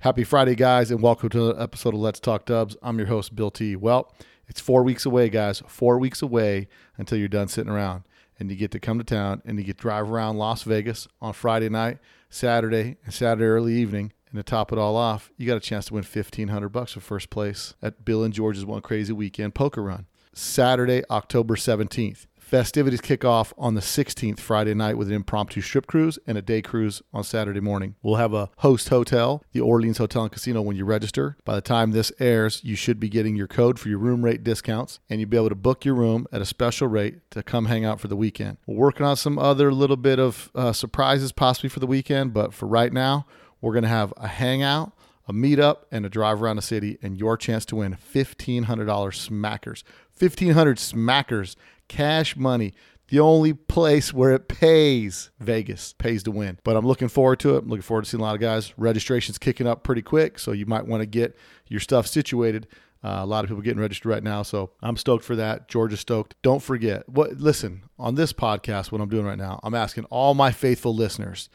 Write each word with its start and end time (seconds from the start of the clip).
Happy 0.00 0.24
Friday, 0.24 0.54
guys, 0.54 0.90
and 0.90 1.02
welcome 1.02 1.28
to 1.28 1.50
an 1.50 1.60
episode 1.60 1.92
of 1.92 2.00
Let's 2.00 2.20
Talk 2.20 2.46
Dubs. 2.46 2.74
I'm 2.82 2.96
your 2.96 3.08
host, 3.08 3.36
Bill 3.36 3.50
T. 3.50 3.76
Well, 3.76 4.10
it's 4.48 4.58
four 4.58 4.82
weeks 4.82 5.04
away, 5.04 5.28
guys. 5.28 5.62
Four 5.66 5.98
weeks 5.98 6.22
away 6.22 6.68
until 6.96 7.18
you're 7.18 7.28
done 7.28 7.48
sitting 7.48 7.70
around. 7.70 8.04
And 8.38 8.50
you 8.50 8.56
get 8.56 8.70
to 8.70 8.80
come 8.80 8.96
to 8.96 9.04
town 9.04 9.42
and 9.44 9.58
you 9.58 9.64
get 9.64 9.76
to 9.76 9.82
drive 9.82 10.10
around 10.10 10.38
Las 10.38 10.62
Vegas 10.62 11.06
on 11.20 11.34
Friday 11.34 11.68
night, 11.68 11.98
Saturday, 12.30 12.96
and 13.04 13.12
Saturday 13.12 13.44
early 13.44 13.74
evening. 13.74 14.14
And 14.30 14.38
to 14.38 14.42
top 14.42 14.72
it 14.72 14.78
all 14.78 14.96
off, 14.96 15.30
you 15.36 15.46
got 15.46 15.58
a 15.58 15.60
chance 15.60 15.84
to 15.86 15.94
win 15.94 16.02
fifteen 16.02 16.48
hundred 16.48 16.70
bucks 16.70 16.92
for 16.92 17.00
first 17.00 17.28
place 17.28 17.74
at 17.82 18.02
Bill 18.02 18.24
and 18.24 18.32
George's 18.32 18.64
One 18.64 18.80
Crazy 18.80 19.12
Weekend 19.12 19.54
Poker 19.54 19.82
Run. 19.82 20.06
Saturday, 20.32 21.02
October 21.10 21.56
17th. 21.56 22.24
Festivities 22.50 23.00
kick 23.00 23.24
off 23.24 23.54
on 23.56 23.74
the 23.74 23.80
16th, 23.80 24.40
Friday 24.40 24.74
night, 24.74 24.98
with 24.98 25.06
an 25.06 25.14
impromptu 25.14 25.60
strip 25.60 25.86
cruise 25.86 26.18
and 26.26 26.36
a 26.36 26.42
day 26.42 26.60
cruise 26.60 27.00
on 27.12 27.22
Saturday 27.22 27.60
morning. 27.60 27.94
We'll 28.02 28.16
have 28.16 28.34
a 28.34 28.50
host 28.56 28.88
hotel, 28.88 29.44
the 29.52 29.60
Orleans 29.60 29.98
Hotel 29.98 30.22
and 30.22 30.32
Casino, 30.32 30.60
when 30.60 30.74
you 30.74 30.84
register. 30.84 31.36
By 31.44 31.54
the 31.54 31.60
time 31.60 31.92
this 31.92 32.10
airs, 32.18 32.60
you 32.64 32.74
should 32.74 32.98
be 32.98 33.08
getting 33.08 33.36
your 33.36 33.46
code 33.46 33.78
for 33.78 33.88
your 33.88 34.00
room 34.00 34.24
rate 34.24 34.42
discounts, 34.42 34.98
and 35.08 35.20
you'll 35.20 35.30
be 35.30 35.36
able 35.36 35.50
to 35.50 35.54
book 35.54 35.84
your 35.84 35.94
room 35.94 36.26
at 36.32 36.42
a 36.42 36.44
special 36.44 36.88
rate 36.88 37.18
to 37.30 37.44
come 37.44 37.66
hang 37.66 37.84
out 37.84 38.00
for 38.00 38.08
the 38.08 38.16
weekend. 38.16 38.56
We're 38.66 38.74
working 38.74 39.06
on 39.06 39.14
some 39.14 39.38
other 39.38 39.72
little 39.72 39.96
bit 39.96 40.18
of 40.18 40.50
uh, 40.52 40.72
surprises 40.72 41.30
possibly 41.30 41.70
for 41.70 41.78
the 41.78 41.86
weekend, 41.86 42.34
but 42.34 42.52
for 42.52 42.66
right 42.66 42.92
now, 42.92 43.26
we're 43.60 43.74
going 43.74 43.84
to 43.84 43.88
have 43.88 44.12
a 44.16 44.26
hangout 44.26 44.92
a 45.28 45.32
meetup 45.32 45.84
and 45.92 46.04
a 46.04 46.08
drive 46.08 46.42
around 46.42 46.56
the 46.56 46.62
city 46.62 46.98
and 47.02 47.16
your 47.16 47.36
chance 47.36 47.64
to 47.64 47.76
win 47.76 47.96
$1500 48.12 48.66
smackers 48.66 49.84
1500 50.18 50.76
smackers 50.76 51.54
cash 51.90 52.36
money 52.36 52.72
the 53.08 53.18
only 53.18 53.52
place 53.52 54.14
where 54.14 54.30
it 54.32 54.46
pays. 54.46 55.32
Vegas 55.40 55.94
pays 55.94 56.22
to 56.22 56.30
win. 56.30 56.58
But 56.62 56.76
i'm 56.76 56.86
looking 56.86 57.08
forward 57.08 57.40
to 57.40 57.56
it. 57.56 57.64
I'm 57.64 57.68
looking 57.68 57.82
forward 57.82 58.04
to 58.04 58.10
seeing 58.10 58.20
a 58.20 58.24
lot 58.24 58.36
of 58.36 58.40
guys. 58.40 58.72
Registration's 58.78 59.36
kicking 59.36 59.66
up 59.66 59.82
pretty 59.82 60.00
quick 60.00 60.38
so 60.38 60.52
you 60.52 60.64
might 60.64 60.86
want 60.86 61.02
to 61.02 61.06
get 61.06 61.36
your 61.66 61.80
stuff 61.80 62.06
situated. 62.06 62.68
Uh, 63.02 63.18
a 63.20 63.26
lot 63.26 63.44
of 63.44 63.48
people 63.48 63.62
getting 63.62 63.80
registered 63.80 64.10
right 64.10 64.22
now 64.22 64.42
so 64.42 64.70
i'm 64.82 64.96
stoked 64.96 65.24
for 65.24 65.34
that. 65.34 65.68
Georgia's 65.68 66.00
stoked. 66.00 66.36
Don't 66.42 66.62
forget 66.62 67.08
what 67.08 67.32
listen 67.38 67.82
on 67.98 68.14
this 68.14 68.32
podcast 68.32 68.92
what 68.92 69.00
i'm 69.00 69.08
doing 69.08 69.24
right 69.24 69.38
now 69.38 69.58
i'm 69.62 69.74
asking 69.74 70.04
all 70.04 70.34
my 70.34 70.52
faithful 70.52 70.94
listeners 70.94 71.48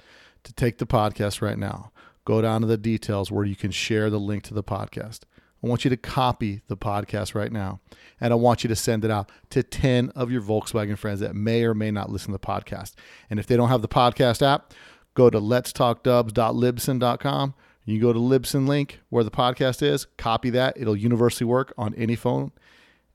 to 0.43 0.53
take 0.53 0.77
the 0.77 0.88
podcast 0.88 1.41
right 1.41 1.57
now. 1.57 1.91
Go 2.25 2.41
down 2.41 2.61
to 2.61 2.67
the 2.67 2.77
details 2.77 3.31
where 3.31 3.45
you 3.45 3.55
can 3.55 3.71
share 3.71 4.09
the 4.09 4.19
link 4.19 4.43
to 4.43 4.53
the 4.53 4.63
podcast. 4.63 5.21
I 5.66 5.67
want 5.67 5.83
you 5.83 5.89
to 5.89 5.97
copy 5.97 6.61
the 6.67 6.77
podcast 6.77 7.33
right 7.33 7.52
now, 7.52 7.80
and 8.21 8.31
I 8.31 8.35
want 8.35 8.63
you 8.63 8.67
to 8.67 8.75
send 8.75 9.03
it 9.03 9.09
out 9.09 9.31
to 9.49 9.63
10 9.63 10.11
of 10.11 10.30
your 10.30 10.44
Volkswagen 10.44 10.95
friends 10.95 11.22
that 11.22 11.35
may 11.35 11.63
or 11.63 11.73
may 11.73 11.89
not 11.89 12.11
listen 12.11 12.27
to 12.27 12.33
the 12.33 12.39
podcast. 12.39 12.94
And 13.31 13.39
if 13.39 13.47
they 13.47 13.57
don't 13.57 13.69
have 13.69 13.81
the 13.81 13.88
podcast 13.88 14.44
app, 14.44 14.75
go 15.16 15.31
to 15.31 15.39
letstalkdubs.libsyn.com. 15.39 17.55
You 17.83 17.99
go 17.99 18.13
to 18.13 18.19
Libsyn 18.19 18.67
link 18.67 18.99
where 19.09 19.23
the 19.23 19.31
podcast 19.31 19.81
is, 19.81 20.05
copy 20.17 20.52
that. 20.52 20.77
It'll 20.77 20.95
universally 20.95 21.47
work 21.47 21.73
on 21.79 21.95
any 21.95 22.16
phone 22.16 22.52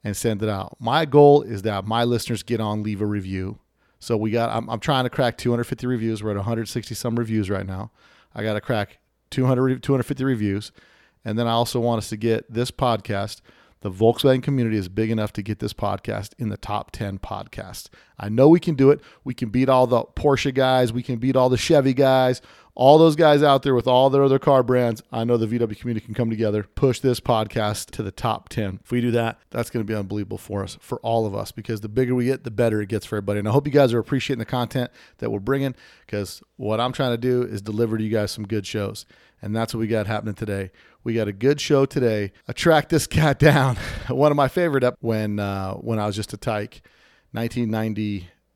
and 0.03 0.17
send 0.17 0.43
it 0.43 0.49
out. 0.49 0.77
My 0.81 1.05
goal 1.05 1.43
is 1.43 1.63
that 1.63 1.85
my 1.85 2.03
listeners 2.03 2.43
get 2.43 2.61
on, 2.61 2.83
leave 2.83 3.01
a 3.01 3.07
review. 3.07 3.61
So 4.01 4.17
we 4.17 4.33
got, 4.33 4.51
I'm, 4.51 4.69
I'm 4.69 4.81
trying 4.81 5.05
to 5.05 5.11
crack 5.11 5.39
250 5.39 5.87
reviews. 5.87 6.21
We're 6.21 6.31
at 6.31 6.37
160 6.37 6.97
some 6.97 7.15
reviews 7.15 7.49
right 7.49 7.67
now. 7.67 7.93
I 8.35 8.43
got 8.43 8.55
to 8.55 8.61
crack 8.61 8.99
200, 9.31 9.85
250 9.85 10.25
reviews. 10.25 10.73
And 11.25 11.39
then 11.39 11.47
I 11.47 11.53
also 11.53 11.81
want 11.81 11.99
us 11.99 12.09
to 12.11 12.17
get 12.17 12.53
this 12.53 12.71
podcast. 12.71 13.41
The 13.83 13.91
Volkswagen 13.91 14.43
community 14.43 14.77
is 14.77 14.89
big 14.89 15.11
enough 15.11 15.33
to 15.35 15.43
get 15.43 15.59
this 15.59 15.73
podcast 15.73 16.35
in 16.39 16.51
the 16.51 16.59
top 16.59 16.91
10 16.91 17.19
podcasts. 17.19 17.89
I 18.19 18.29
know 18.29 18.49
we 18.49 18.61
can 18.61 18.75
do 18.75 18.91
it. 18.91 19.01
We 19.25 19.33
can 19.33 19.49
beat 19.49 19.71
all 19.71 19.87
the 19.87 20.03
Porsche 20.03 20.53
guys. 20.53 20.93
We 20.93 21.03
can 21.03 21.17
beat 21.17 21.35
all 21.35 21.49
the 21.49 21.57
Chevy 21.57 21.95
guys, 21.95 22.43
all 22.81 22.97
those 22.97 23.15
guys 23.15 23.43
out 23.43 23.63
there 23.63 23.75
with 23.75 23.87
all 23.87 24.09
their 24.09 24.25
other 24.25 24.39
car 24.39 24.63
brands. 24.63 25.03
I 25.13 25.25
know 25.25 25.37
the 25.37 25.47
VW 25.47 25.79
community 25.79 26.03
can 26.03 26.15
come 26.15 26.31
together, 26.31 26.63
push 26.63 26.99
this 27.01 27.21
podcast 27.21 27.91
to 27.91 28.03
the 28.03 28.11
top 28.11 28.49
10. 28.49 28.81
If 28.83 28.91
we 28.91 29.03
do 29.03 29.11
that, 29.11 29.39
that's 29.51 29.69
going 29.69 29.85
to 29.85 29.87
be 29.87 29.95
unbelievable 29.95 30.39
for 30.39 30.65
us, 30.65 30.79
for 30.81 30.99
all 31.01 31.27
of 31.27 31.35
us, 31.35 31.53
because 31.53 31.83
the 31.83 31.91
bigger 31.91 32.15
we 32.15 32.25
get, 32.25 32.43
the 32.45 32.51
better 32.51 32.81
it 32.81 32.89
gets 32.89 33.05
for 33.05 33.17
everybody. 33.17 33.41
And 33.41 33.47
I 33.47 33.51
hope 33.51 33.67
you 33.67 33.73
guys 33.73 33.93
are 33.93 33.99
appreciating 33.99 34.39
the 34.39 34.47
content 34.47 34.91
that 35.19 35.29
we're 35.29 35.41
bringing, 35.41 35.75
because 36.07 36.43
what 36.57 36.81
I'm 36.81 36.93
trying 36.93 37.11
to 37.11 37.19
do 37.19 37.43
is 37.43 37.61
deliver 37.61 37.99
to 37.99 38.03
you 38.03 38.09
guys 38.09 38.31
some 38.31 38.47
good 38.47 38.67
shows. 38.67 39.05
And 39.43 39.55
that's 39.55 39.75
what 39.75 39.81
we 39.81 39.87
got 39.87 40.07
happening 40.07 40.35
today. 40.35 40.71
We 41.05 41.13
got 41.13 41.29
a 41.29 41.35
good 41.35 41.61
show 41.61 41.85
today. 41.85 42.33
I 42.49 42.55
tracked 42.55 42.89
this 42.89 43.07
cat 43.07 43.39
down. 43.39 43.77
One 44.09 44.31
of 44.31 44.37
my 44.37 44.49
favorite 44.49 44.85
up 44.85 44.97
when 45.01 45.39
uh, 45.39 45.75
when 45.75 45.99
I 45.99 46.07
was 46.07 46.17
just 46.17 46.33
a 46.33 46.39
tyke. 46.39 46.81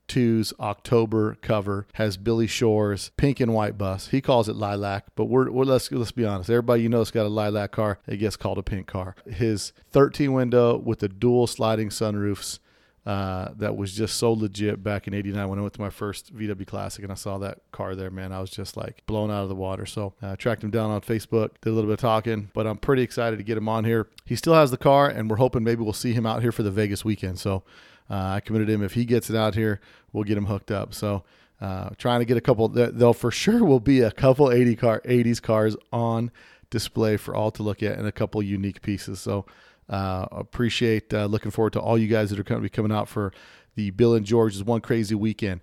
1992's 0.08 0.52
October 0.60 1.36
cover 1.42 1.86
has 1.94 2.16
Billy 2.16 2.46
Shore's 2.46 3.10
pink 3.16 3.40
and 3.40 3.52
white 3.54 3.78
bus. 3.78 4.08
He 4.08 4.20
calls 4.20 4.48
it 4.48 4.56
lilac, 4.56 5.06
but 5.14 5.26
we're, 5.26 5.50
we're 5.50 5.64
let's 5.64 5.90
let's 5.90 6.12
be 6.12 6.24
honest. 6.24 6.50
Everybody 6.50 6.82
you 6.82 6.88
know 6.88 6.98
has 6.98 7.10
got 7.10 7.26
a 7.26 7.28
lilac 7.28 7.72
car. 7.72 7.98
It 8.06 8.18
gets 8.18 8.36
called 8.36 8.58
a 8.58 8.62
pink 8.62 8.86
car. 8.86 9.16
His 9.26 9.72
13 9.90 10.32
window 10.32 10.76
with 10.76 11.00
the 11.00 11.08
dual 11.08 11.46
sliding 11.46 11.88
sunroofs 11.88 12.58
uh, 13.06 13.50
that 13.56 13.76
was 13.76 13.92
just 13.92 14.16
so 14.16 14.32
legit 14.32 14.82
back 14.82 15.06
in 15.06 15.12
89 15.12 15.48
when 15.48 15.58
I 15.58 15.62
went 15.62 15.74
to 15.74 15.80
my 15.80 15.90
first 15.90 16.34
VW 16.34 16.66
Classic 16.66 17.02
and 17.02 17.12
I 17.12 17.16
saw 17.16 17.36
that 17.38 17.58
car 17.70 17.94
there, 17.94 18.10
man. 18.10 18.32
I 18.32 18.40
was 18.40 18.48
just 18.48 18.78
like 18.78 19.04
blown 19.06 19.30
out 19.30 19.42
of 19.42 19.50
the 19.50 19.54
water. 19.54 19.84
So 19.84 20.14
I 20.22 20.28
uh, 20.28 20.36
tracked 20.36 20.64
him 20.64 20.70
down 20.70 20.90
on 20.90 21.02
Facebook, 21.02 21.50
did 21.60 21.70
a 21.70 21.72
little 21.72 21.90
bit 21.90 21.94
of 21.94 22.00
talking, 22.00 22.50
but 22.54 22.66
I'm 22.66 22.78
pretty 22.78 23.02
excited 23.02 23.36
to 23.36 23.42
get 23.42 23.58
him 23.58 23.68
on 23.68 23.84
here. 23.84 24.08
He 24.24 24.36
still 24.36 24.54
has 24.54 24.70
the 24.70 24.78
car, 24.78 25.08
and 25.08 25.28
we're 25.28 25.36
hoping 25.36 25.64
maybe 25.64 25.82
we'll 25.82 25.92
see 25.92 26.14
him 26.14 26.24
out 26.24 26.40
here 26.40 26.52
for 26.52 26.62
the 26.62 26.70
Vegas 26.70 27.04
weekend. 27.04 27.38
So 27.38 27.62
I 28.08 28.40
committed 28.40 28.68
him. 28.68 28.82
If 28.82 28.94
he 28.94 29.04
gets 29.04 29.30
it 29.30 29.36
out 29.36 29.54
here, 29.54 29.80
we'll 30.12 30.24
get 30.24 30.36
him 30.36 30.46
hooked 30.46 30.70
up. 30.70 30.94
So 30.94 31.24
uh, 31.60 31.90
trying 31.96 32.20
to 32.20 32.26
get 32.26 32.36
a 32.36 32.40
couple, 32.40 32.68
though 32.68 33.12
for 33.12 33.30
sure 33.30 33.64
will 33.64 33.80
be 33.80 34.00
a 34.00 34.10
couple 34.10 34.50
80 34.50 34.76
car, 34.76 35.00
80s 35.04 35.40
cars 35.40 35.76
on 35.92 36.30
display 36.70 37.16
for 37.16 37.34
all 37.34 37.50
to 37.52 37.62
look 37.62 37.82
at 37.82 37.98
and 37.98 38.06
a 38.06 38.12
couple 38.12 38.42
unique 38.42 38.82
pieces. 38.82 39.20
So 39.20 39.46
uh, 39.88 40.26
appreciate 40.30 41.12
uh, 41.14 41.26
looking 41.26 41.50
forward 41.50 41.72
to 41.74 41.80
all 41.80 41.96
you 41.96 42.08
guys 42.08 42.30
that 42.30 42.38
are 42.38 42.44
going 42.44 42.60
to 42.60 42.62
be 42.62 42.68
coming 42.68 42.92
out 42.92 43.08
for 43.08 43.32
the 43.76 43.90
Bill 43.90 44.14
and 44.14 44.26
George's 44.26 44.64
One 44.64 44.80
Crazy 44.80 45.14
Weekend. 45.14 45.60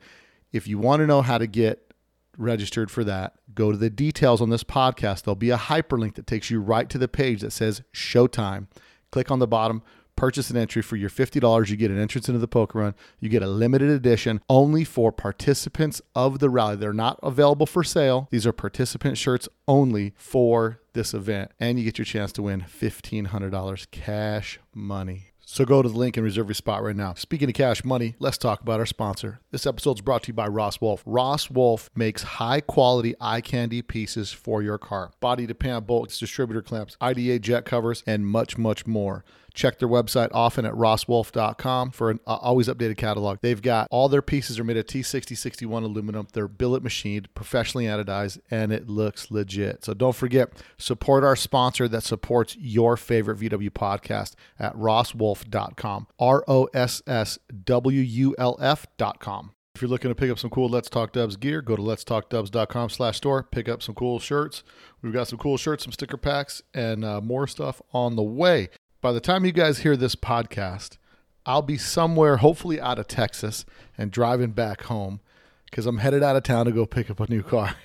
If 0.51 0.67
you 0.67 0.77
want 0.77 1.01
to 1.01 1.07
know 1.07 1.21
how 1.21 1.37
to 1.37 1.47
get 1.47 1.93
registered 2.37 2.91
for 2.91 3.03
that, 3.03 3.35
go 3.53 3.71
to 3.71 3.77
the 3.77 3.89
details 3.89 4.41
on 4.41 4.49
this 4.49 4.63
podcast. 4.63 5.23
There'll 5.23 5.35
be 5.35 5.49
a 5.49 5.57
hyperlink 5.57 6.15
that 6.15 6.27
takes 6.27 6.49
you 6.49 6.59
right 6.61 6.89
to 6.89 6.97
the 6.97 7.07
page 7.07 7.41
that 7.41 7.51
says 7.51 7.81
Showtime. 7.93 8.67
Click 9.11 9.31
on 9.31 9.39
the 9.39 9.47
bottom, 9.47 9.83
purchase 10.21 10.51
an 10.51 10.57
entry 10.57 10.83
for 10.83 10.97
your 10.97 11.09
$50. 11.09 11.69
You 11.69 11.75
get 11.75 11.89
an 11.89 11.97
entrance 11.97 12.29
into 12.29 12.37
the 12.37 12.47
poker 12.47 12.77
run. 12.77 12.93
You 13.19 13.27
get 13.27 13.41
a 13.41 13.47
limited 13.47 13.89
edition 13.89 14.39
only 14.51 14.83
for 14.83 15.11
participants 15.11 15.99
of 16.15 16.37
the 16.37 16.47
rally. 16.47 16.75
They're 16.75 16.93
not 16.93 17.19
available 17.23 17.65
for 17.65 17.83
sale. 17.83 18.27
These 18.29 18.45
are 18.45 18.53
participant 18.53 19.17
shirts 19.17 19.49
only 19.67 20.13
for 20.15 20.79
this 20.93 21.15
event. 21.15 21.49
And 21.59 21.79
you 21.79 21.85
get 21.85 21.97
your 21.97 22.05
chance 22.05 22.31
to 22.33 22.43
win 22.43 22.61
$1,500 22.61 23.89
cash 23.89 24.59
money. 24.75 25.31
So 25.43 25.65
go 25.65 25.81
to 25.81 25.89
the 25.89 25.97
link 25.97 26.15
and 26.15 26.23
reserve 26.23 26.47
your 26.47 26.53
spot 26.53 26.83
right 26.83 26.95
now. 26.95 27.15
Speaking 27.15 27.49
of 27.49 27.55
cash 27.55 27.83
money, 27.83 28.15
let's 28.19 28.37
talk 28.37 28.61
about 28.61 28.79
our 28.79 28.85
sponsor. 28.85 29.41
This 29.49 29.65
episode 29.65 29.97
is 29.97 30.01
brought 30.01 30.23
to 30.23 30.27
you 30.27 30.33
by 30.33 30.47
Ross 30.47 30.79
Wulf. 30.79 31.03
Ross 31.05 31.49
Wulf 31.49 31.89
makes 31.95 32.23
high 32.23 32.61
quality 32.61 33.15
eye 33.19 33.41
candy 33.41 33.81
pieces 33.81 34.31
for 34.31 34.61
your 34.61 34.77
car. 34.77 35.11
Body 35.19 35.47
to 35.47 35.55
pan 35.55 35.83
bolts, 35.83 36.19
distributor 36.19 36.61
clamps, 36.61 36.95
IDA 37.01 37.39
jet 37.39 37.65
covers, 37.65 38.03
and 38.05 38.27
much, 38.27 38.57
much 38.57 38.85
more. 38.85 39.25
Check 39.53 39.79
their 39.79 39.89
website 39.89 40.29
often 40.33 40.65
at 40.65 40.73
rosswulf.com 40.73 41.91
for 41.91 42.09
an 42.09 42.19
uh, 42.25 42.35
always 42.35 42.67
updated 42.67 42.97
catalog. 42.97 43.39
They've 43.41 43.61
got 43.61 43.87
all 43.91 44.09
their 44.09 44.21
pieces 44.21 44.59
are 44.59 44.63
made 44.63 44.77
of 44.77 44.85
T6061 44.85 45.83
aluminum. 45.83 46.27
They're 46.31 46.47
billet 46.47 46.83
machined, 46.83 47.33
professionally 47.33 47.85
anodized, 47.85 48.39
and 48.49 48.71
it 48.71 48.87
looks 48.87 49.29
legit. 49.29 49.83
So 49.83 49.93
don't 49.93 50.15
forget, 50.15 50.49
support 50.77 51.23
our 51.23 51.35
sponsor 51.35 51.87
that 51.89 52.03
supports 52.03 52.55
your 52.57 52.95
favorite 52.97 53.39
VW 53.39 53.71
podcast 53.71 54.33
at 54.59 54.75
rosswulf.com. 54.75 56.07
R 56.19 56.43
O 56.47 56.69
S 56.73 57.01
S 57.05 57.39
W 57.65 58.01
U 58.01 58.35
L 58.37 58.57
F.com. 58.61 59.51
If 59.75 59.81
you're 59.81 59.89
looking 59.89 60.11
to 60.11 60.15
pick 60.15 60.29
up 60.29 60.37
some 60.37 60.49
cool 60.49 60.67
Let's 60.67 60.89
Talk 60.89 61.13
Dubs 61.13 61.37
gear, 61.37 61.61
go 61.61 61.77
to 61.77 61.81
letstalkdubs.com 61.81 62.89
slash 62.89 63.17
store. 63.17 63.43
Pick 63.43 63.69
up 63.69 63.81
some 63.81 63.95
cool 63.95 64.19
shirts. 64.19 64.63
We've 65.01 65.13
got 65.13 65.29
some 65.29 65.39
cool 65.39 65.57
shirts, 65.57 65.85
some 65.85 65.93
sticker 65.93 66.17
packs, 66.17 66.61
and 66.73 67.05
uh, 67.05 67.21
more 67.21 67.47
stuff 67.47 67.81
on 67.93 68.15
the 68.17 68.21
way 68.21 68.69
by 69.01 69.11
the 69.11 69.19
time 69.19 69.45
you 69.45 69.51
guys 69.51 69.79
hear 69.79 69.97
this 69.97 70.15
podcast, 70.15 70.97
I'll 71.45 71.63
be 71.63 71.77
somewhere, 71.77 72.37
hopefully 72.37 72.79
out 72.79 72.99
of 72.99 73.07
Texas, 73.07 73.65
and 73.97 74.11
driving 74.11 74.51
back 74.51 74.83
home 74.83 75.21
because 75.65 75.87
I'm 75.87 75.97
headed 75.97 76.21
out 76.21 76.35
of 76.35 76.43
town 76.43 76.67
to 76.67 76.71
go 76.71 76.85
pick 76.85 77.09
up 77.09 77.19
a 77.19 77.27
new 77.27 77.41
car. 77.41 77.75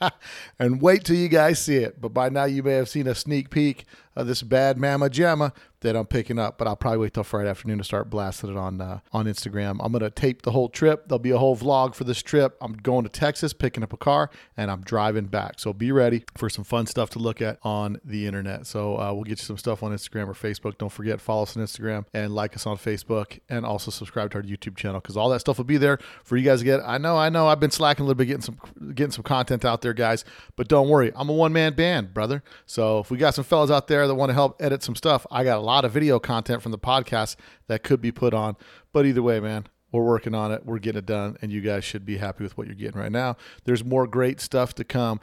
and 0.58 0.82
wait 0.82 1.04
till 1.04 1.14
you 1.14 1.28
guys 1.28 1.60
see 1.60 1.76
it. 1.76 2.00
But 2.00 2.08
by 2.08 2.28
now, 2.28 2.44
you 2.44 2.62
may 2.64 2.72
have 2.72 2.88
seen 2.88 3.06
a 3.06 3.14
sneak 3.14 3.50
peek 3.50 3.84
of 4.14 4.26
this 4.26 4.42
bad 4.42 4.78
mama 4.78 5.08
jamma 5.08 5.52
that 5.82 5.96
I'm 5.96 6.06
picking 6.06 6.38
up, 6.38 6.58
but 6.58 6.66
I'll 6.66 6.76
probably 6.76 6.98
wait 6.98 7.14
till 7.14 7.24
Friday 7.24 7.50
afternoon 7.50 7.78
to 7.78 7.84
start 7.84 8.08
blasting 8.08 8.50
it 8.50 8.56
on 8.56 8.80
uh, 8.80 9.00
on 9.12 9.26
Instagram. 9.26 9.78
I'm 9.80 9.92
gonna 9.92 10.10
tape 10.10 10.42
the 10.42 10.52
whole 10.52 10.68
trip. 10.68 11.08
There'll 11.08 11.18
be 11.18 11.30
a 11.30 11.38
whole 11.38 11.56
vlog 11.56 11.94
for 11.94 12.04
this 12.04 12.22
trip. 12.22 12.56
I'm 12.60 12.74
going 12.74 13.04
to 13.04 13.10
Texas, 13.10 13.52
picking 13.52 13.82
up 13.82 13.92
a 13.92 13.96
car, 13.96 14.30
and 14.56 14.70
I'm 14.70 14.82
driving 14.82 15.26
back. 15.26 15.58
So 15.58 15.72
be 15.72 15.92
ready 15.92 16.24
for 16.36 16.48
some 16.48 16.64
fun 16.64 16.86
stuff 16.86 17.10
to 17.10 17.18
look 17.18 17.42
at 17.42 17.58
on 17.62 18.00
the 18.04 18.26
internet. 18.26 18.66
So 18.66 18.98
uh, 18.98 19.12
we'll 19.12 19.24
get 19.24 19.40
you 19.40 19.44
some 19.44 19.58
stuff 19.58 19.82
on 19.82 19.92
Instagram 19.92 20.28
or 20.28 20.34
Facebook. 20.34 20.78
Don't 20.78 20.92
forget 20.92 21.20
follow 21.20 21.42
us 21.42 21.56
on 21.56 21.62
Instagram 21.62 22.04
and 22.14 22.34
like 22.34 22.54
us 22.54 22.66
on 22.66 22.76
Facebook, 22.76 23.40
and 23.48 23.66
also 23.66 23.90
subscribe 23.90 24.30
to 24.32 24.38
our 24.38 24.42
YouTube 24.42 24.76
channel 24.76 25.00
because 25.00 25.16
all 25.16 25.28
that 25.30 25.40
stuff 25.40 25.58
will 25.58 25.64
be 25.64 25.76
there 25.78 25.98
for 26.22 26.36
you 26.36 26.44
guys 26.44 26.60
to 26.60 26.64
get. 26.64 26.80
I 26.84 26.98
know, 26.98 27.16
I 27.16 27.28
know, 27.28 27.48
I've 27.48 27.60
been 27.60 27.70
slacking 27.70 28.04
a 28.04 28.06
little 28.06 28.18
bit 28.18 28.26
getting 28.26 28.42
some 28.42 28.58
getting 28.94 29.12
some 29.12 29.24
content 29.24 29.64
out 29.64 29.82
there, 29.82 29.92
guys, 29.92 30.24
but 30.56 30.68
don't 30.68 30.88
worry, 30.88 31.12
I'm 31.16 31.28
a 31.28 31.32
one 31.32 31.52
man 31.52 31.74
band, 31.74 32.14
brother. 32.14 32.42
So 32.66 33.00
if 33.00 33.10
we 33.10 33.18
got 33.18 33.34
some 33.34 33.44
fellas 33.44 33.70
out 33.70 33.88
there 33.88 34.01
that 34.06 34.14
want 34.14 34.30
to 34.30 34.34
help 34.34 34.60
edit 34.60 34.82
some 34.82 34.94
stuff, 34.94 35.26
I 35.30 35.44
got 35.44 35.58
a 35.58 35.62
lot 35.62 35.84
of 35.84 35.92
video 35.92 36.18
content 36.18 36.62
from 36.62 36.72
the 36.72 36.78
podcast 36.78 37.36
that 37.66 37.82
could 37.82 38.00
be 38.00 38.12
put 38.12 38.34
on. 38.34 38.56
But 38.92 39.06
either 39.06 39.22
way, 39.22 39.40
man, 39.40 39.66
we're 39.90 40.04
working 40.04 40.34
on 40.34 40.52
it. 40.52 40.64
We're 40.64 40.78
getting 40.78 41.00
it 41.00 41.06
done, 41.06 41.36
and 41.42 41.52
you 41.52 41.60
guys 41.60 41.84
should 41.84 42.04
be 42.06 42.16
happy 42.16 42.44
with 42.44 42.56
what 42.56 42.66
you're 42.66 42.76
getting 42.76 43.00
right 43.00 43.12
now. 43.12 43.36
There's 43.64 43.84
more 43.84 44.06
great 44.06 44.40
stuff 44.40 44.74
to 44.76 44.84
come. 44.84 45.20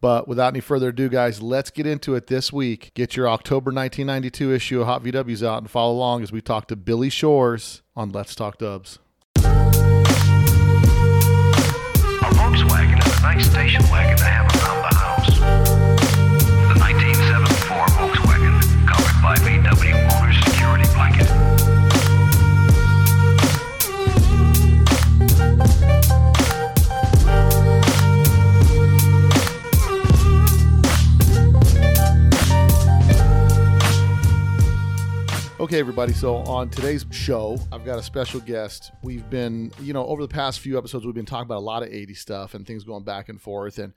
But 0.00 0.28
without 0.28 0.48
any 0.48 0.60
further 0.60 0.90
ado, 0.90 1.08
guys, 1.08 1.42
let's 1.42 1.70
get 1.70 1.84
into 1.86 2.14
it 2.14 2.28
this 2.28 2.52
week. 2.52 2.92
Get 2.94 3.16
your 3.16 3.28
October 3.28 3.72
1992 3.72 4.52
issue 4.54 4.80
of 4.80 4.86
Hot 4.86 5.02
VWs 5.02 5.44
out 5.44 5.58
and 5.58 5.68
follow 5.70 5.92
along 5.92 6.22
as 6.22 6.30
we 6.30 6.40
talk 6.40 6.68
to 6.68 6.76
Billy 6.76 7.10
Shores 7.10 7.82
on 7.96 8.10
Let's 8.10 8.36
Talk 8.36 8.58
Dubs. 8.58 9.00
A 9.36 9.40
Volkswagen 12.30 13.04
is 13.04 13.18
a 13.18 13.22
nice 13.22 13.50
station 13.50 13.82
wagon 13.90 14.16
to 14.18 14.24
have 14.24 14.46
around 14.62 14.82
the 14.82 14.96
house. 14.96 15.67
Okay, 35.60 35.80
everybody. 35.80 36.12
So 36.12 36.36
on 36.36 36.70
today's 36.70 37.04
show, 37.10 37.58
I've 37.72 37.84
got 37.84 37.98
a 37.98 38.02
special 38.02 38.38
guest. 38.38 38.92
We've 39.02 39.28
been, 39.28 39.72
you 39.80 39.92
know, 39.92 40.06
over 40.06 40.22
the 40.22 40.28
past 40.28 40.60
few 40.60 40.78
episodes, 40.78 41.04
we've 41.04 41.16
been 41.16 41.26
talking 41.26 41.46
about 41.46 41.58
a 41.58 41.66
lot 41.66 41.82
of 41.82 41.88
80 41.88 42.14
stuff 42.14 42.54
and 42.54 42.64
things 42.64 42.84
going 42.84 43.02
back 43.02 43.28
and 43.28 43.42
forth. 43.42 43.80
And 43.80 43.92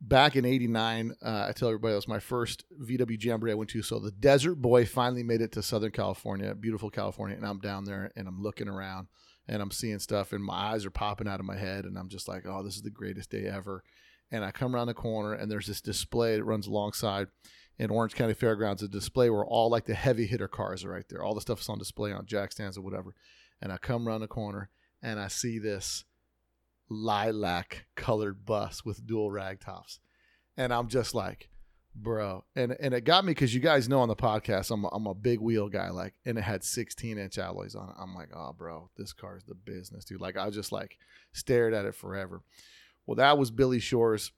back 0.00 0.36
in 0.36 0.44
89, 0.44 1.16
uh, 1.24 1.46
I 1.48 1.52
tell 1.52 1.70
everybody 1.70 1.90
that 1.90 1.96
was 1.96 2.06
my 2.06 2.20
first 2.20 2.66
VW 2.80 3.20
Jamboree 3.20 3.50
I 3.50 3.54
went 3.54 3.70
to. 3.70 3.82
So 3.82 3.98
the 3.98 4.12
Desert 4.12 4.62
Boy 4.62 4.86
finally 4.86 5.24
made 5.24 5.40
it 5.40 5.50
to 5.52 5.62
Southern 5.62 5.90
California, 5.90 6.54
beautiful 6.54 6.88
California. 6.88 7.36
And 7.36 7.44
I'm 7.44 7.58
down 7.58 7.84
there 7.84 8.12
and 8.14 8.28
I'm 8.28 8.40
looking 8.40 8.68
around 8.68 9.08
and 9.48 9.60
I'm 9.60 9.72
seeing 9.72 9.98
stuff 9.98 10.32
and 10.32 10.44
my 10.44 10.54
eyes 10.54 10.86
are 10.86 10.90
popping 10.90 11.26
out 11.26 11.40
of 11.40 11.46
my 11.46 11.56
head. 11.56 11.84
And 11.84 11.98
I'm 11.98 12.08
just 12.08 12.28
like, 12.28 12.44
oh, 12.46 12.62
this 12.62 12.76
is 12.76 12.82
the 12.82 12.90
greatest 12.90 13.30
day 13.30 13.46
ever. 13.46 13.82
And 14.30 14.44
I 14.44 14.52
come 14.52 14.76
around 14.76 14.86
the 14.86 14.94
corner 14.94 15.32
and 15.32 15.50
there's 15.50 15.66
this 15.66 15.80
display 15.80 16.36
that 16.36 16.44
runs 16.44 16.68
alongside 16.68 17.26
in 17.80 17.90
Orange 17.90 18.14
County 18.14 18.34
Fairgrounds, 18.34 18.82
a 18.82 18.88
display 18.88 19.30
where 19.30 19.44
all 19.44 19.70
like 19.70 19.86
the 19.86 19.94
heavy 19.94 20.26
hitter 20.26 20.48
cars 20.48 20.84
are 20.84 20.90
right 20.90 21.08
there. 21.08 21.24
All 21.24 21.34
the 21.34 21.40
stuff 21.40 21.62
is 21.62 21.68
on 21.70 21.78
display 21.78 22.12
on 22.12 22.26
jack 22.26 22.52
stands 22.52 22.76
or 22.76 22.82
whatever. 22.82 23.14
And 23.62 23.72
I 23.72 23.78
come 23.78 24.06
around 24.06 24.20
the 24.20 24.28
corner 24.28 24.68
and 25.02 25.18
I 25.18 25.28
see 25.28 25.58
this 25.58 26.04
lilac 26.90 27.86
colored 27.96 28.44
bus 28.44 28.84
with 28.84 29.06
dual 29.06 29.30
rag 29.30 29.60
tops. 29.60 29.98
And 30.58 30.74
I'm 30.74 30.88
just 30.88 31.14
like, 31.14 31.48
bro. 31.96 32.44
And 32.54 32.76
and 32.78 32.92
it 32.92 33.04
got 33.04 33.24
me 33.24 33.30
because 33.30 33.54
you 33.54 33.60
guys 33.60 33.88
know 33.88 34.00
on 34.00 34.08
the 34.08 34.16
podcast, 34.16 34.70
I'm 34.70 34.84
a, 34.84 34.88
I'm 34.88 35.06
a 35.06 35.14
big 35.14 35.40
wheel 35.40 35.70
guy, 35.70 35.88
like, 35.88 36.12
and 36.26 36.36
it 36.36 36.42
had 36.42 36.62
16 36.62 37.16
inch 37.16 37.38
alloys 37.38 37.74
on 37.74 37.88
it. 37.88 37.94
I'm 37.98 38.14
like, 38.14 38.28
oh, 38.36 38.52
bro, 38.52 38.90
this 38.98 39.14
car 39.14 39.38
is 39.38 39.44
the 39.44 39.54
business, 39.54 40.04
dude. 40.04 40.20
Like, 40.20 40.36
I 40.36 40.50
just 40.50 40.70
like 40.70 40.98
stared 41.32 41.72
at 41.72 41.86
it 41.86 41.94
forever. 41.94 42.42
Well, 43.06 43.14
that 43.14 43.38
was 43.38 43.50
Billy 43.50 43.80
Shore's 43.80 44.32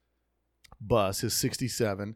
bus, 0.81 1.23
his 1.23 1.35
67 1.35 2.15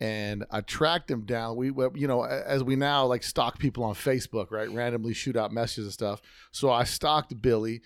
and 0.00 0.44
I 0.50 0.60
tracked 0.60 1.10
him 1.10 1.24
down. 1.24 1.56
We, 1.56 1.68
you 1.94 2.06
know, 2.06 2.24
as 2.24 2.62
we 2.62 2.76
now 2.76 3.06
like 3.06 3.22
stalk 3.22 3.58
people 3.58 3.84
on 3.84 3.94
Facebook, 3.94 4.50
right? 4.50 4.70
Randomly 4.70 5.14
shoot 5.14 5.36
out 5.36 5.52
messages 5.52 5.84
and 5.84 5.92
stuff. 5.92 6.20
So 6.52 6.70
I 6.70 6.84
stalked 6.84 7.40
Billy, 7.40 7.82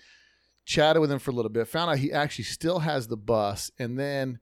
chatted 0.65 1.01
with 1.01 1.11
him 1.11 1.19
for 1.19 1.31
a 1.31 1.33
little 1.33 1.49
bit, 1.49 1.67
found 1.67 1.91
out 1.91 1.99
he 1.99 2.11
actually 2.11 2.45
still 2.45 2.79
has 2.79 3.07
the 3.07 3.17
bus, 3.17 3.71
and 3.79 3.97
then 3.97 4.39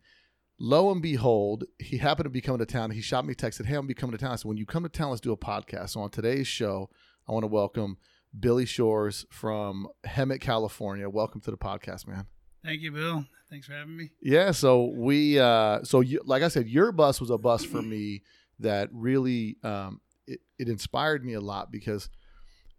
lo 0.60 0.92
and 0.92 1.02
behold, 1.02 1.64
he 1.78 1.98
happened 1.98 2.26
to 2.26 2.30
be 2.30 2.42
coming 2.42 2.60
to 2.60 2.66
town. 2.66 2.92
He 2.92 3.02
shot 3.02 3.26
me 3.26 3.34
a 3.34 3.36
text, 3.36 3.58
said, 3.58 3.68
"Hey, 3.68 3.76
I'm 3.76 3.88
be 3.88 3.94
coming 3.94 4.18
to 4.18 4.18
town." 4.18 4.32
I 4.32 4.36
said, 4.36 4.50
"When 4.50 4.58
you 4.58 4.66
come 4.66 4.84
to 4.84 4.90
town, 4.90 5.10
let's 5.10 5.22
do 5.22 5.32
a 5.32 5.38
podcast." 5.38 5.92
So 5.92 6.02
on 6.02 6.10
today's 6.10 6.48
show, 6.48 6.90
I 7.28 7.32
want 7.32 7.44
to 7.44 7.48
welcome 7.48 7.98
Billy 8.38 8.66
Shores 8.66 9.26
from 9.30 9.88
Hemet, 10.06 10.42
California. 10.42 11.10
Welcome 11.10 11.42
to 11.42 11.52
the 11.52 11.58
podcast, 11.58 12.08
man. 12.08 12.26
Thank 12.64 12.82
you, 12.82 12.92
Bill. 12.92 13.26
Thanks 13.50 13.66
for 13.68 13.74
having 13.74 13.98
me. 13.98 14.12
Yeah, 14.22 14.52
so 14.52 14.86
we 14.96 15.40
uh 15.40 15.84
so 15.84 16.02
you, 16.02 16.22
like 16.26 16.44
I 16.44 16.50
said 16.50 16.68
your 16.68 16.92
bus 16.92 17.20
was 17.20 17.30
a 17.30 17.38
bus 17.38 17.66
for 17.66 17.82
me 17.82 18.22
that 18.60 18.90
really 18.92 19.58
um 19.64 20.02
it, 20.28 20.42
it 20.60 20.70
inspired 20.70 21.26
me 21.26 21.34
a 21.34 21.42
lot 21.42 21.72
because 21.72 22.10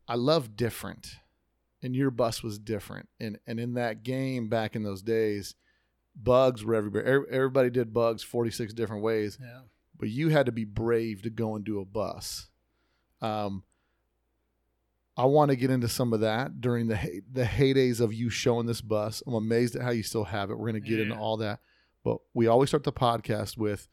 I 0.06 0.14
love 0.14 0.56
different. 0.56 1.16
And 1.82 1.96
your 1.96 2.10
bus 2.10 2.42
was 2.42 2.58
different. 2.58 3.08
And 3.18 3.38
and 3.46 3.58
in 3.58 3.74
that 3.74 4.02
game 4.02 4.48
back 4.48 4.76
in 4.76 4.82
those 4.82 5.02
days, 5.02 5.54
bugs 6.14 6.64
were 6.64 6.74
everywhere. 6.74 7.26
Everybody 7.30 7.70
did 7.70 7.92
bugs 7.92 8.22
46 8.22 8.74
different 8.74 9.02
ways. 9.02 9.38
Yeah. 9.40 9.62
But 9.98 10.10
you 10.10 10.28
had 10.28 10.46
to 10.46 10.52
be 10.52 10.64
brave 10.64 11.22
to 11.22 11.30
go 11.30 11.56
and 11.56 11.64
do 11.64 11.80
a 11.80 11.84
bus. 11.84 12.48
Um 13.20 13.64
I 15.16 15.24
want 15.26 15.50
to 15.50 15.56
get 15.56 15.70
into 15.70 15.88
some 15.88 16.12
of 16.12 16.20
that 16.20 16.60
during 16.60 16.86
the 16.88 16.96
hey, 16.96 17.20
the 17.30 17.44
heydays 17.44 18.00
of 18.00 18.14
you 18.14 18.30
showing 18.30 18.66
this 18.66 18.80
bus. 18.80 19.22
I'm 19.26 19.34
amazed 19.34 19.76
at 19.76 19.82
how 19.82 19.90
you 19.90 20.02
still 20.02 20.24
have 20.24 20.50
it. 20.50 20.54
We're 20.58 20.70
going 20.70 20.82
to 20.82 20.88
get 20.88 20.98
Yeah. 20.98 21.04
into 21.06 21.16
all 21.16 21.36
that, 21.38 21.60
but 22.04 22.18
we 22.32 22.46
always 22.46 22.70
start 22.70 22.84
the 22.84 22.92
podcast 22.92 23.56
with, 23.58 23.88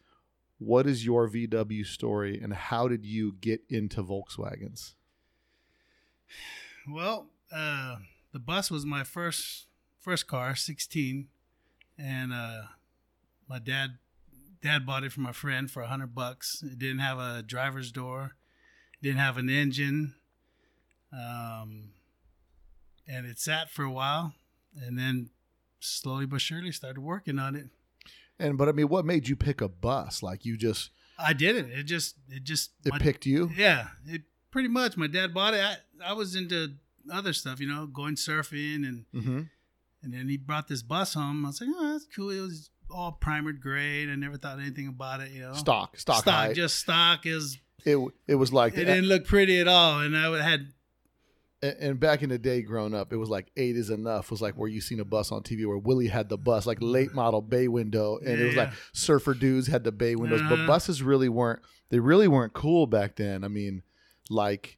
"What 0.59 0.87
is 0.87 1.05
your 1.05 1.27
VW 1.27 1.83
story, 1.85 2.39
and 2.41 2.53
how 2.53 2.87
did 2.87 3.05
you 3.05 3.33
get 3.41 3.61
into 3.69 4.03
Volkswagens?" 4.03 4.93
Well, 6.89 7.27
uh, 7.51 7.97
the 8.31 8.39
bus 8.39 8.71
was 8.71 8.85
my 8.85 9.03
first 9.03 9.67
first 9.99 10.27
car, 10.27 10.55
sixteen, 10.55 11.27
and 11.97 12.31
uh, 12.31 12.63
my 13.49 13.59
dad 13.59 13.97
dad 14.61 14.85
bought 14.85 15.03
it 15.03 15.11
from 15.11 15.25
a 15.25 15.33
friend 15.33 15.69
for 15.69 15.81
a 15.81 15.87
hundred 15.87 16.15
bucks. 16.15 16.63
It 16.63 16.79
didn't 16.79 16.99
have 16.99 17.19
a 17.19 17.43
driver's 17.43 17.91
door, 17.91 18.37
didn't 19.01 19.19
have 19.19 19.37
an 19.37 19.49
engine, 19.49 20.15
um, 21.13 21.89
and 23.07 23.25
it 23.25 23.39
sat 23.39 23.69
for 23.69 23.83
a 23.83 23.91
while, 23.91 24.33
and 24.75 24.97
then 24.97 25.29
slowly 25.79 26.25
but 26.25 26.41
surely 26.41 26.71
started 26.71 26.99
working 27.01 27.39
on 27.39 27.55
it. 27.55 27.65
And 28.39 28.57
but 28.57 28.69
I 28.69 28.71
mean, 28.71 28.87
what 28.89 29.05
made 29.05 29.27
you 29.27 29.35
pick 29.35 29.61
a 29.61 29.67
bus? 29.69 30.21
Like 30.21 30.45
you 30.45 30.57
just 30.57 30.91
I 31.17 31.33
didn't. 31.33 31.71
It 31.71 31.83
just 31.83 32.15
it 32.29 32.43
just 32.43 32.71
it 32.85 32.91
my- 32.91 32.99
picked 32.99 33.25
you? 33.25 33.49
Yeah, 33.55 33.87
it 34.05 34.23
pretty 34.51 34.69
much. 34.69 34.97
My 34.97 35.07
dad 35.07 35.33
bought 35.33 35.53
it. 35.53 35.61
I, 35.63 35.75
I 36.05 36.13
was 36.13 36.35
into 36.35 36.73
other 37.11 37.33
stuff, 37.33 37.59
you 37.59 37.67
know, 37.67 37.85
going 37.87 38.15
surfing, 38.15 38.85
and 38.85 39.05
Mm-hmm. 39.15 39.41
and 40.03 40.13
then 40.13 40.27
he 40.29 40.37
brought 40.37 40.67
this 40.67 40.81
bus 40.83 41.13
home. 41.13 41.45
I 41.45 41.49
was 41.49 41.61
like, 41.61 41.69
oh, 41.73 41.93
that's 41.93 42.05
cool. 42.15 42.29
It 42.29 42.41
was 42.41 42.69
all 42.89 43.11
primered 43.13 43.59
gray, 43.61 44.03
I 44.03 44.15
never 44.15 44.37
thought 44.37 44.59
anything 44.59 44.87
about 44.87 45.19
it, 45.19 45.31
you 45.31 45.41
know. 45.41 45.53
Stock, 45.53 45.97
stock, 45.99 46.23
height. 46.23 46.55
just 46.55 46.79
stock 46.79 47.25
is. 47.25 47.57
it 47.85 47.97
it 48.27 48.35
was 48.35 48.53
like 48.53 48.73
It 48.77 48.85
didn't 48.85 49.05
look 49.05 49.25
pretty 49.25 49.59
at 49.59 49.67
all, 49.67 49.99
and 50.01 50.15
I 50.17 50.41
had 50.41 50.67
and, 51.61 51.75
and 51.79 51.99
back 51.99 52.21
in 52.21 52.29
the 52.29 52.37
day 52.37 52.61
growing 52.61 52.93
up, 52.93 53.11
it 53.11 53.17
was 53.17 53.29
like 53.29 53.51
eight 53.57 53.75
is 53.75 53.89
enough. 53.89 54.29
Was 54.31 54.41
like 54.41 54.55
where 54.55 54.69
you 54.69 54.81
seen 54.81 54.99
a 54.99 55.05
bus 55.05 55.31
on 55.31 55.43
TV 55.43 55.65
where 55.67 55.77
Willie 55.77 56.07
had 56.07 56.29
the 56.29 56.37
bus, 56.37 56.65
like 56.65 56.77
late 56.81 57.13
model 57.13 57.41
bay 57.41 57.67
window, 57.67 58.17
and 58.17 58.39
it 58.39 58.45
was 58.45 58.55
like 58.55 58.71
surfer 58.93 59.33
dudes 59.33 59.67
had 59.67 59.83
the 59.83 59.91
bay 59.91 60.15
windows, 60.15 60.41
but 60.43 60.53
Uh-huh. 60.59 60.67
buses 60.67 61.01
really 61.01 61.29
weren't. 61.29 61.59
They 61.89 61.99
really 61.99 62.27
weren't 62.27 62.53
cool 62.53 62.85
back 62.87 63.15
then. 63.15 63.43
I 63.43 63.47
mean, 63.47 63.81
like 64.29 64.77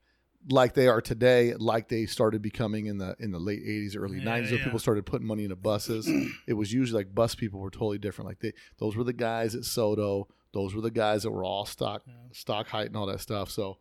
like 0.50 0.74
they 0.74 0.88
are 0.88 1.02
today, 1.02 1.54
like 1.56 1.90
they 1.90 2.06
started 2.06 2.42
becoming 2.42 2.86
in 2.86 2.98
the 2.98 3.16
in 3.20 3.32
the 3.32 3.40
late 3.40 3.60
eighties, 3.62 3.96
early 3.96 4.18
Yeah, 4.20 4.24
nineties, 4.24 4.52
when 4.52 4.60
yeah. 4.60 4.66
people 4.66 4.80
started 4.80 5.06
putting 5.06 5.28
money 5.28 5.44
into 5.44 5.56
buses. 5.58 6.08
it 6.48 6.54
was 6.54 6.72
usually 6.72 7.04
like 7.04 7.14
bus 7.14 7.36
people 7.36 7.60
were 7.60 7.70
totally 7.72 7.98
different. 7.98 8.30
Like 8.30 8.40
they 8.40 8.54
those 8.78 8.96
were 8.96 9.04
the 9.04 9.12
guys 9.14 9.54
at 9.54 9.66
Soto. 9.66 10.28
Those 10.54 10.74
were 10.74 10.82
the 10.82 10.92
guys 10.92 11.24
that 11.24 11.32
were 11.32 11.44
all 11.44 11.66
stock 11.66 12.04
Yeah. 12.08 12.14
stock 12.32 12.70
height 12.70 12.88
and 12.88 12.96
all 12.96 13.06
that 13.08 13.20
stuff. 13.20 13.52
So 13.52 13.78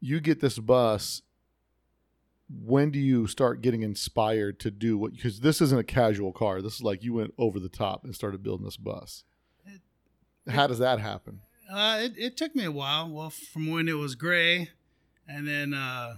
you 0.00 0.20
get 0.20 0.40
this 0.40 0.58
bus. 0.58 1.22
When 2.48 2.90
do 2.90 2.98
you 2.98 3.26
start 3.26 3.62
getting 3.62 3.82
inspired 3.82 4.60
to 4.60 4.70
do 4.70 4.98
what? 4.98 5.12
Because 5.14 5.40
this 5.40 5.60
isn't 5.62 5.78
a 5.78 5.84
casual 5.84 6.32
car. 6.32 6.60
This 6.60 6.74
is 6.74 6.82
like 6.82 7.02
you 7.02 7.14
went 7.14 7.32
over 7.38 7.58
the 7.58 7.68
top 7.70 8.04
and 8.04 8.14
started 8.14 8.42
building 8.42 8.64
this 8.66 8.76
bus. 8.76 9.24
It- 9.66 9.80
How 10.52 10.66
does 10.66 10.78
that 10.78 11.00
happen? 11.00 11.40
Uh, 11.72 11.98
it, 12.02 12.12
it 12.18 12.36
took 12.36 12.54
me 12.54 12.64
a 12.64 12.70
while. 12.70 13.08
Well, 13.10 13.30
from 13.30 13.70
when 13.70 13.88
it 13.88 13.94
was 13.94 14.14
gray, 14.14 14.68
and 15.26 15.48
then 15.48 15.72
uh, 15.72 16.16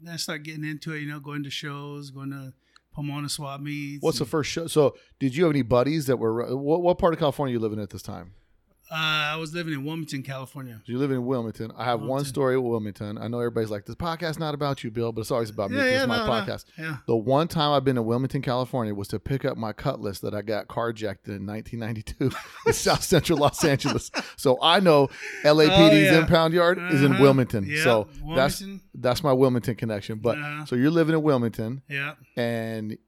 then 0.00 0.12
I 0.12 0.16
started 0.16 0.44
getting 0.44 0.64
into 0.64 0.92
it. 0.92 1.00
You 1.00 1.08
know, 1.08 1.20
going 1.20 1.42
to 1.44 1.50
shows, 1.50 2.10
going 2.10 2.30
to 2.30 2.52
Pomona 2.94 3.30
swap 3.30 3.62
meets. 3.62 4.02
What's 4.02 4.18
the 4.18 4.26
first 4.26 4.50
show? 4.50 4.66
So, 4.66 4.94
did 5.18 5.34
you 5.34 5.44
have 5.44 5.52
any 5.52 5.62
buddies 5.62 6.04
that 6.06 6.18
were 6.18 6.54
what, 6.54 6.82
what 6.82 6.98
part 6.98 7.14
of 7.14 7.18
California 7.18 7.54
you 7.54 7.58
living 7.58 7.78
in 7.78 7.82
at 7.82 7.88
this 7.90 8.02
time? 8.02 8.34
Uh, 8.92 9.32
I 9.32 9.36
was 9.36 9.54
living 9.54 9.72
in 9.72 9.84
Wilmington, 9.86 10.22
California. 10.22 10.82
You 10.84 10.98
live 10.98 11.10
in 11.12 11.24
Wilmington. 11.24 11.72
I 11.78 11.84
have 11.84 12.02
one 12.02 12.26
story 12.26 12.56
at 12.56 12.62
Wilmington. 12.62 13.16
I 13.16 13.26
know 13.26 13.38
everybody's 13.38 13.70
like, 13.70 13.86
this 13.86 13.94
podcast's 13.96 14.38
not 14.38 14.52
about 14.54 14.84
you, 14.84 14.90
Bill, 14.90 15.12
but 15.12 15.22
it's 15.22 15.30
always 15.30 15.48
about 15.48 15.70
me. 15.70 15.78
'cause 15.78 15.86
it's 15.86 16.06
my 16.06 16.18
no, 16.18 16.26
no. 16.26 16.30
podcast. 16.30 16.66
Yeah. 16.78 16.98
The 17.06 17.16
one 17.16 17.48
time 17.48 17.72
I've 17.72 17.84
been 17.84 17.96
in 17.96 18.04
Wilmington, 18.04 18.42
California 18.42 18.94
was 18.94 19.08
to 19.08 19.18
pick 19.18 19.46
up 19.46 19.56
my 19.56 19.72
Cutlass 19.72 20.20
that 20.20 20.34
I 20.34 20.42
got 20.42 20.68
carjacked 20.68 21.26
in 21.28 21.46
1992 21.46 22.30
in 22.66 22.72
South 22.74 23.02
Central 23.02 23.38
Los 23.38 23.64
Angeles. 23.64 24.10
So 24.36 24.58
I 24.60 24.80
know 24.80 25.08
LAPD's 25.42 25.70
Oh, 25.70 25.90
yeah. 25.96 26.18
impound 26.18 26.52
yard 26.52 26.78
is 26.92 27.02
in 27.02 27.12
Uh-huh. 27.12 27.22
Wilmington. 27.22 27.64
Yeah, 27.66 27.82
So 27.84 28.08
that's 28.36 28.60
Wilmington. 28.60 28.80
that's 28.94 29.22
my 29.24 29.32
Wilmington 29.32 29.74
connection. 29.76 30.18
But 30.18 30.36
Uh-huh. 30.36 30.66
so 30.66 30.76
you're 30.76 30.90
living 30.90 31.14
in 31.14 31.22
Wilmington 31.22 31.80
Yeah. 31.88 32.16
and 32.36 32.98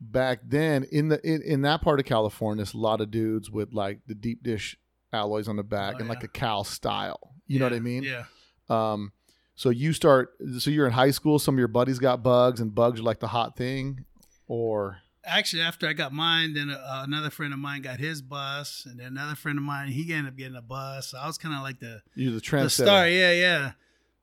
back 0.00 0.40
then 0.46 0.84
in 0.92 1.08
the 1.08 1.18
in, 1.26 1.42
in 1.42 1.62
that 1.62 1.80
part 1.82 1.98
of 1.98 2.06
California, 2.06 2.58
there's 2.62 2.74
a 2.74 2.78
lot 2.78 3.00
of 3.00 3.10
dudes 3.10 3.50
with 3.50 3.72
like 3.72 4.00
the 4.06 4.14
deep 4.14 4.42
dish 4.42 4.76
alloys 5.12 5.48
on 5.48 5.56
the 5.56 5.62
back 5.62 5.94
Oh, 5.96 5.98
and 6.00 6.08
like 6.08 6.24
a 6.24 6.28
cow 6.28 6.62
style. 6.62 7.34
You 7.46 7.58
know 7.58 7.66
what 7.66 7.72
I 7.72 7.80
mean? 7.80 8.02
Yeah. 8.02 8.24
Um, 8.68 9.12
so 9.54 9.70
you 9.70 9.92
start. 9.92 10.30
So 10.58 10.70
you're 10.70 10.86
in 10.86 10.92
high 10.92 11.10
school. 11.12 11.38
Some 11.38 11.54
of 11.54 11.58
your 11.58 11.68
buddies 11.68 11.98
got 11.98 12.22
bugs, 12.22 12.60
and 12.60 12.74
bugs 12.74 13.00
are 13.00 13.04
like 13.04 13.20
the 13.20 13.28
hot 13.28 13.56
thing. 13.56 14.04
Or 14.48 14.98
Actually, 15.24 15.62
after 15.62 15.88
I 15.88 15.92
got 15.92 16.12
mine, 16.12 16.54
then 16.54 16.70
uh, 16.70 17.02
another 17.04 17.30
friend 17.30 17.52
of 17.52 17.58
mine 17.58 17.82
got 17.82 17.98
his 17.98 18.22
bus, 18.22 18.86
and 18.88 19.00
then 19.00 19.08
another 19.08 19.34
friend 19.34 19.58
of 19.58 19.64
mine 19.64 19.88
he 19.88 20.12
ended 20.12 20.32
up 20.32 20.36
getting 20.38 20.56
a 20.56 20.62
bus. 20.62 21.08
So 21.08 21.18
I 21.18 21.26
was 21.26 21.36
kind 21.38 21.54
of 21.54 21.62
like 21.62 21.80
the 21.80 22.00
you're 22.14 22.32
the 22.32 22.40
the 22.40 22.70
star. 22.70 23.08
Yeah, 23.08 23.32
yeah. 23.32 23.72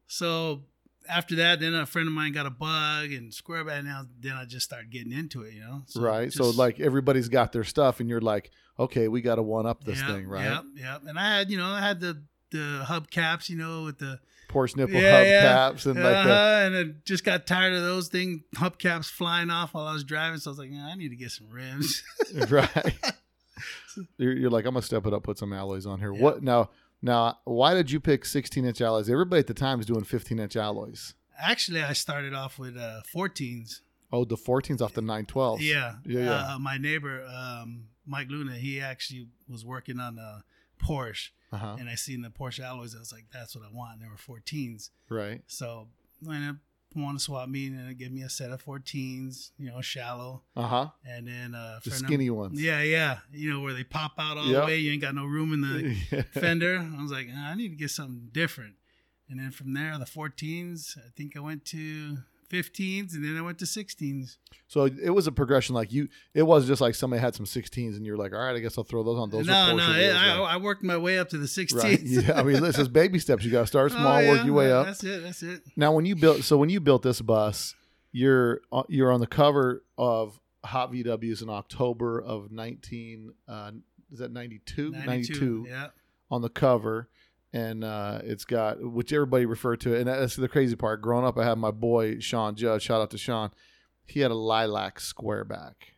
So 0.08 0.64
after 1.10 1.36
that, 1.36 1.60
then 1.60 1.74
a 1.74 1.86
friend 1.86 2.08
of 2.08 2.14
mine 2.14 2.34
got 2.34 2.46
a 2.46 2.50
bug 2.50 3.12
and 3.12 3.34
square 3.34 3.64
back. 3.64 3.84
Now, 3.84 4.06
then 4.20 4.34
I 4.34 4.46
just 4.46 4.66
started 4.66 4.90
getting 4.90 5.12
into 5.12 5.42
it. 5.44 5.54
You 5.54 5.62
know. 5.62 5.82
So 5.88 6.02
right. 6.02 6.32
so 6.32 6.50
like 6.50 6.80
everybody's 6.80 7.30
got 7.30 7.52
their 7.52 7.64
stuff, 7.64 8.00
and 8.00 8.10
you're 8.10 8.22
like, 8.22 8.52
okay, 8.80 9.08
we 9.08 9.22
got 9.22 9.36
to 9.36 9.44
one 9.44 9.66
up 9.66 9.84
this 9.84 10.00
Yep, 10.00 10.08
thing, 10.08 10.28
right? 10.28 10.46
Yep, 10.46 10.64
yep. 10.76 11.02
And 11.08 11.20
I 11.20 11.38
had, 11.38 11.50
you 11.52 11.58
know, 11.58 11.68
I 11.68 11.80
had 11.80 12.00
the 12.00 12.22
the 12.52 12.84
hub 12.86 13.10
caps, 13.10 13.50
you 13.50 13.58
know, 13.58 13.84
with 13.84 13.98
the 13.98 14.20
Porsche 14.50 14.78
nipple 14.78 15.02
Yeah, 15.02 15.18
hub 15.18 15.28
yeah. 15.28 15.42
caps 15.42 15.86
and 15.86 16.02
like 16.02 16.16
uh-huh, 16.16 16.62
and 16.66 16.78
I 16.78 16.84
just 17.06 17.24
got 17.24 17.48
tired 17.48 17.74
of 17.74 17.82
those 17.82 18.08
thing 18.10 18.44
hubcaps 18.56 19.10
flying 19.10 19.50
off 19.50 19.74
while 19.74 19.88
I 19.88 19.94
was 19.94 20.04
driving. 20.04 20.40
So 20.40 20.50
I 20.50 20.52
was 20.52 20.60
like, 20.60 20.70
"Yeah, 20.72 20.86
I 20.86 20.96
need 20.96 21.10
to 21.10 21.16
get 21.16 21.32
some 21.32 21.50
rims. 21.50 22.04
right. 22.50 22.70
you're, 24.18 24.34
you're 24.34 24.50
like, 24.50 24.66
I'm 24.66 24.74
gonna 24.74 24.84
step 24.84 25.06
it 25.08 25.14
up, 25.14 25.24
put 25.24 25.38
some 25.38 25.54
alloys 25.54 25.86
on 25.86 26.00
here. 26.00 26.14
Yeah. 26.14 26.22
What 26.22 26.44
now? 26.44 26.70
Now, 27.04 27.40
why 27.44 27.74
did 27.74 27.92
you 27.92 28.00
pick 28.00 28.24
16 28.26 28.64
inch 28.66 28.80
alloys? 28.82 29.10
Everybody 29.10 29.42
at 29.42 29.48
the 29.48 29.54
time 29.54 29.80
is 29.82 29.86
doing 29.86 30.04
15 30.06 30.40
inch 30.40 30.56
alloys. 30.56 31.14
Actually, 31.38 31.82
I 31.84 31.94
started 31.94 32.34
off 32.34 32.58
with 32.58 32.78
uh, 32.78 33.02
14s. 33.14 33.82
Oh, 34.12 34.24
the 34.24 34.38
14s 34.38 34.82
off 34.82 34.94
the 34.94 35.02
912s. 35.02 35.58
Yeah, 35.60 35.96
Yeah, 36.06 36.20
yeah. 36.22 36.56
Uh, 36.56 36.60
my 36.60 36.78
neighbor, 36.78 37.26
um, 37.26 37.86
Mike 38.06 38.30
Luna, 38.30 38.54
he 38.54 38.80
actually 38.80 39.28
was 39.50 39.66
working 39.66 40.00
on 40.00 40.18
a 40.18 40.44
Porsche, 40.82 41.30
Uh-huh. 41.52 41.76
and 41.80 41.90
I 41.90 41.96
seen 41.96 42.22
the 42.22 42.30
Porsche 42.30 42.60
alloys. 42.64 42.96
I 42.96 43.00
was 43.00 43.12
like, 43.12 43.26
"That's 43.34 43.56
what 43.56 43.66
I 43.66 43.72
want." 43.76 43.94
And 43.94 44.02
there 44.02 44.10
were 44.10 44.18
14s, 44.18 44.90
Right. 45.10 45.42
so 45.48 45.88
I 46.30 46.54
to 46.96 47.20
swap 47.20 47.50
meet 47.50 47.72
and 47.72 47.90
it 47.90 47.98
gave 47.98 48.12
me 48.12 48.22
a 48.24 48.30
set 48.30 48.52
of 48.52 48.64
14s, 48.64 49.52
you 49.58 49.70
know, 49.70 49.82
shallow, 49.82 50.44
Uh 50.56 50.68
huh. 50.68 50.88
and 51.06 51.28
then 51.28 51.56
uh, 51.56 51.80
The 51.84 51.92
skinny 51.92 52.30
ones. 52.30 52.62
Yeah, 52.62 52.82
yeah. 52.84 53.20
You 53.32 53.52
know 53.54 53.62
where 53.62 53.74
they 53.74 53.84
pop 53.84 54.14
out 54.20 54.38
all 54.38 54.46
Yep. 54.48 54.62
the 54.62 54.66
way. 54.68 54.78
You 54.78 54.92
ain't 54.94 55.02
got 55.02 55.16
no 55.16 55.26
room 55.26 55.54
in 55.54 55.62
the 55.62 56.24
fender. 56.32 56.78
I 56.78 57.02
was 57.02 57.12
like, 57.12 57.28
"Ah, 57.34 57.52
I 57.52 57.56
need 57.56 57.70
to 57.70 57.76
get 57.76 57.90
something 57.92 58.30
different. 58.32 58.76
And 59.30 59.40
then 59.40 59.52
from 59.52 59.74
there, 59.74 59.98
the 59.98 60.06
14s. 60.06 60.98
I 60.98 61.10
think 61.16 61.36
I 61.36 61.40
went 61.40 61.66
to 61.66 62.18
15s, 62.50 63.14
and 63.14 63.24
then 63.24 63.38
I 63.38 63.42
went 63.42 63.58
to 63.60 63.66
16s. 63.66 64.38
So 64.68 64.86
it 64.86 65.10
was 65.12 65.28
a 65.28 65.32
progression. 65.32 65.76
Like 65.76 65.92
you, 65.92 66.08
it 66.34 66.44
was 66.44 66.66
just 66.68 66.82
like 66.82 66.96
somebody 66.96 67.22
had 67.22 67.36
some 67.36 67.46
16s, 67.46 67.96
and 67.96 68.06
you're 68.06 68.18
like, 68.18 68.34
all 68.34 68.40
right, 68.40 68.56
I 68.56 68.60
guess 68.60 68.78
I'll 68.78 68.84
throw 68.84 69.04
those 69.04 69.20
on. 69.20 69.30
Those 69.30 69.46
no, 69.46 69.76
no, 69.76 69.92
it, 69.94 70.14
I. 70.16 70.40
I 70.40 70.58
worked 70.58 70.84
my 70.84 70.98
way 70.98 71.20
up 71.20 71.30
to 71.30 71.38
the 71.38 71.46
16s. 71.46 71.84
Right. 71.84 72.00
Yeah. 72.02 72.34
I 72.40 72.44
mean, 72.44 72.62
this 72.62 72.78
is 72.78 72.88
baby 73.02 73.20
steps. 73.20 73.44
You 73.44 73.52
got 73.52 73.62
to 73.62 73.68
start 73.68 73.92
Oh, 73.92 73.96
small, 73.96 74.16
work 74.18 74.38
yeah, 74.40 74.46
your 74.46 74.54
way 74.56 74.72
up. 74.72 74.86
That's 74.88 75.04
it. 75.04 75.24
That's 75.24 75.44
it. 75.44 75.62
Now, 75.76 75.92
when 75.94 76.06
you 76.06 76.16
built, 76.16 76.44
so 76.44 76.58
when 76.58 76.70
you 76.70 76.80
built 76.80 77.04
this 77.04 77.22
bus, 77.22 77.76
you're 78.12 78.62
uh, 78.72 78.84
you're 78.90 79.12
on 79.12 79.20
the 79.20 79.28
cover 79.28 79.84
of 79.98 80.40
Hot 80.66 80.92
VWs 80.94 81.42
in 81.42 81.50
October 81.50 82.22
of 82.22 82.52
19. 82.52 83.34
Uh, 83.48 83.72
is 84.12 84.20
that 84.20 84.32
92? 84.32 84.92
92 84.92 85.66
Yeah. 85.68 85.88
on 86.32 86.42
the 86.42 86.50
cover, 86.50 87.10
and 87.54 87.84
uh, 87.84 88.20
it's 88.24 88.44
got 88.46 88.82
which 88.82 89.14
everybody 89.14 89.46
referred 89.46 89.80
to, 89.82 89.94
it. 89.94 90.00
and 90.00 90.08
that's 90.08 90.36
the 90.36 90.48
crazy 90.50 90.76
part. 90.76 91.02
Growing 91.02 91.24
up, 91.26 91.38
I 91.38 91.46
had 91.46 91.58
my 91.58 91.72
boy 91.72 92.20
Sean 92.20 92.56
Judge. 92.56 92.82
Shout 92.84 93.00
out 93.02 93.12
to 93.12 93.18
Sean. 93.18 93.52
He 94.06 94.20
had 94.20 94.32
a 94.32 94.36
lilac 94.36 95.00
square 95.00 95.46
back, 95.46 95.94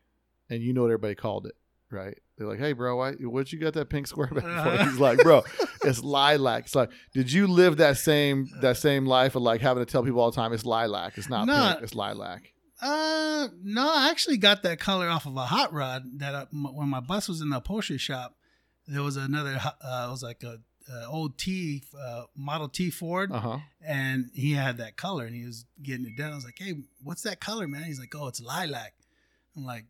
and 0.50 0.62
you 0.62 0.74
know 0.74 0.82
what 0.82 0.88
everybody 0.92 1.16
called 1.16 1.48
it, 1.48 1.56
right? 1.90 2.18
They're 2.38 2.48
like, 2.48 2.60
"Hey, 2.60 2.74
bro, 2.74 2.98
why, 2.98 3.14
what 3.14 3.52
you 3.54 3.60
got 3.60 3.74
that 3.74 3.90
pink 3.90 4.08
square 4.08 4.28
back 4.28 4.44
for?" 4.44 4.84
He's 4.90 5.00
like, 5.00 5.20
"Bro, 5.20 5.44
it's 5.84 6.04
lilac." 6.04 6.66
It's 6.66 6.76
like, 6.76 6.92
did 7.14 7.32
you 7.32 7.48
live 7.48 7.78
that 7.78 7.98
same 7.98 8.50
that 8.62 8.78
same 8.78 9.06
life 9.06 9.36
of 9.36 9.42
like 9.42 9.62
having 9.62 9.84
to 9.86 9.90
tell 9.92 10.04
people 10.04 10.20
all 10.20 10.32
the 10.32 10.36
time 10.36 10.52
it's 10.54 10.66
lilac? 10.66 11.18
It's 11.18 11.30
not 11.30 11.48
No. 11.48 11.72
pink. 11.72 11.84
It's 11.84 11.96
lilac. 11.96 12.52
Uh, 12.82 13.48
no, 13.64 13.90
I 13.90 14.10
actually 14.12 14.36
got 14.38 14.64
that 14.64 14.80
color 14.80 15.08
off 15.08 15.26
of 15.26 15.38
a 15.38 15.46
hot 15.46 15.72
rod 15.72 16.04
that 16.20 16.36
I, 16.36 16.42
m- 16.54 16.76
when 16.76 16.90
my 16.90 17.00
bus 17.00 17.30
was 17.30 17.40
in 17.40 17.50
the 17.50 17.58
upholstery 17.58 17.98
shop. 17.98 18.36
There 18.86 19.02
was 19.02 19.16
another. 19.16 19.58
Uh, 19.64 20.06
it 20.08 20.12
was 20.12 20.22
like 20.22 20.44
a, 20.44 20.58
a 20.92 21.08
old 21.08 21.38
T 21.38 21.84
uh, 22.00 22.24
Model 22.36 22.70
T 22.70 22.90
Ford, 22.92 23.32
Uh 23.32 23.40
huh. 23.40 23.58
and 23.86 24.30
he 24.34 24.54
had 24.54 24.78
that 24.78 24.98
color, 24.98 25.26
and 25.26 25.36
he 25.36 25.46
was 25.46 25.66
getting 25.82 26.06
it 26.06 26.16
done. 26.18 26.32
I 26.32 26.36
was 26.36 26.46
like, 26.46 26.58
"Hey, 26.60 26.76
what's 27.04 27.22
that 27.24 27.40
color, 27.40 27.68
man?" 27.68 27.84
He's 27.84 28.00
like, 28.00 28.14
"Oh, 28.16 28.28
it's 28.28 28.42
lilac." 28.42 28.94
I'm 29.56 29.66
like, 29.66 29.86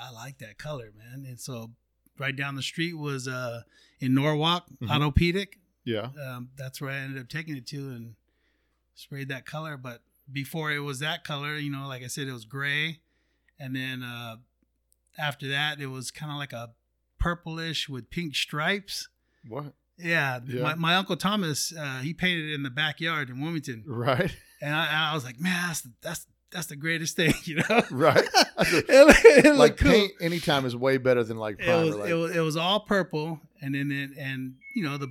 "I 0.00 0.10
like 0.10 0.38
that 0.38 0.58
color, 0.58 0.90
man." 0.96 1.24
And 1.26 1.38
so, 1.40 1.70
right 2.18 2.34
down 2.34 2.54
the 2.54 2.62
street 2.62 2.94
was 2.94 3.28
uh 3.28 3.62
in 4.00 4.14
Norwalk, 4.14 4.66
Mhm. 4.80 4.88
Autopedic. 4.88 5.54
Yeah. 5.84 6.10
Um, 6.26 6.50
that's 6.56 6.80
where 6.80 6.90
I 6.90 6.96
ended 6.96 7.20
up 7.22 7.28
taking 7.28 7.56
it 7.56 7.66
to 7.68 7.76
and 7.90 8.14
sprayed 8.94 9.28
that 9.28 9.46
color. 9.46 9.76
But 9.76 10.02
before 10.32 10.72
it 10.72 10.80
was 10.80 10.98
that 10.98 11.22
color, 11.24 11.56
you 11.56 11.70
know, 11.70 11.86
like 11.86 12.02
I 12.02 12.08
said, 12.08 12.26
it 12.26 12.32
was 12.32 12.44
gray, 12.44 13.00
and 13.58 13.74
then 13.76 14.02
uh, 14.02 14.36
after 15.18 15.46
that, 15.48 15.80
it 15.80 15.86
was 15.86 16.10
kind 16.10 16.32
of 16.32 16.38
like 16.38 16.52
a 16.52 16.74
purplish 17.18 17.88
with 17.88 18.10
pink 18.10 18.34
stripes. 18.34 19.08
What? 19.48 19.72
Yeah, 19.98 20.40
Yeah. 20.46 20.62
My, 20.62 20.74
my 20.74 20.94
uncle 20.96 21.16
Thomas, 21.16 21.72
uh, 21.76 21.98
he 22.00 22.12
painted 22.14 22.50
it 22.50 22.54
in 22.54 22.62
the 22.62 22.70
backyard 22.70 23.30
in 23.30 23.40
Wilmington, 23.40 23.84
Right. 23.86 24.34
and 24.60 24.74
I, 24.74 25.10
I 25.10 25.14
was 25.14 25.24
like, 25.24 25.40
man, 25.40 25.68
that's 25.68 25.80
the, 25.82 25.92
that's 26.02 26.26
that's 26.52 26.66
the 26.68 26.76
greatest 26.76 27.16
thing, 27.16 27.34
you 27.44 27.56
know? 27.56 27.82
Right. 27.90 28.24
it, 28.58 29.44
it 29.44 29.56
like 29.56 29.76
cool. 29.78 29.90
paint 29.90 30.12
anytime 30.20 30.64
is 30.64 30.76
way 30.76 30.96
better 30.98 31.24
than 31.24 31.36
like 31.38 31.56
It 31.58 31.64
primer. 31.64 31.84
was, 31.84 31.96
like, 31.96 32.10
it 32.10 32.14
was 32.14 32.36
it 32.36 32.40
was 32.40 32.56
all 32.56 32.80
purple, 32.80 33.40
and 33.60 33.74
then 33.74 33.90
it, 33.90 34.10
and 34.18 34.54
you 34.74 34.82
know 34.84 34.96
the 34.96 35.08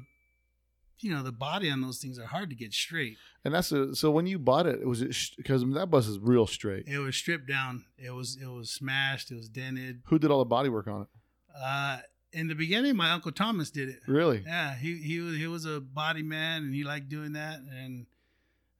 you 0.99 1.11
know 1.13 1.23
the 1.23 1.31
body 1.33 1.69
on 1.69 1.81
those 1.81 1.97
things 1.99 2.17
are 2.17 2.25
hard 2.25 2.49
to 2.51 2.55
get 2.55 2.73
straight. 2.73 3.17
And 3.43 3.53
that's 3.53 3.71
a, 3.71 3.93
so 3.95 4.09
when 4.11 4.25
you 4.27 4.39
bought 4.39 4.65
it, 4.65 4.79
it 4.81 4.87
was 4.87 5.01
it 5.01 5.15
because 5.37 5.63
that 5.73 5.91
bus 5.91 6.07
is 6.07 6.17
real 6.19 6.47
straight. 6.47 6.87
It 6.87 6.99
was 6.99 7.15
stripped 7.15 7.47
down. 7.47 7.83
It 7.97 8.11
was 8.11 8.37
it 8.41 8.47
was 8.47 8.71
smashed. 8.71 9.29
It 9.29 9.35
was 9.35 9.49
dented. 9.49 10.01
Who 10.05 10.17
did 10.17 10.31
all 10.31 10.39
the 10.39 10.45
body 10.45 10.69
work 10.69 10.87
on 10.87 11.01
it? 11.03 11.07
Uh, 11.55 11.97
in 12.35 12.47
the 12.47 12.55
beginning, 12.55 12.95
my 12.95 13.11
uncle 13.11 13.31
Thomas 13.31 13.71
did 13.71 13.89
it. 13.89 13.99
Really? 14.07 14.43
Yeah, 14.45 14.75
he 14.75 14.97
he 14.97 15.19
was 15.19 15.37
he 15.37 15.47
was 15.47 15.65
a 15.65 15.79
body 15.79 16.23
man, 16.23 16.63
and 16.63 16.73
he 16.75 16.83
liked 16.83 17.09
doing 17.09 17.33
that, 17.33 17.59
and 17.59 18.05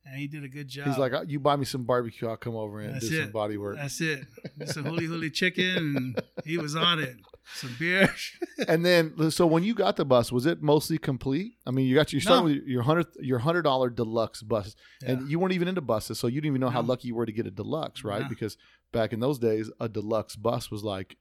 and 0.05 0.19
he 0.19 0.27
did 0.27 0.43
a 0.43 0.47
good 0.47 0.67
job. 0.67 0.85
He's 0.87 0.97
like, 0.99 1.13
"Uh, 1.13 1.23
you 1.27 1.39
buy 1.39 1.55
me 1.55 1.65
some 1.65 1.83
barbecue, 1.83 2.27
I'll 2.27 2.37
come 2.37 2.55
over 2.55 2.79
and 2.79 2.93
That's 2.95 3.09
do 3.09 3.19
it. 3.19 3.23
some 3.23 3.31
body 3.31 3.57
work. 3.57 3.77
that's 3.77 3.99
it. 4.01 4.19
A 4.59 4.63
huli 4.65 5.07
huli 5.07 5.33
chicken, 5.33 5.95
and 5.97 6.21
he 6.45 6.57
was 6.59 6.75
on 6.75 6.99
it. 6.99 7.15
Some 7.55 7.75
beer. 7.79 8.13
and 8.67 8.83
then, 8.85 9.29
so 9.31 9.45
when 9.45 9.63
you 9.63 9.75
got 9.75 9.97
the 9.97 10.05
bus, 10.05 10.31
was 10.31 10.45
it 10.47 10.61
mostly 10.63 10.97
complete? 10.97 11.53
I 11.67 11.71
mean, 11.71 11.85
you 11.87 11.93
got 11.95 12.11
you 12.13 12.19
started 12.19 12.39
No. 12.39 12.43
with 12.45 12.67
your 12.67 12.81
hundred 12.83 13.07
your 13.19 13.39
hundred 13.39 13.61
dollar 13.63 13.89
deluxe 13.89 14.41
bus, 14.43 14.75
Yeah. 15.01 15.11
and 15.11 15.29
you 15.29 15.39
weren't 15.39 15.53
even 15.53 15.67
into 15.67 15.81
buses, 15.81 16.19
so 16.19 16.27
you 16.27 16.41
didn't 16.41 16.51
even 16.55 16.61
know 16.61 16.69
how 16.71 16.81
lucky 16.81 17.07
you 17.07 17.15
were 17.15 17.25
to 17.25 17.31
get 17.31 17.45
a 17.47 17.51
deluxe, 17.51 18.03
right? 18.03 18.23
No. 18.23 18.29
Because 18.29 18.57
back 18.91 19.13
in 19.13 19.19
those 19.19 19.37
days, 19.39 19.69
a 19.79 19.87
deluxe 19.89 20.35
bus 20.35 20.69
was 20.71 20.83
like, 20.83 21.17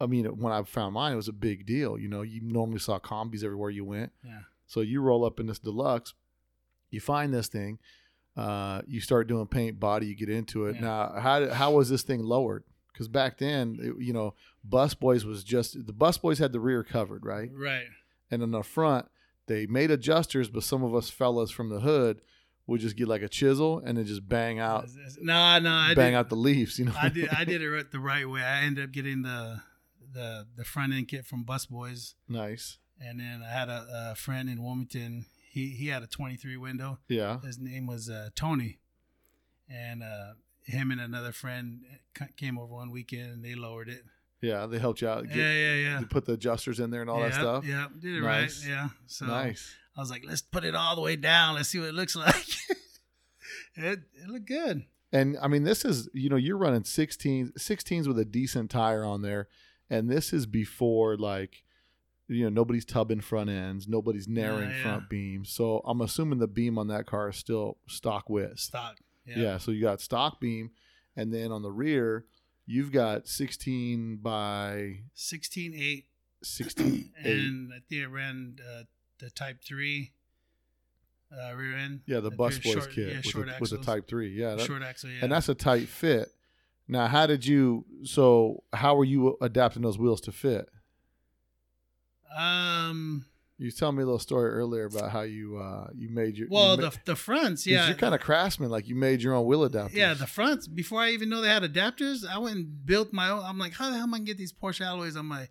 I 0.00 0.06
mean, 0.06 0.24
when 0.26 0.52
I 0.52 0.62
found 0.64 0.94
mine, 0.94 1.12
it 1.12 1.16
was 1.16 1.28
a 1.28 1.32
big 1.32 1.66
deal. 1.66 1.98
You 1.98 2.08
know, 2.08 2.22
you 2.22 2.40
normally 2.42 2.78
saw 2.80 2.98
combis 2.98 3.44
everywhere 3.44 3.70
you 3.70 3.84
went. 3.84 4.12
Yeah. 4.24 4.40
So 4.66 4.80
you 4.80 5.00
roll 5.00 5.24
up 5.24 5.38
in 5.40 5.46
this 5.46 5.58
deluxe, 5.58 6.14
you 6.90 7.00
find 7.00 7.32
this 7.32 7.48
thing, 7.48 7.78
uh, 8.36 8.82
you 8.86 9.00
start 9.00 9.28
doing 9.28 9.46
paint 9.46 9.78
body, 9.78 10.06
you 10.06 10.16
get 10.16 10.28
into 10.28 10.66
it. 10.66 10.76
Yeah. 10.76 10.80
Now, 10.82 11.14
how 11.20 11.48
how 11.50 11.72
was 11.72 11.88
this 11.88 12.02
thing 12.02 12.22
lowered? 12.24 12.64
Because 12.92 13.08
back 13.08 13.38
then, 13.38 13.78
it- 13.80 14.02
you 14.02 14.12
know, 14.12 14.34
bus 14.64 14.94
boys 14.94 15.24
was 15.24 15.44
just 15.44 15.86
the 15.86 15.92
bus 15.92 16.18
boys 16.18 16.38
had 16.38 16.52
the 16.52 16.60
rear 16.60 16.82
covered, 16.82 17.24
right? 17.24 17.50
Right. 17.54 17.86
And 18.30 18.42
in 18.42 18.50
the 18.50 18.62
front, 18.62 19.06
they 19.46 19.66
made 19.66 19.90
adjusters, 19.90 20.48
but 20.50 20.62
some 20.64 20.82
of 20.82 20.94
us 20.94 21.10
fellas 21.10 21.50
from 21.50 21.68
the 21.68 21.80
hood 21.80 22.20
would 22.66 22.80
just 22.80 22.96
get 22.96 23.06
like 23.06 23.22
a 23.22 23.28
chisel 23.28 23.80
and 23.84 23.98
then 23.98 24.06
just 24.06 24.26
bang 24.28 24.58
out, 24.58 24.88
No, 25.20 25.58
no, 25.58 25.70
I 25.70 25.94
bang 25.94 26.12
did, 26.12 26.16
out 26.16 26.30
the 26.30 26.36
leaves. 26.36 26.78
You 26.78 26.86
know, 26.86 26.94
I 27.00 27.10
did 27.10 27.28
I 27.28 27.44
did 27.44 27.60
it 27.62 27.68
right- 27.70 27.90
the 27.90 28.00
right 28.00 28.28
way. 28.28 28.42
I 28.42 28.62
ended 28.62 28.84
up 28.84 28.90
getting 28.92 29.22
the 29.22 29.60
the 30.14 30.46
the 30.56 30.64
front 30.64 30.92
end 30.94 31.08
kit 31.08 31.26
from 31.26 31.42
Bus 31.44 31.66
Boys, 31.66 32.14
nice. 32.28 32.78
and 33.00 33.20
then 33.20 33.42
I 33.46 33.50
had 33.52 33.68
a, 33.68 34.10
a 34.12 34.14
friend 34.14 34.48
in 34.48 34.62
Wilmington. 34.62 35.26
He 35.50 35.68
he 35.70 35.88
had 35.88 36.02
a 36.02 36.06
23 36.06 36.56
window. 36.56 36.98
Yeah. 37.08 37.40
His 37.40 37.58
name 37.58 37.86
was 37.86 38.08
uh, 38.08 38.30
Tony, 38.34 38.78
and 39.68 40.02
uh, 40.02 40.32
him 40.64 40.90
and 40.90 41.00
another 41.00 41.32
friend 41.32 41.82
came 42.36 42.58
over 42.58 42.72
one 42.74 42.90
weekend 42.90 43.30
and 43.32 43.44
they 43.44 43.54
lowered 43.54 43.88
it. 43.88 44.02
Yeah, 44.40 44.66
they 44.66 44.78
helped 44.78 45.00
you 45.00 45.08
out. 45.08 45.26
Get, 45.28 45.36
yeah, 45.36 45.52
yeah, 45.52 45.74
yeah. 45.74 46.00
You 46.00 46.06
put 46.06 46.26
the 46.26 46.32
adjusters 46.34 46.78
in 46.80 46.90
there 46.90 47.00
and 47.00 47.08
all 47.08 47.20
that 47.20 47.34
stuff. 47.34 47.64
Yeah, 47.64 47.86
did 47.98 48.16
it 48.16 48.20
Nice. 48.20 48.62
right. 48.64 48.70
Yeah. 48.70 48.88
So 49.06 49.26
Nice. 49.26 49.74
I 49.96 50.00
was 50.00 50.10
like, 50.10 50.22
let's 50.26 50.42
put 50.42 50.64
it 50.64 50.74
all 50.74 50.96
the 50.96 51.00
way 51.02 51.16
down. 51.16 51.54
Let's 51.54 51.68
see 51.70 51.78
what 51.78 51.88
it 51.88 51.94
looks 51.94 52.14
like. 52.26 52.44
it 53.76 54.00
it 54.14 54.28
looked 54.28 54.46
good. 54.48 54.84
And 55.12 55.36
I 55.40 55.46
mean, 55.48 55.62
this 55.62 55.84
is, 55.84 56.08
you 56.12 56.28
know, 56.28 56.36
you're 56.36 56.56
running 56.58 56.82
16, 56.84 57.52
16s 57.56 58.08
with 58.08 58.18
a 58.18 58.24
decent 58.24 58.70
tire 58.70 59.04
on 59.04 59.22
there. 59.22 59.46
And 59.94 60.10
this 60.10 60.32
is 60.32 60.46
before, 60.46 61.16
like, 61.16 61.62
you 62.28 62.44
know, 62.44 62.48
nobody's 62.50 62.84
tubbing 62.84 63.20
front 63.20 63.50
ends, 63.50 63.86
nobody's 63.86 64.26
narrowing 64.26 64.70
Yeah, 64.70 64.76
yeah. 64.76 64.82
front 64.82 65.08
beams. 65.10 65.50
So 65.50 65.80
I'm 65.84 66.00
assuming 66.00 66.38
the 66.38 66.46
beam 66.48 66.78
on 66.78 66.88
that 66.88 67.06
car 67.06 67.28
is 67.28 67.36
still 67.36 67.76
stock 67.86 68.28
width. 68.30 68.58
Stock. 68.60 68.96
Yeah. 69.26 69.38
Yeah. 69.38 69.58
So 69.58 69.70
you 69.70 69.82
got 69.82 70.00
stock 70.00 70.40
beam. 70.40 70.70
And 71.16 71.32
then 71.32 71.52
on 71.52 71.62
the 71.62 71.70
rear, 71.70 72.24
you've 72.66 72.90
got 72.92 73.28
16 73.28 74.16
by 74.22 75.00
16 75.14 75.74
8 75.74 76.04
16. 76.42 76.86
eight. 76.86 77.10
and 77.32 77.72
I 77.72 77.78
think 77.88 78.02
I 78.02 78.06
ran 78.06 78.56
uh, 78.60 78.82
the 79.18 79.30
Type 79.30 79.58
Three 79.62 80.12
uh, 81.32 81.54
rear 81.54 81.76
end. 81.76 82.00
Yeah, 82.06 82.20
the 82.20 82.28
Uh, 82.28 82.36
bus 82.36 82.58
boys 82.58 82.72
short- 82.74 82.90
kit 82.90 83.08
yeah, 83.08 83.16
with, 83.16 83.46
the, 83.46 83.56
with 83.60 83.70
the. 83.70 83.78
Type 83.78 84.08
3. 84.08 84.28
Yeah. 84.30 84.54
that- 84.56 84.66
short 84.66 84.82
axle. 84.82 85.10
Yeah, 85.10 85.18
and 85.22 85.32
that's 85.32 85.48
a 85.48 85.54
tight 85.54 85.88
fit. 85.88 86.28
Now, 86.86 87.06
how 87.06 87.26
did 87.26 87.46
you? 87.46 87.84
So, 88.04 88.62
how 88.72 88.94
were 88.96 89.04
you 89.04 89.36
adapting 89.40 89.82
those 89.82 89.98
wheels 89.98 90.20
to 90.22 90.32
fit? 90.32 90.68
um. 92.36 93.26
You 93.56 93.70
telling 93.70 93.94
me 93.96 94.02
a 94.02 94.06
little 94.06 94.18
story 94.18 94.50
earlier 94.50 94.86
about 94.86 95.12
how 95.12 95.22
you 95.22 95.58
uh 95.58 95.86
you 95.94 96.08
made 96.08 96.36
your 96.36 96.48
Well, 96.50 96.74
you 96.74 96.82
ma- 96.82 96.90
the 96.90 96.98
the 97.04 97.16
fronts, 97.16 97.66
yeah, 97.68 97.86
you're 97.86 97.96
kind 97.96 98.12
of 98.12 98.20
craftsman 98.20 98.68
like 98.68 98.88
you 98.88 98.96
made 98.96 99.22
your 99.22 99.32
own 99.32 99.46
wheel 99.46 99.60
adapters 99.68 99.94
yeah, 99.94 100.12
the 100.12 100.26
fronts. 100.26 100.66
Before 100.66 101.00
I 101.00 101.10
even 101.10 101.28
know 101.28 101.40
they 101.40 101.48
had 101.48 101.62
adapters, 101.62 102.26
I 102.28 102.36
went 102.38 102.56
and 102.56 102.84
built 102.84 103.12
my 103.12 103.30
own. 103.30 103.44
I'm 103.44 103.56
like, 103.56 103.72
how 103.74 103.90
the 103.90 103.94
hell 103.94 104.02
am 104.02 104.12
I 104.14 104.18
gonna 104.18 104.26
get 104.26 104.38
these 104.38 104.52
Porsche 104.52 104.80
alloys 104.84 105.16
on 105.16 105.26
my 105.26 105.48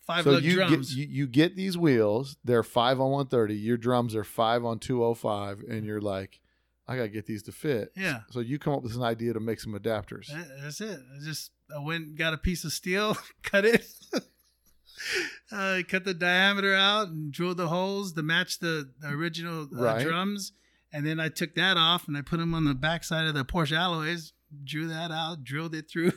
five 0.00 0.24
so 0.24 0.32
lug 0.32 0.42
you 0.42 0.56
drums? 0.56 0.92
get 0.92 0.98
you, 0.98 1.06
you 1.08 1.26
get 1.28 1.54
these 1.56 1.78
wheels 1.78 2.36
they're 2.44 2.62
five 2.64 3.00
on 3.00 3.10
130 3.12 3.54
your 3.54 3.76
drums 3.78 4.14
are 4.14 4.24
five 4.24 4.62
on 4.64 4.78
205 4.78 5.60
and 5.70 5.86
you're 5.86 6.00
like 6.00 6.40
I 6.86 6.96
gotta 6.96 7.08
get 7.08 7.26
these 7.26 7.42
to 7.44 7.52
fit 7.52 7.92
yeah, 7.96 8.20
so 8.30 8.40
you 8.40 8.58
come 8.58 8.74
up 8.74 8.82
with 8.82 8.94
an 8.94 9.02
idea 9.02 9.32
to 9.32 9.40
make 9.40 9.60
some 9.60 9.72
adapters 9.72 10.26
that- 10.28 10.48
that's 10.62 10.80
it. 10.80 11.00
I 11.14 11.24
just 11.24 11.50
I 11.74 11.78
went 11.82 12.04
and 12.08 12.16
got 12.18 12.34
a 12.34 12.38
piece 12.38 12.64
of 12.64 12.72
steel, 12.72 13.16
cut 13.42 13.64
it. 13.64 13.86
Uh, 15.52 15.80
cut 15.88 16.04
the 16.04 16.14
diameter 16.14 16.74
out 16.74 17.08
and 17.08 17.32
drilled 17.32 17.56
the 17.58 17.68
holes 17.68 18.12
to 18.14 18.22
match 18.22 18.58
the, 18.60 18.88
original 19.04 19.62
uh, 19.64 19.82
Right. 19.82 20.04
drums, 20.06 20.52
and 20.92 21.04
then 21.06 21.18
I 21.20 21.28
took 21.28 21.54
that 21.56 21.76
off 21.76 22.06
and 22.08 22.16
I 22.16 22.22
put 22.22 22.38
them 22.38 22.54
on 22.54 22.64
the 22.64 22.74
backside 22.74 23.26
of 23.26 23.34
the 23.34 23.44
Porsche 23.44 23.76
alloys. 23.76 24.32
Drew 24.64 24.86
that 24.88 25.10
out, 25.10 25.42
drilled 25.44 25.74
it 25.74 25.90
through, 25.90 26.12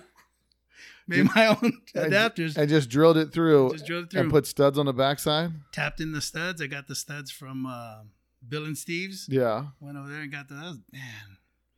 made 1.08 1.26
my 1.36 1.48
own 1.48 1.74
adapters. 1.96 2.56
and 2.56 2.70
just 2.70 2.88
drilled 2.90 3.18
it 3.18 3.34
through 3.34 3.72
just 3.72 3.86
drilled 3.88 4.06
it 4.06 4.12
through. 4.12 4.22
and 4.22 4.30
put 4.32 4.46
studs 4.46 4.78
on 4.78 4.86
the 4.86 4.94
backside 4.94 5.52
tapped 5.72 6.00
in 6.00 6.12
the 6.12 6.22
studs. 6.22 6.62
I 6.62 6.68
got 6.68 6.88
the 6.88 6.96
studs 6.96 7.32
from 7.32 7.66
uh, 7.66 8.04
Bill 8.48 8.66
and 8.66 8.78
Steve's. 8.78 9.28
yeah 9.30 9.66
Went 9.80 9.98
over 9.98 10.10
there 10.10 10.22
and 10.22 10.32
got 10.32 10.48
the. 10.48 10.56
That 10.56 10.64
was, 10.66 10.80
man, 10.92 11.02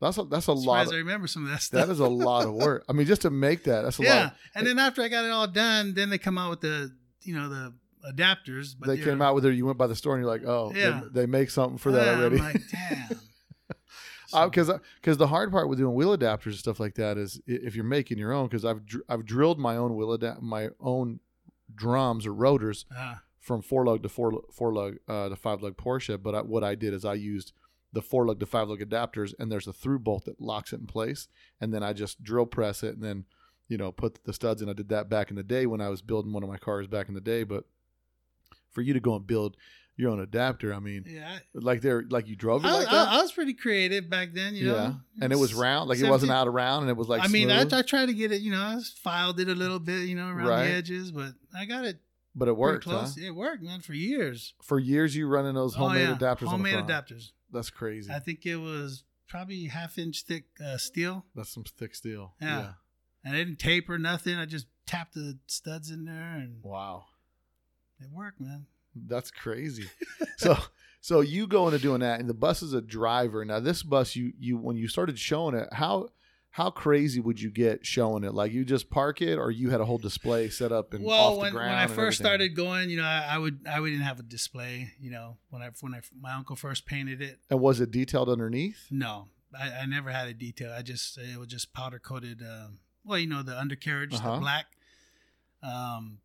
that's 0.02 0.18
a 0.18 0.24
that's 0.24 0.48
a 0.48 0.54
lot 0.54 0.88
of, 0.88 0.94
I 0.94 0.98
remember 0.98 1.28
some 1.28 1.44
of 1.46 1.52
that 1.52 1.62
stuff. 1.62 1.88
that 1.88 1.92
is 1.92 2.00
a 2.00 2.08
lot 2.08 2.46
of 2.46 2.54
work 2.54 2.86
I 2.88 2.94
mean 2.94 3.06
just 3.08 3.22
to 3.24 3.30
make 3.30 3.64
that 3.66 3.82
that's 3.84 4.00
a 4.00 4.04
yeah, 4.04 4.10
lot 4.10 4.22
Yeah, 4.24 4.30
and 4.56 4.68
then 4.68 4.80
after 4.80 5.02
I 5.02 5.08
got 5.10 5.26
it 5.26 5.32
all 5.32 5.48
done, 5.48 5.94
then 5.94 6.10
they 6.10 6.18
come 6.18 6.38
out 6.38 6.50
with 6.52 6.62
the 6.62 6.92
you 7.24 7.36
know 7.36 7.50
the 7.50 7.74
adapters. 8.14 8.76
But 8.80 8.88
they 8.88 8.98
came 8.98 9.22
out 9.22 9.36
with 9.36 9.46
it. 9.46 9.54
You 9.56 9.66
went 9.66 9.78
by 9.78 9.88
the 9.88 9.96
store 9.96 10.16
and 10.16 10.24
you're 10.24 10.32
like, 10.32 10.46
oh, 10.46 10.72
they- 10.72 10.80
Yeah. 10.80 11.02
they, 11.12 11.26
make 11.26 11.50
something 11.50 11.78
for 11.78 11.92
that 11.92 12.06
Yeah, 12.06 12.18
already. 12.22 12.38
I'm 12.38 12.44
like, 12.44 12.62
damn. 12.72 13.10
Because 14.32 14.70
because 15.02 15.18
the 15.18 15.26
hard 15.28 15.52
part 15.52 15.68
with 15.68 15.80
doing 15.80 15.96
wheel 15.96 16.16
adapters 16.16 16.46
and 16.46 16.56
stuff 16.56 16.80
like 16.80 16.94
that 16.96 17.18
is 17.18 17.42
if 17.48 17.76
you're 17.76 17.84
making 17.84 18.20
your 18.20 18.32
own. 18.32 18.46
Because 18.48 18.64
I've 18.64 18.86
dr- 18.86 19.04
I've 19.10 19.26
drilled 19.26 19.58
my 19.58 19.76
own 19.76 19.96
wheel 19.96 20.14
adapt 20.14 20.42
my 20.44 20.70
own 20.80 21.20
drums 21.74 22.28
or 22.28 22.34
rotors 22.34 22.86
Ah, 22.96 23.22
from 23.40 23.62
four 23.62 23.86
lug 23.86 24.04
to 24.04 24.10
four 24.10 24.42
four 24.52 24.74
lug 24.74 24.98
uh, 25.08 25.30
to 25.30 25.36
five 25.36 25.62
lug 25.62 25.78
Porsche. 25.78 26.22
But 26.22 26.36
I, 26.36 26.42
what 26.42 26.64
I 26.64 26.76
did 26.76 26.94
is 26.94 27.06
I 27.06 27.14
used 27.14 27.54
the 27.94 28.02
four 28.02 28.26
lug 28.26 28.40
to 28.40 28.46
five 28.46 28.70
lug 28.70 28.80
adapters, 28.80 29.34
and 29.40 29.52
there's 29.52 29.68
a 29.68 29.74
through 29.74 30.00
bolt 30.00 30.26
that 30.26 30.42
locks 30.42 30.74
it 30.74 30.80
in 30.80 30.88
place, 30.88 31.28
and 31.60 31.74
then 31.74 31.84
I 31.84 31.94
just 31.94 32.24
drill 32.24 32.46
press 32.46 32.84
it, 32.84 32.96
and 32.96 33.04
then 33.04 33.26
you 33.68 33.78
know 33.78 33.92
put 33.92 34.24
the 34.26 34.34
studs 34.34 34.62
in. 34.62 34.70
I 34.70 34.74
did 34.74 34.90
that 34.90 35.10
back 35.10 35.30
in 35.30 35.36
the 35.36 35.44
day 35.44 35.66
when 35.66 35.82
I 35.82 35.90
was 35.90 36.02
building 36.02 36.34
one 36.34 36.44
of 36.44 36.50
my 36.50 36.58
cars 36.58 36.88
back 36.88 37.08
in 37.08 37.14
the 37.14 37.22
day. 37.22 37.44
But 37.44 37.66
for 38.72 38.82
you 38.82 38.94
to 38.94 39.00
go 39.00 39.16
and 39.16 39.26
build 39.26 39.58
your 39.96 40.12
own 40.12 40.20
adapter, 40.20 40.74
I 40.74 40.80
mean, 40.80 41.04
yeah. 41.08 41.40
Like 41.54 41.82
they're 41.82 42.04
like 42.10 42.28
you 42.28 42.36
drove 42.36 42.64
it 42.64 42.68
I, 42.68 42.74
like 42.74 42.88
I-. 42.88 43.18
I 43.18 43.22
was 43.22 43.32
pretty 43.32 43.54
creative 43.54 44.10
back 44.10 44.34
then, 44.34 44.56
you 44.56 44.68
know. 44.68 44.76
yeah, 44.76 44.94
and 45.22 45.34
it 45.34 45.38
was 45.38 45.54
round, 45.54 45.90
like 45.90 46.00
it 46.00 46.10
wasn't 46.10 46.32
out 46.32 46.48
of 46.48 46.54
round, 46.54 46.84
and 46.84 46.90
it 46.90 46.98
was 46.98 47.08
like. 47.10 47.24
I 47.24 47.28
mean, 47.28 47.50
I, 47.52 47.62
I 47.72 47.82
tried 47.82 48.08
to 48.08 48.14
get 48.14 48.32
it, 48.32 48.42
you 48.42 48.52
know, 48.52 48.62
I 48.62 48.80
filed 49.02 49.40
it 49.40 49.50
a 49.50 49.56
little 49.56 49.80
bit, 49.80 50.02
you 50.08 50.16
know, 50.16 50.28
around 50.28 50.46
Right. 50.48 50.68
the 50.68 50.74
edges, 50.74 51.12
but 51.12 51.34
I 51.58 51.66
got 51.66 51.86
it 51.86 51.98
but 52.36 52.48
it 52.48 52.56
worked. 52.58 52.86
Huh? 52.86 53.08
It 53.18 53.32
worked, 53.36 53.64
man, 53.64 53.82
for 53.82 53.94
years. 53.94 54.54
For 54.62 54.80
years, 54.80 55.16
you 55.16 55.28
running 55.28 55.56
those 55.56 55.76
homemade 55.76 56.08
oh, 56.08 56.12
yeah. 56.12 56.18
adapters. 56.18 56.48
Homemade 56.48 56.76
on 56.76 56.88
the 56.88 56.94
front. 56.94 57.08
adapters. 57.08 57.32
That's 57.52 57.70
crazy. 57.70 58.12
I 58.12 58.20
think 58.20 58.46
it 58.46 58.58
was 58.58 59.04
probably 59.28 59.66
half 59.66 59.98
inch 59.98 60.24
thick 60.24 60.46
uh, 60.64 60.78
steel, 60.78 61.26
That's 61.36 61.50
some 61.54 61.64
thick 61.64 61.96
steel. 61.96 62.34
Yeah. 62.42 62.74
and 63.24 63.36
I 63.36 63.38
didn't 63.38 63.58
tape 63.60 63.90
or 63.90 63.98
nothing. 63.98 64.36
I 64.36 64.46
just 64.46 64.68
tapped 64.86 65.14
the 65.14 65.38
studs 65.48 65.90
in 65.92 66.06
there, 66.06 66.36
and 66.38 66.64
Wow. 66.64 67.06
it 68.00 68.10
worked, 68.12 68.40
man. 68.40 68.66
That's 68.96 69.32
crazy. 69.32 69.90
so 70.38 70.58
so 71.02 71.22
you 71.22 71.48
go 71.48 71.68
into 71.68 71.80
doing 71.80 72.02
that, 72.02 72.20
and 72.20 72.28
the 72.30 72.34
bus 72.34 72.62
is 72.62 72.74
a 72.74 72.82
driver. 72.82 73.46
Now 73.46 73.60
this 73.60 73.84
bus, 73.84 74.16
you 74.16 74.34
you 74.40 74.58
when 74.58 74.78
you 74.78 74.88
started 74.88 75.18
showing 75.20 75.56
it, 75.56 75.70
how 75.72 76.10
how 76.52 76.72
crazy 76.72 77.20
would 77.20 77.40
you 77.40 77.52
get 77.52 77.86
showing 77.86 78.24
it? 78.24 78.34
Like 78.34 78.52
you 78.52 78.66
just 78.66 78.90
park 78.90 79.22
it, 79.22 79.38
or 79.38 79.52
you 79.52 79.70
had 79.70 79.82
a 79.82 79.86
whole 79.86 79.98
display 80.00 80.50
set 80.50 80.72
up 80.72 80.94
and 80.94 81.06
well, 81.06 81.34
off 81.34 81.38
when, 81.38 81.46
the 81.46 81.52
ground. 81.52 81.70
when 81.70 81.78
I 81.78 81.88
first 81.88 82.20
everything? 82.20 82.26
started 82.26 82.56
going, 82.56 82.90
you 82.90 82.98
know, 82.98 83.04
I, 83.04 83.28
I 83.32 83.38
would 83.38 83.60
I 83.70 83.80
wouldn't 83.80 84.02
have 84.02 84.20
a 84.20 84.24
display. 84.24 84.92
You 85.00 85.12
know, 85.12 85.38
when 85.52 85.62
I 85.62 85.70
when 85.82 85.94
I 85.94 86.02
my 86.20 86.34
uncle 86.34 86.56
first 86.56 86.86
painted 86.86 87.22
it, 87.22 87.40
and 87.50 87.60
was 87.60 87.80
it 87.80 87.92
detailed 87.92 88.30
underneath? 88.30 88.88
no, 88.90 89.28
I, 89.58 89.82
I 89.82 89.86
never 89.86 90.10
had 90.12 90.28
a 90.28 90.34
detail. 90.34 90.74
I 90.76 90.82
just 90.82 91.18
it 91.18 91.38
was 91.38 91.48
just 91.48 91.72
powder 91.74 92.00
coated. 92.00 92.42
Um, 92.42 92.80
well, 93.06 93.20
you 93.20 93.28
know, 93.28 93.44
the 93.44 93.58
undercarriage, 93.58 94.14
Uh-huh. 94.16 94.34
the 94.36 94.40
black. 94.40 94.66
Um, 95.64 96.20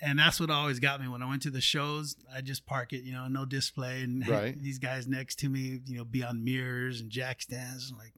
and 0.00 0.18
that's 0.18 0.38
what 0.40 0.50
always 0.50 0.78
got 0.80 1.00
me 1.00 1.08
when 1.08 1.22
I 1.22 1.28
went 1.28 1.42
to 1.42 1.50
the 1.50 1.60
shows. 1.60 2.16
I 2.34 2.40
just 2.40 2.66
park 2.66 2.92
it, 2.92 3.02
you 3.04 3.12
know, 3.12 3.26
no 3.28 3.44
display, 3.44 4.02
and 4.02 4.26
Right. 4.28 4.60
these 4.60 4.78
guys 4.78 5.06
next 5.06 5.38
to 5.40 5.48
me, 5.48 5.80
you 5.86 5.96
know, 5.96 6.04
be 6.04 6.22
on 6.22 6.44
mirrors 6.44 7.00
and 7.00 7.10
jack 7.10 7.40
stands. 7.40 7.90
I'm 7.90 7.98
like, 7.98 8.12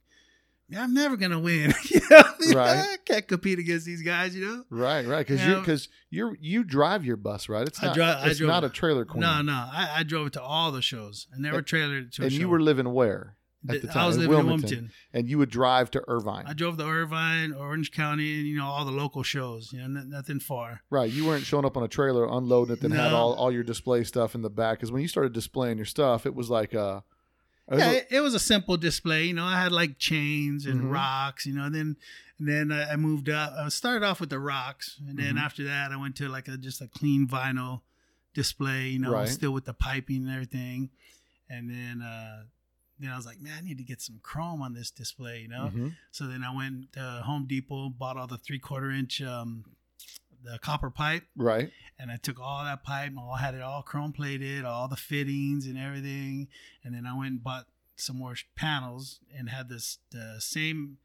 I'm 0.75 0.95
never 0.95 1.17
gonna 1.17 1.39
win. 1.39 1.73
you 1.91 2.01
know? 2.11 2.23
Right. 2.55 2.77
I 2.79 2.97
can't 3.05 3.27
compete 3.29 3.59
against 3.59 3.87
these 3.87 4.03
guys. 4.03 4.35
You 4.35 4.45
know. 4.45 4.65
Right, 4.71 5.07
right. 5.07 5.27
Because 5.27 5.45
you 5.47 5.57
because 5.57 5.89
you're 6.11 6.37
you 6.41 6.65
drive 6.65 7.05
your 7.05 7.17
bus, 7.17 7.49
right? 7.49 7.67
It's 7.67 7.81
not, 7.81 7.97
I 7.99 8.01
not. 8.01 8.23
dri- 8.23 8.31
I 8.31 8.35
drove 8.35 8.49
not 8.49 8.65
a 8.65 8.69
trailer 8.69 9.05
queen. 9.05 9.21
No, 9.21 9.43
no, 9.43 9.53
I, 9.53 9.91
I 9.99 10.03
drove 10.03 10.29
it 10.29 10.33
to 10.35 10.43
all 10.43 10.73
the 10.73 10.83
shows. 10.83 11.29
I 11.35 11.41
never 11.41 11.63
trailered 11.63 12.07
it 12.09 12.13
to 12.15 12.23
a 12.23 12.25
And 12.27 12.33
show. 12.35 12.41
you 12.41 12.49
were 12.49 12.61
living 12.61 12.93
where 12.93 13.37
at 13.69 13.81
the 13.83 13.89
time? 13.89 13.99
I 13.99 14.07
was 14.07 14.17
In 14.17 14.23
living 14.23 14.39
in 14.39 14.47
Wilmington. 14.47 14.71
Wilmington. 14.71 14.93
And 15.13 15.29
you 15.29 15.39
would 15.39 15.51
drive 15.51 15.91
to 15.93 16.03
Irvine. 16.09 16.45
I 16.47 16.53
drove 16.53 16.77
to 16.79 16.85
Irvine, 16.85 17.53
Orange 17.53 17.91
County, 17.93 18.39
and 18.39 18.47
you 18.49 18.57
know 18.57 18.67
all 18.67 18.85
the 18.85 18.91
local 18.93 19.23
shows. 19.23 19.73
You 19.73 19.79
know, 19.87 20.01
n- 20.01 20.09
nothing 20.11 20.41
far. 20.41 20.83
Right. 20.91 21.11
You 21.11 21.27
weren't 21.27 21.45
showing 21.45 21.65
up 21.65 21.77
on 21.77 21.83
a 21.85 21.89
trailer, 21.89 22.27
unloading 22.27 22.75
it, 22.75 22.81
then 22.81 22.91
had 22.91 23.13
all, 23.13 23.35
all 23.35 23.53
your 23.53 23.63
display 23.65 24.03
stuff 24.05 24.35
in 24.35 24.43
the 24.43 24.51
back. 24.51 24.79
Because 24.79 24.91
when 24.93 25.03
you 25.03 25.09
started 25.09 25.33
displaying 25.33 25.77
your 25.79 25.87
stuff, 25.87 26.27
it 26.27 26.35
was 26.35 26.51
like 26.51 26.75
uh 26.75 27.01
was 27.01 27.03
Yeah, 27.71 27.91
it, 27.93 28.07
it 28.11 28.21
was 28.21 28.35
a 28.35 28.39
simple 28.39 28.77
display. 28.77 29.25
You 29.25 29.35
know, 29.35 29.45
I 29.45 29.61
had 29.61 29.73
like 29.73 29.99
chains 29.99 30.67
and 30.67 30.83
Mhm. 30.83 30.91
rocks. 30.93 31.47
You 31.47 31.55
know, 31.55 31.69
then 31.69 31.97
and 32.39 32.49
then 32.49 32.71
I 32.73 32.93
I 32.93 32.97
moved 32.97 33.29
up. 33.29 33.53
I 33.59 33.69
started 33.71 34.05
off 34.07 34.21
with 34.21 34.31
the 34.31 34.39
rocks, 34.39 35.01
and 35.09 35.19
then 35.19 35.35
Mhm. 35.37 35.41
after 35.45 35.65
that, 35.65 35.91
I 35.93 35.97
went 35.97 36.17
to 36.17 36.29
like 36.29 36.47
a 36.49 36.57
just 36.57 36.81
a 36.81 36.87
clean 36.89 37.27
vinyl 37.27 37.81
display. 38.35 38.89
You 38.91 38.99
know, 39.01 39.11
Right. 39.13 39.29
still 39.29 39.53
with 39.53 39.65
the 39.65 39.75
piping 39.75 40.23
and 40.27 40.31
everything. 40.31 40.91
And 41.49 41.69
then 41.71 42.03
uh 42.03 42.45
then 42.99 43.11
I 43.11 43.17
was 43.17 43.27
like, 43.27 43.41
man, 43.41 43.59
I 43.59 43.61
need 43.61 43.77
to 43.79 43.85
get 43.85 44.01
some 44.01 44.21
chrome 44.23 44.63
on 44.63 44.73
this 44.73 44.91
display. 44.91 45.41
You 45.41 45.49
know, 45.49 45.71
Mhm. 45.75 45.95
so 46.13 46.27
then 46.27 46.43
I 46.45 46.55
went 46.55 46.93
to 46.95 47.23
Home 47.27 47.47
Depot, 47.47 47.91
bought 47.91 48.17
all 48.17 48.27
the 48.27 48.39
three 48.39 48.59
quarter 48.59 48.91
inch 48.91 49.21
um 49.21 49.65
the 50.45 50.59
copper 50.59 50.91
pipe. 50.91 51.25
right. 51.37 51.71
and 51.99 52.11
I 52.11 52.17
took 52.17 52.39
all 52.41 52.65
that 52.65 52.83
pipe 52.85 53.09
and 53.09 53.19
all 53.19 53.37
had 53.37 53.55
it 53.55 53.63
all 53.63 53.83
chrome 53.83 54.13
plated, 54.13 54.65
all 54.65 54.89
the 54.89 54.97
fittings 54.97 55.67
and 55.67 55.77
everything, 55.79 56.49
and 56.85 56.95
then 56.95 57.07
I 57.07 57.17
went 57.17 57.31
and 57.31 57.43
bought 57.45 57.67
some 57.97 58.17
more 58.19 58.35
panels 58.57 59.21
and 59.37 59.49
had 59.49 59.69
this 59.69 59.99
the 60.11 60.37
same 60.39 60.99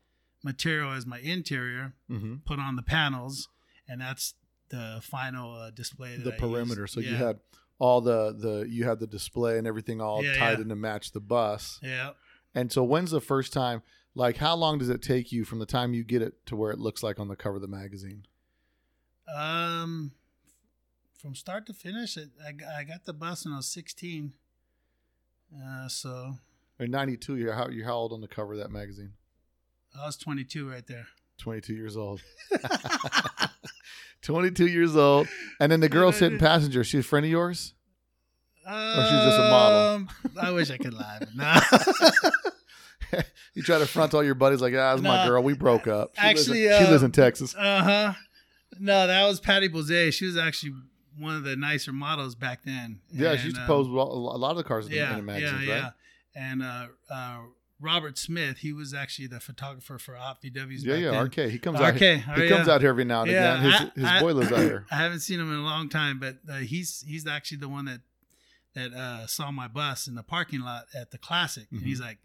material 0.44 0.92
as 0.92 1.06
my 1.06 1.20
interior 1.20 1.94
hmm 2.08 2.36
put 2.46 2.60
on 2.60 2.76
the 2.76 2.82
panels, 2.84 3.48
and 3.88 4.02
that's 4.02 4.34
the 4.70 5.00
final 5.02 5.54
uh, 5.56 5.70
display. 5.72 6.16
That 6.18 6.24
The 6.24 6.34
I 6.34 6.38
perimeter. 6.38 6.82
used. 6.82 6.94
So 6.94 7.00
you 7.00 7.16
had 7.16 7.40
all 7.80 8.02
the 8.02 8.34
the 8.38 8.68
you 8.70 8.84
had 8.86 9.00
the 9.00 9.08
display 9.08 9.58
and 9.58 9.66
everything 9.68 10.02
all 10.02 10.24
Yeah, 10.24 10.36
tied 10.38 10.58
yeah. 10.58 10.64
in 10.64 10.70
to 10.70 10.76
match 10.76 11.12
the 11.12 11.20
bus. 11.22 11.80
yeah. 11.82 12.12
And 12.54 12.70
so 12.72 12.84
when's 12.84 13.12
the 13.12 13.22
first 13.22 13.54
time? 13.54 13.82
Like, 14.14 14.38
how 14.38 14.56
long 14.56 14.78
does 14.78 14.90
it 14.90 15.02
take 15.02 15.32
you 15.32 15.46
from 15.46 15.60
the 15.60 15.66
time 15.66 15.94
you 15.94 16.04
get 16.04 16.22
it 16.22 16.46
to 16.48 16.56
where 16.58 16.72
it 16.72 16.80
looks 16.80 17.02
like 17.02 17.18
on 17.18 17.30
the 17.30 17.36
cover 17.38 17.56
of 17.56 17.62
the 17.62 17.68
magazine? 17.70 18.26
Um, 19.36 20.12
from 21.18 21.36
start 21.36 21.66
to 21.68 21.74
finish, 21.74 22.18
I, 22.18 22.80
I 22.80 22.84
got 22.84 23.06
the 23.06 23.14
bus 23.14 23.46
when 23.46 23.54
I 23.54 23.58
was 23.58 23.68
sixteen. 23.68 24.34
Uh, 25.56 25.88
so 25.88 26.36
Or 26.80 26.88
ninety 26.88 27.18
two. 27.18 27.36
You're 27.38 27.54
how 27.54 27.70
you're 27.70 27.86
how 27.86 27.96
old 27.96 28.14
on 28.14 28.22
the 28.22 28.28
cover 28.28 28.54
of 28.54 28.60
that 28.60 28.72
magazine? 28.72 29.14
I 30.00 30.06
was 30.06 30.18
twenty 30.18 30.44
two 30.44 30.70
right 30.70 30.86
there. 30.86 31.08
22 31.38 31.74
years 31.74 31.98
old. 31.98 32.22
22 34.22 34.68
years 34.68 34.96
old. 34.96 35.28
And 35.60 35.72
then 35.72 35.80
the 35.80 35.90
girl 35.90 36.12
sitting 36.12 36.38
passenger, 36.38 36.84
she's 36.84 37.00
a 37.00 37.04
friend 37.04 37.26
of 37.26 37.32
yours? 37.32 37.74
Or 38.68 38.72
she's 38.72 39.12
just 39.12 39.40
a 39.40 39.50
model? 39.50 39.78
Um, 39.96 40.10
I 40.40 40.52
wish 40.52 40.70
I 40.70 40.78
could 40.78 40.94
lie, 40.94 41.18
but 41.20 41.36
no. 41.36 43.22
You 43.54 43.64
try 43.64 43.80
to 43.80 43.86
front 43.86 44.14
all 44.14 44.24
your 44.24 44.36
buddies 44.36 44.62
like, 44.62 44.74
ah, 44.74 44.92
that's 44.96 45.02
my 45.02 45.28
girl. 45.28 45.44
We 45.44 45.54
broke 45.54 45.86
up. 45.86 46.12
She 46.16 46.22
Actually, 46.22 46.64
lives 46.68 46.80
in, 46.80 46.86
she 46.86 46.92
lives 46.92 47.04
uh, 47.04 47.06
in 47.08 47.12
Texas. 47.12 47.56
uh 47.56 47.84
huh. 47.84 48.14
No, 48.82 49.08
that 49.08 49.28
was 49.28 49.40
Patty 49.40 49.70
Bozay. 49.70 50.12
She 50.12 50.26
was 50.26 50.36
actually 50.38 50.74
one 51.18 51.36
of 51.36 51.44
the 51.44 51.56
nicer 51.56 51.92
models 51.94 52.36
back 52.36 52.64
then. 52.66 53.00
Yeah, 53.12 53.32
she 53.36 53.36
And, 53.36 53.44
used 53.46 53.56
to 53.58 53.62
um, 53.62 53.68
pose 53.68 53.88
with 53.88 53.98
a 53.98 54.02
a 54.02 54.38
lot 54.38 54.52
of 54.52 54.58
the 54.58 54.64
cars 54.64 54.88
in, 54.88 54.94
yeah, 54.94 55.06
the, 55.08 55.12
in 55.12 55.18
the 55.18 55.24
magazines, 55.24 55.64
yeah, 55.68 55.74
right? 55.74 55.94
yeah. 56.36 56.50
And 56.50 56.64
uh, 56.64 56.88
uh, 57.14 57.38
Robert 57.80 58.18
Smith, 58.18 58.58
he 58.60 58.74
was 58.74 58.94
actually 58.94 59.28
the 59.28 59.40
photographer 59.40 59.98
for 59.98 60.16
Hot 60.16 60.42
VWs. 60.42 60.84
Yeah, 60.84 60.96
yeah, 60.96 61.12
then. 61.12 61.26
RK. 61.26 61.36
He 61.52 61.60
comes 61.60 61.80
RK, 61.80 61.86
out. 61.86 61.96
Here, 61.96 62.24
oh, 62.30 62.34
he 62.34 62.44
yeah. 62.44 62.50
comes 62.50 62.68
out 62.70 62.82
here 62.82 62.90
every 62.90 63.06
now 63.06 63.22
and 63.24 63.32
Yeah, 63.32 63.60
again. 63.60 63.92
His, 63.96 64.06
I- 64.06 64.14
his 64.14 64.22
boy 64.22 64.34
lives 64.34 64.52
out 64.52 64.60
here. 64.60 64.86
I 64.92 64.96
haven't 64.96 65.20
seen 65.22 65.40
him 65.40 65.52
in 65.52 65.58
a 65.60 65.64
long 65.64 65.90
time, 65.90 66.20
but 66.20 66.38
uh, 66.50 66.58
he's 66.58 67.04
he's 67.08 67.28
actually 67.28 67.58
the 67.58 67.70
one 67.70 67.86
that 67.86 68.02
that 68.74 68.94
uh, 68.94 69.28
saw 69.28 69.52
my 69.52 69.68
bus 69.68 70.08
in 70.08 70.16
the 70.16 70.24
parking 70.24 70.62
lot 70.62 70.86
at 70.96 71.12
the 71.12 71.18
Classic, 71.18 71.66
and 71.72 71.82
Mhm. 71.82 71.86
he's 71.86 72.00
like, 72.00 72.20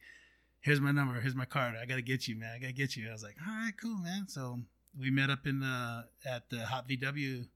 "Here's 0.61 0.81
my 0.81 0.93
number. 0.93 1.21
Here's 1.21 1.35
my 1.35 1.45
card. 1.45 1.75
I 1.75 1.87
gotta 1.87 2.03
get 2.03 2.29
you, 2.29 2.37
man. 2.37 2.53
I 2.55 2.59
gotta 2.61 2.73
get 2.73 2.95
you." 2.97 3.09
I 3.09 3.13
was 3.13 3.23
like, 3.25 3.35
"All 3.47 3.53
right, 3.53 3.73
cool, 3.81 3.99
man." 3.99 4.29
So 4.29 4.61
we 4.99 5.11
met 5.11 5.31
up 5.31 5.47
in 5.47 5.61
the 5.61 6.05
at 6.25 6.49
the 6.51 6.65
Hot 6.67 6.89
VW 6.89 7.47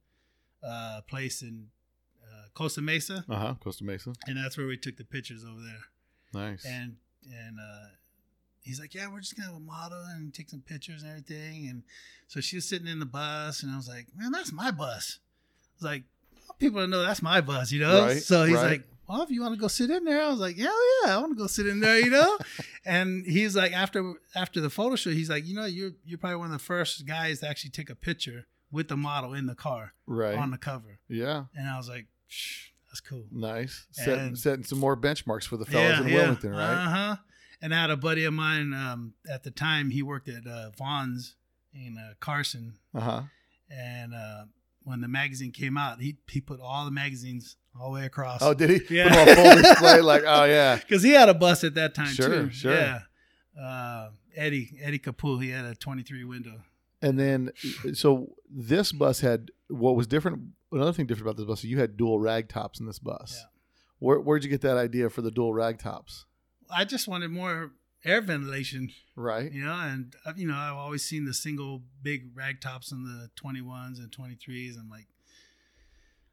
uh, 0.63 1.01
place 1.09 1.43
in 1.43 1.69
uh, 2.23 2.49
Costa 2.55 2.81
Mesa, 2.83 3.25
Uh 3.29 3.37
huh. 3.37 3.55
Costa 3.61 3.85
Mesa. 3.85 4.13
and 4.27 4.37
that's 4.37 4.57
where 4.59 4.67
we 4.67 4.77
took 4.77 4.97
the 4.97 5.05
pictures 5.05 5.45
over 5.45 5.61
there. 5.61 6.43
Nice. 6.43 6.65
And 6.65 6.97
and 7.25 7.59
uh, 7.59 7.89
he's 8.63 8.79
like, 8.81 8.95
"Yeah, 8.95 9.09
we're 9.11 9.21
just 9.21 9.37
gonna 9.37 9.49
have 9.49 9.57
a 9.57 9.61
model 9.61 10.03
and 10.11 10.33
take 10.33 10.49
some 10.51 10.61
pictures 10.61 11.03
and 11.03 11.11
everything." 11.11 11.69
And 11.69 11.83
so 12.29 12.41
she 12.41 12.57
was 12.57 12.69
sitting 12.69 12.87
in 12.89 12.99
the 13.01 13.07
bus, 13.07 13.63
and 13.63 13.73
I 13.73 13.77
was 13.77 13.89
like, 13.89 14.07
"Man, 14.17 14.33
that's 14.33 14.53
my 14.53 14.71
bus." 14.71 15.19
I 15.21 15.75
was 15.79 15.85
like, 15.85 16.03
"People 16.59 16.81
to 16.81 16.87
know 16.87 17.03
that's 17.03 17.23
my 17.23 17.41
bus," 17.41 17.73
you 17.73 17.81
know. 17.81 18.03
Right, 18.07 18.23
so 18.23 18.45
he's 18.45 18.57
right. 18.57 18.71
like, 18.73 18.89
"Well, 19.11 19.23
if 19.23 19.31
you 19.31 19.43
want 19.43 19.55
to 19.55 19.61
go 19.61 19.67
sit 19.67 19.91
in 19.91 20.05
there," 20.05 20.23
I 20.23 20.29
was 20.29 20.39
like, 20.39 20.57
"Yeah, 20.57 20.67
yeah, 21.05 21.17
I 21.17 21.19
want 21.19 21.33
to 21.33 21.37
go 21.37 21.49
sit 21.49 21.67
in 21.67 21.81
there," 21.81 21.99
you 21.99 22.11
know. 22.11 22.39
and 22.85 23.27
he's 23.27 23.57
like, 23.57 23.73
after 23.73 24.15
after 24.37 24.61
the 24.61 24.71
photo 24.71 24.95
shoot, 24.95 25.15
he's 25.15 25.29
like, 25.29 25.45
"You 25.47 25.55
know, 25.57 25.67
you're 25.67 25.93
you're 26.05 26.19
probably 26.19 26.37
one 26.37 26.47
of 26.47 26.53
the 26.53 26.59
first 26.65 27.07
guys 27.07 27.41
to 27.41 27.49
actually 27.49 27.71
take 27.71 27.91
a 27.91 27.97
picture 27.97 28.47
with 28.71 28.87
the 28.87 28.97
model 28.97 29.35
in 29.35 29.47
the 29.47 29.57
car 29.57 29.95
right. 30.07 30.37
on 30.37 30.53
the 30.53 30.59
cover." 30.59 31.01
yeah. 31.09 31.45
And 31.57 31.69
I 31.69 31.77
was 31.77 31.89
like, 31.89 32.07
Shh, 32.29 32.69
"That's 32.89 33.01
cool." 33.01 33.25
Nice. 33.33 33.87
Setting, 33.91 34.37
setting 34.37 34.65
some 34.65 34.79
more 34.79 34.97
benchmarks 34.97 35.45
for 35.45 35.57
the 35.57 35.67
fellas 35.67 35.99
in 36.01 36.13
Wilmington, 36.13 36.53
right? 36.53 36.85
Uh 36.85 36.91
huh. 36.91 37.17
And 37.61 37.75
I 37.75 37.81
had 37.81 37.91
a 37.91 37.97
buddy 37.97 38.25
of 38.25 38.33
mine 38.33 38.73
um, 38.73 39.15
at 39.29 39.43
the 39.43 39.51
time. 39.51 39.91
He 39.91 40.03
worked 40.03 40.29
at 40.29 40.47
uh, 40.47 40.71
Vons 40.79 41.35
in 41.75 41.99
uh, 41.99 42.15
Carson, 42.21 42.79
Uh 42.95 43.01
huh. 43.01 43.23
and 43.71 44.15
uh, 44.15 44.45
when 44.83 45.01
the 45.01 45.09
magazine 45.09 45.53
came 45.53 45.77
out, 45.77 46.01
he 46.01 46.17
he 46.29 46.41
put 46.41 46.61
all 46.61 46.85
the 46.85 46.91
magazines 46.91 47.57
all 47.79 47.93
the 47.93 48.01
way 48.01 48.07
across. 48.07 48.43
Oh, 48.43 48.55
did 48.55 48.71
he? 48.71 48.97
Yeah. 48.97 49.25
Put 49.25 49.37
full 49.37 49.57
display, 49.63 50.01
like, 50.01 50.23
oh 50.27 50.45
yeah. 50.45 50.77
because 50.77 51.03
he 51.03 51.11
had 51.11 51.29
a 51.29 51.35
bus 51.35 51.63
at 51.65 51.75
that 51.75 51.95
time 51.95 52.07
Sure, 52.13 52.29
too. 52.29 52.51
sure. 52.51 52.73
Yeah. 52.75 53.01
Uh, 53.61 54.11
Eddie 54.35 54.79
Eddie 54.83 54.99
Capul, 54.99 55.43
he 55.43 55.51
had 55.51 55.65
a 55.65 55.75
23 55.75 56.25
window. 56.25 56.63
And 57.03 57.19
then, 57.19 57.51
so 57.95 58.35
this 58.51 58.93
bus 58.93 59.21
had 59.21 59.51
what 59.69 59.97
was 59.97 60.07
different. 60.07 60.41
Another 60.73 60.93
thing 60.93 61.07
different 61.07 61.27
about 61.29 61.37
this 61.37 61.47
bus, 61.47 61.65
you 61.65 61.79
had 61.79 61.97
dual 61.97 62.19
rag 62.21 62.49
tops 62.49 62.79
in 62.79 62.87
this 62.87 62.99
bus. 62.99 63.37
Yeah. 63.39 63.47
Where 63.99 64.21
where'd 64.21 64.45
you 64.45 64.51
get 64.51 64.61
that 64.63 64.77
idea 64.77 65.11
for 65.11 65.21
the 65.23 65.31
dual 65.31 65.53
rag 65.53 65.79
tops? 65.79 66.27
I 66.71 66.85
just 66.85 67.09
wanted 67.09 67.31
more 67.31 67.73
air 68.05 68.21
ventilation, 68.21 68.91
Right. 69.17 69.51
you 69.53 69.63
know, 69.65 69.73
and 69.75 70.15
uh, 70.25 70.33
you 70.37 70.47
know 70.47 70.55
I've 70.57 70.77
always 70.77 71.05
seen 71.05 71.25
the 71.25 71.35
single 71.35 71.83
big 72.03 72.31
rag 72.35 72.61
tops 72.61 72.93
in 72.93 73.05
the 73.05 73.31
21s 73.43 73.99
and 73.99 74.11
23s. 74.11 74.79
I'm 74.79 74.89
like, 74.89 75.07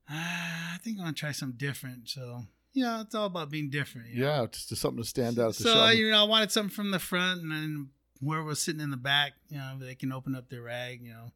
ah, 0.10 0.73
I 0.75 0.77
think 0.80 0.97
I'm 0.97 1.06
gonna 1.06 1.13
try 1.13 1.32
something 1.32 1.58
different. 1.58 2.10
So 2.10 2.43
yeah, 2.73 3.01
it's 3.01 3.15
all 3.15 3.25
about 3.25 3.49
being 3.49 3.69
different. 3.69 4.10
you 4.10 4.21
know? 4.21 4.27
Yeah, 4.41 4.45
just, 4.51 4.75
something 4.77 5.01
to 5.03 5.08
stand 5.10 5.39
out 5.39 5.56
the 5.56 5.63
so 5.63 5.89
you 5.89 6.12
know, 6.12 6.19
I 6.21 6.27
wanted 6.27 6.51
something 6.51 6.73
from 6.73 6.91
the 6.91 6.99
front, 6.99 7.41
and 7.41 7.51
then 7.51 7.89
whoever 8.21 8.43
was 8.43 8.62
sitting 8.62 8.82
in 8.82 8.91
the 8.91 8.97
back, 8.97 9.34
you 9.49 9.58
know, 9.58 9.77
they 9.80 9.95
can 9.95 10.12
open 10.12 10.36
up 10.36 10.49
their 10.49 10.62
rag, 10.63 11.01
you 11.01 11.10
know, 11.10 11.32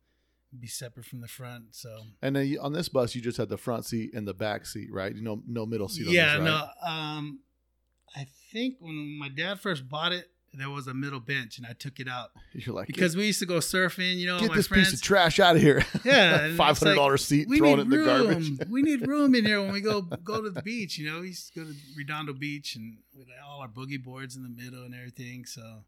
be 0.57 0.67
separate 0.67 1.05
from 1.05 1.21
the 1.21 1.27
front. 1.27 1.65
So 1.71 1.95
And 2.21 2.35
then 2.35 2.47
you, 2.47 2.59
on 2.61 2.73
this 2.73 2.89
bus, 2.89 3.15
you 3.15 3.21
just 3.21 3.37
had 3.37 3.49
the 3.49 3.57
front 3.57 3.85
seat 3.85 4.13
and 4.13 4.27
the 4.27 4.33
back 4.33 4.65
seat, 4.65 4.89
right? 4.91 5.13
You 5.15 5.21
know, 5.21 5.41
no 5.47 5.65
middle 5.65 5.87
seat. 5.89 6.07
yeah, 6.07 6.37
on 6.37 6.43
this, 6.43 6.51
right? 6.51 6.67
no, 6.83 6.87
um, 6.89 7.39
I 8.15 8.27
think 8.51 8.75
when 8.79 9.17
my 9.17 9.29
dad 9.29 9.59
first 9.59 9.87
bought 9.87 10.11
it, 10.11 10.27
there 10.53 10.69
was 10.69 10.87
a 10.87 10.93
middle 10.93 11.21
bench, 11.21 11.57
and 11.57 11.65
I 11.65 11.73
took 11.73 11.99
it 11.99 12.09
out 12.09 12.31
You're 12.51 12.75
like, 12.75 12.87
because 12.87 13.15
we 13.15 13.25
used 13.27 13.39
to 13.39 13.45
go 13.45 13.55
surfing, 13.59 14.17
you 14.17 14.27
know, 14.27 14.39
get, 14.39 14.53
this 14.53 14.67
friends. 14.67 14.89
piece 14.89 14.99
of 14.99 15.01
trash 15.01 15.39
out 15.39 15.55
of 15.55 15.61
here. 15.61 15.85
Yeah, 16.03 16.53
five 16.55 16.77
hundred 16.77 16.95
dollars 16.95 17.23
seat, 17.23 17.47
we 17.47 17.59
throwing 17.59 17.77
need 17.77 17.81
it 17.81 17.83
in 17.83 17.89
the 17.89 18.05
garbage. 18.05 18.51
we 18.69 18.81
need 18.81 19.07
room 19.07 19.33
in 19.35 19.45
here 19.45 19.61
when 19.61 19.71
we 19.71 19.79
go 19.81 20.01
go 20.01 20.41
to 20.41 20.49
the 20.49 20.61
beach. 20.61 20.97
You 20.97 21.09
know, 21.09 21.21
we 21.21 21.27
used 21.27 21.53
to 21.53 21.59
go 21.59 21.65
to 21.65 21.75
Redondo 21.95 22.33
Beach 22.33 22.75
and 22.75 22.97
with 23.17 23.27
all 23.47 23.61
our 23.61 23.67
boogie 23.69 24.03
boards 24.03 24.35
in 24.35 24.43
the 24.43 24.49
middle 24.49 24.83
and 24.83 24.93
everything. 24.93 25.45
So, 25.45 25.83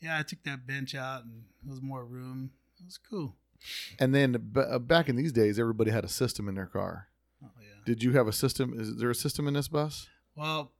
yeah, 0.00 0.18
I 0.18 0.22
took 0.22 0.44
that 0.44 0.66
bench 0.66 0.94
out 0.94 1.24
and 1.24 1.42
it 1.66 1.68
was 1.70 1.82
more 1.82 2.04
room. 2.04 2.50
It 2.78 2.84
was 2.84 2.98
cool. 2.98 3.34
And 3.98 4.14
then 4.14 4.32
b- 4.52 4.60
uh, 4.60 4.78
back 4.78 5.08
in 5.08 5.16
these 5.16 5.32
days, 5.32 5.58
everybody 5.58 5.90
had 5.90 6.04
a 6.04 6.08
system 6.08 6.48
in 6.48 6.54
their 6.54 6.66
car. 6.66 7.08
Oh 7.42 7.48
yeah. 7.60 7.80
Did 7.84 8.04
you 8.04 8.12
have 8.12 8.28
a 8.28 8.32
system? 8.32 8.78
Is 8.78 8.96
there 8.96 9.10
a 9.10 9.14
system 9.14 9.48
in 9.48 9.54
this 9.54 9.66
bus? 9.66 10.06
Well, 10.36 10.70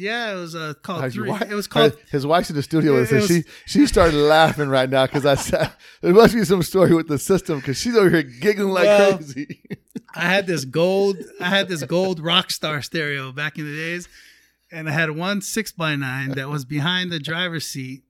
yeah, 0.00 0.32
it 0.32 0.36
was 0.36 0.54
uh, 0.54 0.74
called 0.82 1.02
How's 1.02 1.14
three. 1.14 1.28
wife- 1.30 1.50
It 1.50 1.54
was 1.54 1.66
called. 1.66 1.96
His 2.10 2.26
wife's 2.26 2.50
in 2.50 2.56
the 2.56 2.62
studio 2.62 2.94
with 2.94 3.12
It 3.12 3.22
us, 3.22 3.28
she 3.28 3.44
she 3.66 3.86
started 3.86 4.14
laughing 4.16 4.68
right 4.68 4.88
now 4.88 5.06
because 5.06 5.26
I 5.26 5.34
said 5.36 5.70
there 6.00 6.12
must 6.14 6.34
be 6.34 6.44
some 6.44 6.62
story 6.62 6.94
with 6.94 7.08
the 7.08 7.18
system 7.18 7.58
because 7.60 7.76
she's 7.78 7.96
over 7.96 8.10
here 8.10 8.22
giggling 8.22 8.72
like 8.72 8.86
Well, 8.86 9.16
crazy. 9.18 9.60
I 10.14 10.22
had 10.22 10.46
this 10.46 10.64
gold. 10.64 11.18
I 11.40 11.48
had 11.50 11.68
this 11.68 11.82
gold 11.84 12.20
Rockstar 12.22 12.82
stereo 12.84 13.30
back 13.32 13.58
in 13.58 13.64
the 13.64 13.76
days, 13.76 14.08
and 14.72 14.88
I 14.88 14.92
had 14.92 15.10
one 15.12 15.40
six 15.42 15.70
by 15.72 15.94
nine 15.96 16.30
that 16.32 16.48
was 16.48 16.64
behind 16.64 17.12
the 17.12 17.18
driver's 17.20 17.66
seat, 17.66 18.02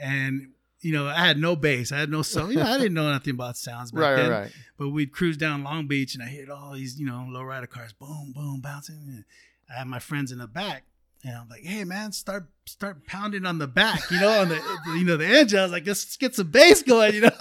and 0.00 0.50
you 0.80 0.92
know 0.92 1.06
I 1.06 1.14
had 1.26 1.38
no 1.38 1.56
bass. 1.56 1.92
I 1.92 1.98
had 1.98 2.10
no 2.10 2.22
so. 2.22 2.48
You 2.48 2.56
know 2.58 2.62
I 2.70 2.78
didn't 2.78 2.94
know 2.94 3.10
nothing 3.10 3.34
about 3.34 3.56
sounds 3.56 3.90
back 3.92 4.00
right, 4.02 4.16
then. 4.16 4.30
right. 4.30 4.52
But 4.78 4.88
we'd 4.90 5.12
cruise 5.12 5.36
down 5.36 5.62
Long 5.64 5.86
Beach, 5.86 6.14
and 6.14 6.22
I 6.22 6.26
heard 6.26 6.50
all 6.50 6.74
these 6.74 6.98
you 6.98 7.06
know 7.06 7.26
lowrider 7.28 7.68
cars, 7.68 7.92
boom, 7.92 8.32
boom, 8.34 8.60
bouncing. 8.60 8.96
And 9.08 9.24
I 9.70 9.78
had 9.78 9.86
my 9.86 9.98
friends 10.00 10.30
in 10.32 10.38
the 10.38 10.46
back. 10.48 10.84
And 11.24 11.36
I'm 11.36 11.48
like, 11.48 11.62
hey 11.62 11.84
man, 11.84 12.12
start 12.12 12.46
start 12.66 13.06
pounding 13.06 13.46
on 13.46 13.58
the 13.58 13.68
back, 13.68 14.10
you 14.10 14.20
know, 14.20 14.40
on 14.40 14.48
the 14.48 14.60
you 14.96 15.04
know 15.04 15.16
the 15.16 15.26
engine. 15.26 15.60
I 15.60 15.62
was 15.62 15.72
like, 15.72 15.86
let's 15.86 16.16
get 16.16 16.34
some 16.34 16.50
bass 16.50 16.82
going, 16.82 17.14
you 17.14 17.20
know. 17.22 17.30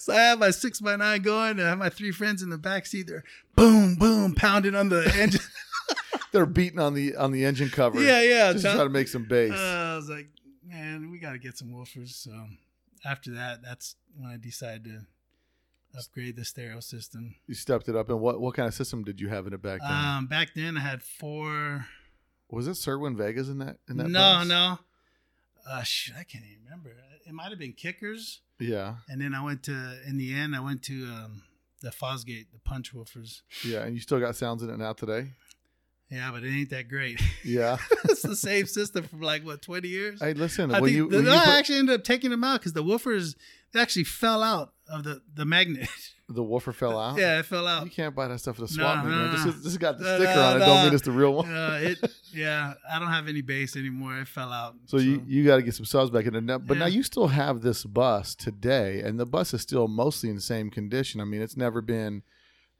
So 0.00 0.12
I 0.12 0.16
have 0.16 0.40
my 0.40 0.50
six 0.50 0.80
by 0.80 0.96
nine 0.96 1.22
going, 1.22 1.52
and 1.52 1.62
I 1.62 1.68
have 1.68 1.78
my 1.78 1.88
three 1.88 2.10
friends 2.10 2.42
in 2.42 2.50
the 2.50 2.58
back 2.58 2.84
seat. 2.84 3.06
They're 3.06 3.22
boom, 3.54 3.94
boom, 3.94 4.34
pounding 4.34 4.74
on 4.74 4.88
the 4.88 5.04
engine. 5.16 5.40
They're 6.32 6.46
beating 6.46 6.80
on 6.80 6.94
the 6.94 7.14
on 7.14 7.30
the 7.30 7.44
engine 7.44 7.70
cover. 7.70 8.02
yeah, 8.02 8.22
yeah. 8.22 8.52
just 8.52 8.64
Tom- 8.64 8.74
trying 8.74 8.86
to 8.88 8.92
make 8.92 9.06
some 9.06 9.24
bass. 9.24 9.52
uh, 9.52 9.92
I 9.92 9.96
was 9.96 10.08
like, 10.08 10.26
man, 10.66 11.12
we 11.12 11.20
got 11.20 11.32
to 11.32 11.38
get 11.38 11.56
some 11.56 11.68
woofers. 11.68 12.10
So 12.10 12.32
after 13.04 13.34
that, 13.34 13.62
that's 13.62 13.94
when 14.16 14.28
I 14.28 14.36
decided 14.36 14.84
to 14.84 15.06
upgrade 15.96 16.34
the 16.36 16.44
stereo 16.44 16.80
system. 16.80 17.36
you 17.46 17.54
stepped 17.54 17.88
it 17.88 17.94
up, 17.94 18.08
and 18.10 18.20
what 18.20 18.40
what 18.40 18.54
kind 18.54 18.66
of 18.66 18.74
system 18.74 19.04
did 19.04 19.20
you 19.20 19.28
have 19.28 19.46
in 19.46 19.52
it 19.52 19.62
back 19.62 19.80
then? 19.80 19.90
Um, 19.92 20.26
back 20.26 20.54
then, 20.56 20.76
I 20.76 20.80
had 20.80 21.04
four. 21.04 21.86
Was 22.52 22.68
it 22.68 22.72
Cerwin 22.72 23.16
Vegas 23.16 23.48
in 23.48 23.58
that 23.58 23.78
in 23.88 23.96
that? 23.96 24.08
no, 24.08 24.18
bus? 24.20 24.46
no. 24.48 24.78
Uh, 25.68 25.82
shit, 25.82 26.14
I 26.18 26.24
can't 26.24 26.44
even 26.44 26.64
remember. 26.64 26.90
It 27.26 27.32
might 27.32 27.50
have 27.50 27.58
been 27.58 27.72
kickers, 27.72 28.40
Yeah, 28.58 28.96
and 29.08 29.20
then 29.20 29.34
I 29.34 29.42
went 29.44 29.62
to. 29.64 29.72
In 30.06 30.18
the 30.18 30.34
end, 30.34 30.54
I 30.56 30.60
went 30.60 30.82
to 30.84 31.04
um, 31.06 31.42
the 31.80 31.90
Fosgate, 31.90 32.46
the 32.52 32.58
punch 32.64 32.92
woofers. 32.94 33.42
yeah, 33.64 33.84
and 33.84 33.94
you 33.94 34.00
still 34.00 34.18
got 34.20 34.36
sounds 34.36 34.62
in 34.62 34.70
it 34.70 34.76
now 34.78 34.92
today. 34.92 35.28
Yeah, 36.10 36.30
but 36.30 36.42
it 36.44 36.50
ain't 36.50 36.68
that 36.70 36.88
great. 36.88 37.22
Yeah. 37.42 37.78
it's 38.04 38.20
the 38.22 38.36
same 38.36 38.66
system 38.66 39.04
from 39.04 39.22
like 39.22 39.46
what 39.46 39.62
twenty 39.62 39.88
years. 39.88 40.20
hey, 40.20 40.34
listen. 40.34 40.70
I 40.74 40.80
think 40.80 40.90
you, 40.90 41.08
the, 41.08 41.22
you 41.22 41.30
I 41.30 41.38
put- 41.38 41.48
actually 41.54 41.78
ended 41.78 41.94
up 42.00 42.04
taking 42.04 42.30
them 42.30 42.44
out 42.44 42.60
because 42.60 42.74
the 42.74 42.82
woofers 42.84 43.34
they 43.72 43.80
actually 43.80 44.04
fell 44.04 44.42
out 44.42 44.72
of 44.88 45.04
the 45.04 45.22
the 45.34 45.44
magnet. 45.44 45.88
the 46.28 46.42
woofer 46.42 46.72
fell 46.72 46.98
out. 46.98 47.18
yeah, 47.18 47.38
it 47.40 47.46
fell 47.46 47.66
out. 47.66 47.84
You 47.84 47.90
can't 47.90 48.14
buy 48.14 48.28
that 48.28 48.38
stuff 48.38 48.56
at 48.58 48.70
a 48.70 48.74
No, 48.76 48.82
swap 48.82 49.04
meet, 49.04 49.10
no, 49.10 49.16
man. 49.16 49.26
no. 49.26 49.32
This, 49.32 49.46
is, 49.54 49.62
this 49.64 49.76
got 49.76 49.98
the 49.98 50.04
No, 50.04 50.16
sticker 50.16 50.40
on 50.40 50.56
it. 50.56 50.60
Don't 50.60 50.84
mean 50.84 50.94
it's 50.94 51.04
the 51.04 51.10
real 51.12 51.34
one. 51.34 51.54
Uh, 51.54 51.78
it 51.82 51.98
yeah, 52.32 52.74
I 52.90 52.98
don't 52.98 53.08
have 53.10 53.28
any 53.28 53.42
bass 53.42 53.76
anymore. 53.76 54.18
It 54.18 54.28
fell 54.28 54.50
out. 54.52 54.74
So 54.86 54.96
you, 54.98 55.22
you 55.26 55.44
got 55.44 55.56
to 55.56 55.62
get 55.62 55.74
some 55.74 55.84
subs 55.84 56.10
back 56.10 56.24
in 56.26 56.34
it. 56.34 56.66
But 56.66 56.78
now 56.78 56.86
you 56.86 57.02
still 57.02 57.28
have 57.28 57.60
this 57.60 57.84
bus 57.84 58.34
today, 58.34 59.00
and 59.00 59.18
the 59.20 59.26
bus 59.26 59.52
is 59.52 59.60
still 59.60 59.88
mostly 59.88 60.30
in 60.30 60.36
the 60.36 60.42
same 60.42 60.70
condition. 60.70 61.20
I 61.20 61.24
mean, 61.24 61.42
it's 61.42 61.56
never 61.56 61.80
been 61.82 62.22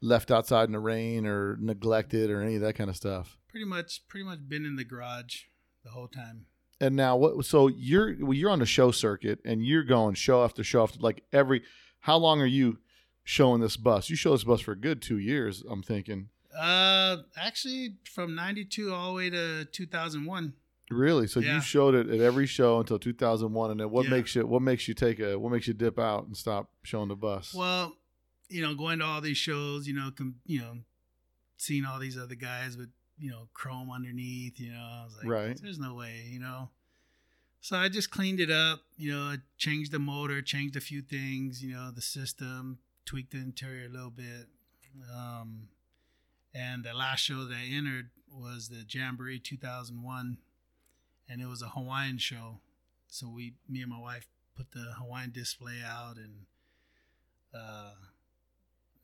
left 0.01 0.31
outside 0.31 0.65
in 0.65 0.71
the 0.73 0.79
rain 0.79 1.25
or 1.25 1.55
neglected 1.61 2.29
or 2.29 2.41
any 2.41 2.55
of 2.55 2.61
that 2.61 2.73
kind 2.73 2.89
of 2.89 2.95
stuff. 2.95 3.37
pretty 3.47 3.65
much 3.65 4.01
pretty 4.09 4.25
much 4.25 4.39
been 4.49 4.65
in 4.65 4.75
the 4.75 4.83
garage 4.83 5.43
the 5.83 5.91
whole 5.91 6.07
time. 6.07 6.47
And 6.81 6.95
now 6.95 7.15
what? 7.15 7.45
So 7.45 7.67
you're 7.67 8.15
well, 8.19 8.33
you're 8.33 8.49
on 8.49 8.59
the 8.59 8.65
show 8.65 8.91
circuit, 8.91 9.39
and 9.45 9.65
you're 9.65 9.83
going 9.83 10.15
show 10.15 10.43
after 10.43 10.63
show 10.63 10.83
after 10.83 10.99
like 10.99 11.23
every. 11.31 11.63
How 12.01 12.17
long 12.17 12.41
are 12.41 12.45
you 12.45 12.79
showing 13.23 13.61
this 13.61 13.77
bus? 13.77 14.09
You 14.09 14.15
show 14.15 14.31
this 14.31 14.43
bus 14.43 14.59
for 14.61 14.73
a 14.73 14.75
good 14.79 15.01
two 15.01 15.17
years. 15.17 15.63
I'm 15.69 15.81
thinking. 15.83 16.29
Uh, 16.57 17.17
actually, 17.37 17.95
from 18.13 18.35
'92 18.35 18.93
all 18.93 19.09
the 19.09 19.13
way 19.15 19.29
to 19.29 19.65
2001. 19.65 20.53
Really? 20.91 21.27
So 21.27 21.39
Yeah. 21.39 21.55
you 21.55 21.61
showed 21.61 21.95
it 21.95 22.09
at 22.09 22.19
every 22.19 22.45
show 22.45 22.79
until 22.79 22.99
2001, 22.99 23.71
and 23.71 23.79
then 23.79 23.89
what 23.89 24.05
Yeah. 24.05 24.11
makes 24.11 24.35
you 24.35 24.45
what 24.45 24.61
makes 24.61 24.87
you 24.87 24.93
take 24.93 25.19
a 25.19 25.39
what 25.39 25.51
makes 25.51 25.67
you 25.67 25.73
dip 25.73 25.97
out 25.97 26.25
and 26.27 26.35
stop 26.35 26.69
showing 26.83 27.07
the 27.07 27.15
bus? 27.15 27.53
Well, 27.53 27.95
you 28.49 28.61
know, 28.61 28.75
going 28.75 28.99
to 28.99 29.05
all 29.05 29.21
these 29.21 29.37
shows, 29.37 29.87
you 29.87 29.93
know, 29.93 30.11
com- 30.11 30.35
you 30.45 30.59
know, 30.59 30.79
seeing 31.57 31.85
all 31.85 31.97
these 31.99 32.17
other 32.17 32.35
guys 32.35 32.75
with 32.77 32.89
you 33.17 33.29
know 33.29 33.47
chrome 33.53 33.91
underneath, 33.91 34.59
you 34.59 34.71
know, 34.71 34.79
I 34.79 35.03
was 35.05 35.15
like, 35.17 35.25
Right. 35.27 35.59
there's 35.61 35.79
no 35.79 35.93
way, 35.95 36.27
you 36.29 36.39
know. 36.39 36.69
So 37.61 37.77
I 37.77 37.87
just 37.87 38.11
cleaned 38.11 38.39
it 38.41 38.51
up, 38.51 38.81
you 38.97 39.13
know, 39.13 39.21
I 39.21 39.37
changed 39.57 39.91
the 39.93 39.99
motor, 39.99 40.41
changed 40.41 40.75
a 40.75 40.81
few 40.81 41.01
things, 41.01 41.63
you 41.63 41.73
know, 41.73 41.91
the 41.91 42.01
system, 42.01 42.79
tweaked 43.05 43.31
the 43.31 43.37
interior 43.37 43.85
a 43.85 43.89
little 43.89 44.09
bit. 44.09 44.47
Um, 45.15 45.69
and 46.53 46.83
the 46.83 46.93
last 46.93 47.21
show 47.21 47.45
that 47.45 47.55
I 47.55 47.65
entered 47.73 48.09
was 48.29 48.67
the 48.69 48.83
Jamboree 48.87 49.39
2001, 49.39 50.37
and 51.29 51.41
it 51.41 51.45
was 51.45 51.61
a 51.61 51.69
Hawaiian 51.69 52.17
show. 52.17 52.59
So 53.07 53.29
we, 53.29 53.53
me 53.69 53.81
and 53.81 53.91
my 53.91 53.99
wife, 53.99 54.27
put 54.57 54.71
the 54.71 54.93
Hawaiian 54.97 55.31
display 55.31 55.81
out, 55.85 56.17
and 56.17 56.45
uh, 57.55 57.93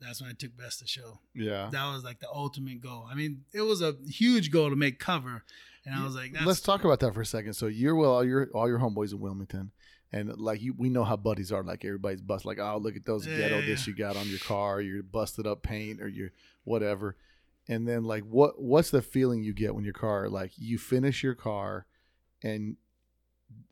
that's 0.00 0.20
when 0.20 0.30
I 0.30 0.34
took 0.34 0.56
best 0.56 0.82
of 0.82 0.88
show. 0.88 1.20
Yeah. 1.34 1.68
That 1.70 1.92
was 1.92 2.04
like 2.04 2.20
the 2.20 2.28
ultimate 2.32 2.80
goal. 2.80 3.06
I 3.10 3.14
mean, 3.14 3.44
it 3.52 3.62
was 3.62 3.82
a 3.82 3.96
huge 4.08 4.50
goal 4.50 4.70
to 4.70 4.76
make 4.76 4.98
cover, 4.98 5.44
and 5.84 5.94
I 5.94 6.04
was 6.04 6.14
like, 6.14 6.32
that's, 6.32 6.46
Let's 6.46 6.60
talk 6.60 6.84
about 6.84 7.00
that 7.00 7.14
for 7.14 7.20
a 7.20 7.26
second. 7.26 7.54
So 7.54 7.66
you're 7.66 7.94
well, 7.94 8.12
all 8.12 8.24
your 8.24 8.48
all 8.54 8.68
your 8.68 8.78
homeboys 8.78 9.12
in 9.12 9.20
Wilmington, 9.20 9.72
and 10.12 10.36
like 10.38 10.62
you, 10.62 10.74
we 10.76 10.88
know 10.88 11.04
how 11.04 11.16
buddies 11.16 11.52
are. 11.52 11.62
Like 11.62 11.84
everybody's 11.84 12.20
bust. 12.20 12.44
Like, 12.44 12.58
oh, 12.58 12.78
look 12.80 12.96
at 12.96 13.04
those 13.04 13.26
Yeah, 13.26 13.36
ghetto 13.36 13.58
yeah, 13.58 13.66
yeah. 13.66 13.76
you 13.86 13.94
got 13.94 14.16
on 14.16 14.28
your 14.28 14.38
car, 14.38 14.80
your 14.80 15.02
busted 15.02 15.46
up 15.46 15.62
paint, 15.62 16.00
or 16.00 16.08
your 16.08 16.30
whatever. 16.64 17.16
And 17.68 17.86
then 17.86 18.04
like, 18.04 18.24
what 18.24 18.60
what's 18.60 18.90
the 18.90 19.02
feeling 19.02 19.42
you 19.42 19.52
get 19.52 19.74
when 19.74 19.84
your 19.84 19.92
car 19.92 20.28
like 20.28 20.52
you 20.56 20.78
finish 20.78 21.22
your 21.22 21.34
car, 21.34 21.86
and 22.42 22.76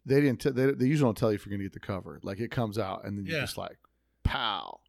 they 0.04 0.20
didn't. 0.20 0.40
T- 0.40 0.50
they, 0.50 0.72
they 0.72 0.86
usually 0.86 1.08
don't 1.08 1.16
tell 1.16 1.30
you 1.30 1.36
if 1.36 1.46
you're 1.46 1.50
gonna 1.56 1.64
get 1.64 1.72
the 1.72 1.80
cover. 1.80 2.20
Like 2.22 2.38
it 2.38 2.50
comes 2.50 2.78
out, 2.78 3.04
and 3.04 3.16
then 3.18 3.26
you're 3.26 3.40
just 3.40 3.58
like, 3.58 3.76
pow, 4.24 4.80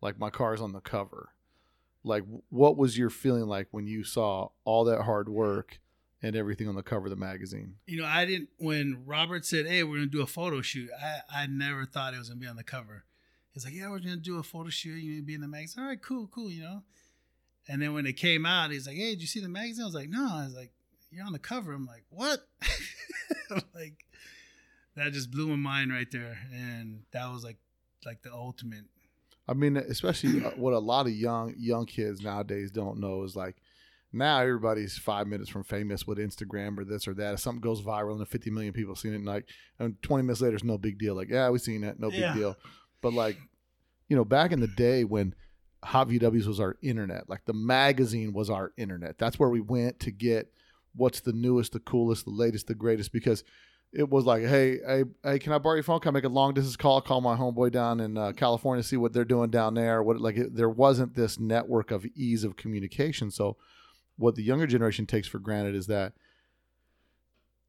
like 0.00 0.18
my 0.18 0.30
car's 0.30 0.60
on 0.60 0.72
the 0.72 0.80
cover. 0.80 1.30
Like, 2.04 2.24
what 2.48 2.76
was 2.76 2.96
your 2.96 3.10
feeling 3.10 3.46
like 3.46 3.68
when 3.70 3.86
you 3.86 4.04
saw 4.04 4.50
all 4.64 4.84
that 4.84 5.02
hard 5.02 5.28
work? 5.28 5.80
and 6.22 6.34
everything 6.34 6.68
on 6.68 6.74
the 6.74 6.82
cover 6.82 7.06
of 7.06 7.10
the 7.10 7.16
magazine. 7.16 7.74
you 7.86 7.96
know, 7.96 8.04
I 8.04 8.24
didn't 8.26 8.48
when 8.58 9.04
Robert 9.06 9.44
said, 9.44 9.66
"Hey, 9.66 9.84
we're 9.84 9.98
gonna 9.98 10.06
do 10.06 10.20
a 10.20 10.26
photo 10.26 10.60
shoot." 10.60 10.90
I 11.00 11.20
I 11.30 11.46
never 11.46 11.86
thought 11.86 12.14
it 12.14 12.18
was 12.18 12.28
gonna 12.28 12.40
be 12.40 12.46
on 12.46 12.56
the 12.56 12.64
cover. 12.64 13.04
He's 13.52 13.64
like, 13.64 13.74
"Yeah, 13.74 13.88
we're 13.88 14.00
gonna 14.00 14.16
do 14.16 14.38
a 14.38 14.42
photo 14.42 14.68
shoot. 14.68 14.96
You 14.96 15.14
gonna 15.14 15.26
be 15.26 15.34
in 15.34 15.40
the 15.40 15.48
magazine." 15.48 15.84
All 15.84 15.88
right, 15.88 16.02
cool, 16.02 16.26
cool. 16.26 16.50
You 16.50 16.62
know. 16.62 16.82
And 17.68 17.80
then 17.80 17.92
when 17.92 18.06
it 18.06 18.14
came 18.14 18.46
out, 18.46 18.72
he's 18.72 18.86
like, 18.86 18.96
"Hey, 18.96 19.10
did 19.10 19.20
you 19.20 19.28
see 19.28 19.40
the 19.40 19.48
magazine?" 19.48 19.84
I 19.84 19.86
was 19.86 19.94
like, 19.94 20.08
"No." 20.08 20.28
I 20.28 20.44
was 20.44 20.54
like, 20.54 20.72
"You're 21.12 21.24
on 21.24 21.32
the 21.32 21.38
cover." 21.38 21.72
I'm 21.72 21.86
like, 21.86 22.04
"What?" 22.08 22.40
Like 23.74 24.04
that 24.96 25.12
just 25.12 25.30
blew 25.30 25.46
my 25.48 25.56
mind 25.56 25.92
right 25.92 26.10
there, 26.10 26.36
and 26.52 27.04
that 27.12 27.30
was 27.32 27.44
like 27.44 27.58
like 28.04 28.22
the 28.22 28.32
ultimate. 28.32 28.84
I 29.48 29.54
mean, 29.54 29.76
especially 29.76 30.42
uh, 30.44 30.50
what 30.56 30.74
a 30.74 30.78
lot 30.78 31.06
of 31.06 31.12
young 31.12 31.54
young 31.58 31.86
kids 31.86 32.20
nowadays 32.20 32.70
don't 32.70 32.98
know 33.00 33.22
is 33.22 33.34
like 33.34 33.56
now 34.12 34.40
everybody's 34.40 34.96
five 34.98 35.26
minutes 35.26 35.50
from 35.50 35.64
famous 35.64 36.06
with 36.06 36.18
Instagram 36.18 36.78
or 36.78 36.84
this 36.84 37.06
or 37.08 37.14
that. 37.14 37.34
If 37.34 37.40
something 37.40 37.60
goes 37.60 37.82
viral 37.82 38.16
and 38.18 38.26
50 38.28 38.50
million 38.50 38.72
people 38.72 38.94
seen 38.94 39.12
it, 39.12 39.16
and 39.16 39.26
like 39.26 39.48
and 39.78 40.00
20 40.02 40.22
minutes 40.22 40.40
later, 40.40 40.54
it's 40.54 40.64
no 40.64 40.78
big 40.78 40.98
deal. 40.98 41.14
Like, 41.14 41.30
yeah, 41.30 41.48
we 41.50 41.58
seen 41.58 41.84
it, 41.84 41.98
no 41.98 42.10
big 42.10 42.20
Yeah. 42.20 42.34
deal. 42.34 42.56
But 43.00 43.12
like, 43.14 43.36
you 44.08 44.16
know, 44.16 44.24
back 44.24 44.52
in 44.52 44.60
the 44.60 44.66
day 44.66 45.04
when 45.04 45.34
Hot 45.84 46.08
VWs 46.08 46.46
was 46.46 46.58
our 46.58 46.76
internet, 46.82 47.28
like 47.28 47.44
the 47.44 47.52
magazine 47.52 48.32
was 48.32 48.50
our 48.50 48.72
internet. 48.76 49.16
That's 49.18 49.38
where 49.38 49.48
we 49.48 49.60
went 49.60 50.00
to 50.00 50.10
get 50.10 50.52
what's 50.96 51.20
the 51.20 51.32
newest, 51.32 51.72
the 51.72 51.80
coolest, 51.80 52.24
the 52.24 52.32
latest, 52.32 52.66
the 52.66 52.74
greatest 52.74 53.12
because 53.12 53.44
it 53.92 54.08
was 54.08 54.24
like, 54.26 54.42
hey, 54.42 54.78
hey, 54.86 55.04
hey, 55.24 55.38
can 55.38 55.52
I 55.52 55.58
borrow 55.58 55.74
your 55.76 55.82
phone? 55.82 56.00
Can 56.00 56.10
I 56.10 56.12
make 56.12 56.24
a 56.24 56.28
long 56.28 56.52
distance 56.54 56.76
call? 56.76 57.00
Call 57.00 57.20
my 57.20 57.36
homeboy 57.36 57.72
down 57.72 58.00
in 58.00 58.18
uh, 58.18 58.32
California, 58.32 58.82
see 58.82 58.96
what 58.98 59.12
they're 59.12 59.24
doing 59.24 59.50
down 59.50 59.74
there. 59.74 60.02
What 60.02 60.20
like 60.20 60.36
it, 60.36 60.54
there 60.54 60.68
wasn't 60.68 61.14
this 61.14 61.38
network 61.40 61.90
of 61.90 62.04
ease 62.14 62.44
of 62.44 62.56
communication. 62.56 63.30
So, 63.30 63.56
what 64.16 64.34
the 64.34 64.42
younger 64.42 64.66
generation 64.66 65.06
takes 65.06 65.26
for 65.28 65.38
granted 65.38 65.74
is 65.74 65.86
that 65.86 66.12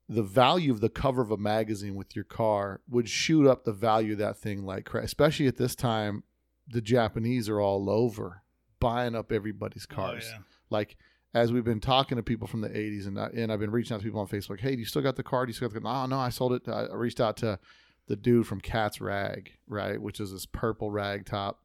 the 0.08 0.23
value 0.23 0.71
of 0.71 0.82
the 0.82 0.89
cover 0.89 1.21
of 1.21 1.32
a 1.32 1.38
magazine 1.38 1.95
with 1.95 2.15
your 2.15 2.25
car 2.25 2.82
would 2.89 3.08
shoot 3.08 3.47
up 3.47 3.63
the 3.63 3.71
value 3.73 4.13
of 4.13 4.17
that 4.19 4.38
thing 4.38 4.65
like 4.65 4.86
cra 4.86 5.03
Especially 5.03 5.45
at 5.47 5.58
this 5.58 5.75
time, 5.75 6.23
the 6.67 6.82
Japanese 6.82 7.47
are 7.47 7.60
all 7.62 7.89
over 7.89 8.41
buying 8.79 9.13
up 9.15 9.32
everybody's 9.32 9.86
cars 9.86 10.25
Oh, 10.27 10.32
yeah. 10.38 10.41
like 10.69 10.97
as 11.34 11.52
we've 11.52 11.63
been 11.63 11.80
talking 11.80 12.15
to 12.18 12.24
people 12.24 12.48
from 12.48 12.62
the 12.62 12.70
80s 12.70 13.06
and 13.08 13.20
I, 13.20 13.28
and 13.36 13.52
I've 13.52 13.60
been 13.60 13.72
reaching 13.72 13.94
out 13.94 14.00
to 14.00 14.04
people 14.04 14.20
on 14.22 14.28
Facebook, 14.28 14.60
hey, 14.60 14.72
do 14.76 14.80
you 14.80 14.86
still 14.86 15.02
got 15.04 15.15
the 15.15 15.24
car? 15.24 15.46
Do 15.46 15.52
you 15.52 15.54
still 15.54 15.68
got 15.70 15.76
the 15.76 15.80
No, 15.82 16.06
no, 16.08 16.18
I 16.18 16.30
sold 16.30 16.54
it. 16.54 16.68
I 16.68 16.88
reached 16.94 17.20
out 17.22 17.38
to 17.38 17.60
the 18.08 18.15
dude 18.15 18.48
from 18.48 18.60
Cat's 18.62 19.00
Rag, 19.00 19.52
right, 19.68 20.02
which 20.02 20.20
is 20.20 20.32
this 20.32 20.46
purple 20.48 20.89
rag 20.89 21.26
top, 21.28 21.60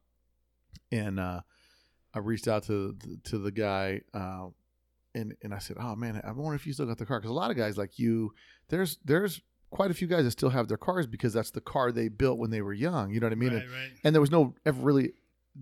and 0.91 1.19
uh, 1.19 1.41
I 2.13 2.19
reached 2.19 2.47
out 2.47 2.63
to 2.67 2.95
to 3.25 3.37
the 3.39 3.51
guy, 3.51 4.01
uh, 4.13 4.47
and 5.15 5.35
and 5.41 5.53
I 5.53 5.57
said, 5.57 5.77
oh 5.79 5.95
man, 5.95 6.21
I 6.23 6.31
wonder 6.31 6.55
if 6.55 6.67
you 6.67 6.73
still 6.73 6.85
got 6.85 6.97
the 6.99 7.05
car 7.05 7.19
because 7.19 7.31
a 7.31 7.33
lot 7.33 7.49
of 7.51 7.57
guys 7.57 7.77
like 7.77 7.97
you, 7.97 8.33
there's 8.69 8.99
there's 9.03 9.41
quite 9.71 9.89
a 9.91 9.95
few 9.95 10.07
guys 10.07 10.23
that 10.25 10.31
still 10.31 10.49
have 10.51 10.67
their 10.67 10.77
cars 10.77 11.07
because 11.07 11.33
that's 11.33 11.49
the 11.51 11.59
car 11.61 11.91
they 11.91 12.07
built 12.07 12.37
when 12.37 12.51
they 12.51 12.61
were 12.61 12.73
young. 12.73 13.11
You 13.11 13.19
know 13.19 13.25
what 13.25 13.33
I 13.33 13.35
mean? 13.35 13.53
right, 13.53 13.63
And- 13.63 13.71
right. 13.71 13.89
and 14.03 14.15
there 14.15 14.21
was 14.21 14.31
no 14.31 14.53
ever 14.65 14.79
really 14.81 15.13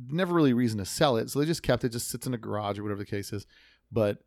never 0.10 0.34
really 0.34 0.54
reason 0.54 0.80
to 0.80 0.86
sell 0.86 1.18
it 1.18 1.30
so 1.30 1.38
they 1.40 1.46
just 1.46 1.62
kept 1.62 1.84
it 1.84 1.90
just 1.90 2.10
sits 2.10 2.26
in 2.26 2.34
a 2.34 2.38
garage 2.38 2.80
or 2.80 2.84
whatever 2.84 2.98
the 2.98 3.06
case 3.06 3.32
is 3.32 3.46
but 3.94 4.18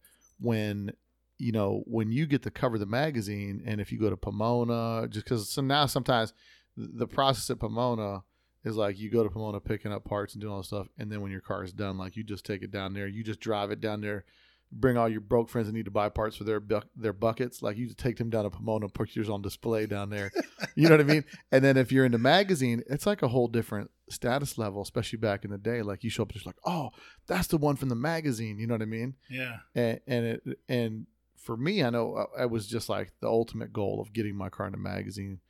when 0.41 0.93
you 1.39 1.53
know 1.53 1.83
when 1.87 2.11
you 2.11 2.27
get 2.27 2.43
to 2.43 2.51
cover 2.51 2.79
the 2.79 2.87
magazine 2.87 3.63
and 3.67 3.81
if 3.81 3.93
you 3.93 3.99
go 3.99 4.11
to 4.11 4.17
pomona 4.17 5.07
just 5.09 5.25
because 5.25 5.49
so 5.49 5.61
now 5.61 5.87
sometimes 5.87 6.33
the 6.77 7.07
process 7.07 7.51
at 7.51 7.59
pomona 7.59 8.23
is 8.65 8.77
like 8.77 8.99
you 8.99 9.11
go 9.11 9.23
to 9.23 9.31
pomona 9.31 9.61
picking 9.61 9.93
up 9.93 10.05
parts 10.05 10.35
and 10.35 10.41
doing 10.41 10.53
all 10.53 10.61
this 10.61 10.69
stuff 10.69 10.89
and 10.99 11.11
then 11.11 11.21
when 11.21 11.31
your 11.31 11.41
car 11.41 11.63
is 11.63 11.73
done 11.73 11.99
like 11.99 12.17
you 12.17 12.25
just 12.25 12.47
take 12.47 12.63
it 12.63 12.71
down 12.71 12.95
there 12.95 13.07
you 13.07 13.23
just 13.23 13.41
drive 13.41 13.71
it 13.71 13.81
down 13.81 14.01
there 14.01 14.25
bring 14.73 14.97
all 14.97 15.09
your 15.09 15.21
broke 15.21 15.49
friends 15.49 15.69
that 15.69 15.75
need 15.75 15.85
to 15.85 15.91
buy 15.91 16.09
parts 16.09 16.37
for 16.37 16.45
their 16.45 16.61
buck 16.61 16.87
their 16.97 17.13
buckets 17.13 17.63
like 17.63 17.77
you 17.77 17.87
just 17.87 17.99
take 17.99 18.17
them 18.17 18.31
down 18.31 18.45
to 18.45 18.51
pomona 18.51 18.89
put 18.89 19.15
yours 19.15 19.31
on 19.31 19.41
display 19.41 19.87
down 19.87 20.11
there 20.11 20.31
you 20.75 20.89
know 20.89 20.97
what 20.97 21.01
i 21.01 21.05
mean 21.05 21.25
and 21.53 21.65
then 21.65 21.77
if 21.77 21.93
you're 21.93 22.05
in 22.05 22.13
the 22.13 22.19
magazine, 22.19 22.83
it's 22.89 23.07
like 23.07 23.23
a 23.23 23.29
whole 23.29 23.49
different 23.49 23.91
status 24.11 24.59
level, 24.59 24.83
especially 24.83 25.19
back 25.19 25.45
in 25.45 25.51
the 25.51 25.59
day. 25.59 25.83
Like 25.83 26.05
you 26.05 26.11
show 26.11 26.23
up 26.23 26.33
just 26.33 26.47
like, 26.47 26.57
oh, 26.65 26.91
that's 27.27 27.49
the 27.49 27.59
one 27.59 27.77
from 27.77 27.89
the 27.89 27.95
magazine. 27.95 28.59
You 28.59 28.67
know 28.67 28.75
what 28.75 28.83
I 28.83 28.87
mean? 28.87 29.15
Yeah. 29.31 29.59
And 29.75 30.01
and 30.07 30.27
it, 30.27 30.43
and 30.69 31.07
for 31.37 31.57
me, 31.57 31.83
I 31.83 31.91
know 31.91 32.15
uh, 32.15 32.43
it 32.43 32.51
was 32.51 32.67
just 32.67 32.89
like 32.89 33.13
the 33.21 33.29
ultimate 33.29 33.73
goal 33.73 34.01
of 34.01 34.13
getting 34.13 34.37
my 34.37 34.49
car 34.49 34.67
in 34.67 34.75
a 34.75 34.79
magazine. 34.79 35.41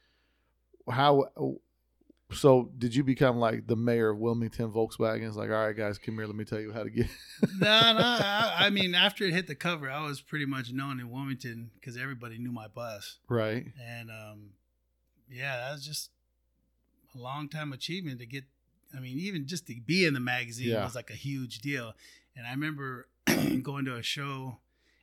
How? 0.89 1.27
So 2.33 2.71
did 2.77 2.95
you 2.95 3.05
become 3.05 3.37
like 3.39 3.67
the 3.69 3.77
mayor 3.77 4.11
of 4.11 4.19
Wilmington 4.19 4.73
Volkswagen? 4.73 5.27
It's 5.27 5.37
like, 5.37 5.51
all 5.51 5.65
right, 5.67 5.77
guys, 5.77 5.97
come 5.97 6.17
here. 6.17 6.27
Let 6.27 6.35
me 6.35 6.45
tell 6.45 6.61
you 6.61 6.73
how 6.73 6.83
to 6.83 6.91
get. 6.91 7.07
no, 7.61 7.93
no. 7.93 7.99
I, 8.03 8.55
I 8.59 8.71
mean, 8.71 8.95
after 8.97 9.25
it 9.25 9.33
hit 9.33 9.47
the 9.47 9.55
cover, 9.55 9.89
I 9.91 10.05
was 10.05 10.21
pretty 10.21 10.45
much 10.47 10.73
known 10.73 10.99
in 10.99 11.11
Wilmington 11.11 11.71
because 11.75 11.97
everybody 11.97 12.39
knew 12.39 12.51
my 12.51 12.67
bus, 12.69 13.19
right. 13.29 13.67
and 13.81 14.11
um, 14.11 14.51
yeah, 15.31 15.57
that 15.57 15.73
was 15.73 15.87
just 15.87 16.11
a 17.15 17.19
long 17.19 17.49
time 17.49 17.73
achievement 17.73 18.19
to 18.21 18.27
get. 18.27 18.45
I 18.97 19.01
mean, 19.01 19.19
even 19.19 19.47
just 19.47 19.67
to 19.69 19.75
be 19.85 20.05
in 20.05 20.15
the 20.15 20.21
magazine 20.21 20.69
Yeah. 20.71 20.85
was 20.85 20.95
like 20.95 21.11
a 21.11 21.15
huge 21.15 21.59
deal. 21.59 21.93
And 22.37 22.47
I 22.47 22.51
remember 22.51 23.09
going 23.63 23.85
to 23.87 23.97
a 23.97 24.03
show, 24.03 24.59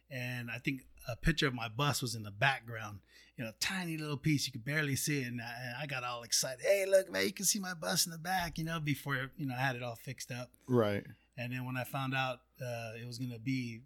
and 0.09 0.49
I 0.51 0.57
think 0.57 0.81
a 1.07 1.15
picture 1.15 1.47
of 1.47 1.53
my 1.53 1.67
bus 1.67 2.01
was 2.01 2.15
in 2.15 2.23
the 2.23 2.31
background. 2.31 2.99
You 3.37 3.45
know, 3.45 3.51
tiny 3.59 3.97
little 3.97 4.17
piece 4.17 4.45
you 4.45 4.51
could 4.53 4.63
barely 4.63 4.95
see 4.95 5.21
it, 5.21 5.27
and 5.27 5.41
I, 5.41 5.51
and 5.65 5.75
I 5.81 5.85
got 5.87 6.03
all 6.03 6.21
excited. 6.23 6.63
Hey, 6.63 6.85
look, 6.87 7.11
man, 7.11 7.25
you 7.25 7.33
can 7.33 7.45
see 7.45 7.59
my 7.59 7.73
bus 7.73 8.05
in 8.05 8.11
the 8.11 8.17
back. 8.19 8.57
You 8.57 8.63
know, 8.63 8.79
before 8.79 9.31
you 9.37 9.47
know 9.47 9.55
I 9.55 9.61
had 9.61 9.75
it 9.75 9.81
all 9.83 9.95
fixed 9.95 10.31
up. 10.31 10.49
Right. 10.67 11.03
And 11.35 11.51
then 11.51 11.65
when 11.65 11.75
I 11.77 11.83
found 11.83 12.13
out 12.13 12.39
uh, 12.61 12.91
it 13.01 13.07
was 13.07 13.17
gonna 13.17 13.39
be 13.39 13.81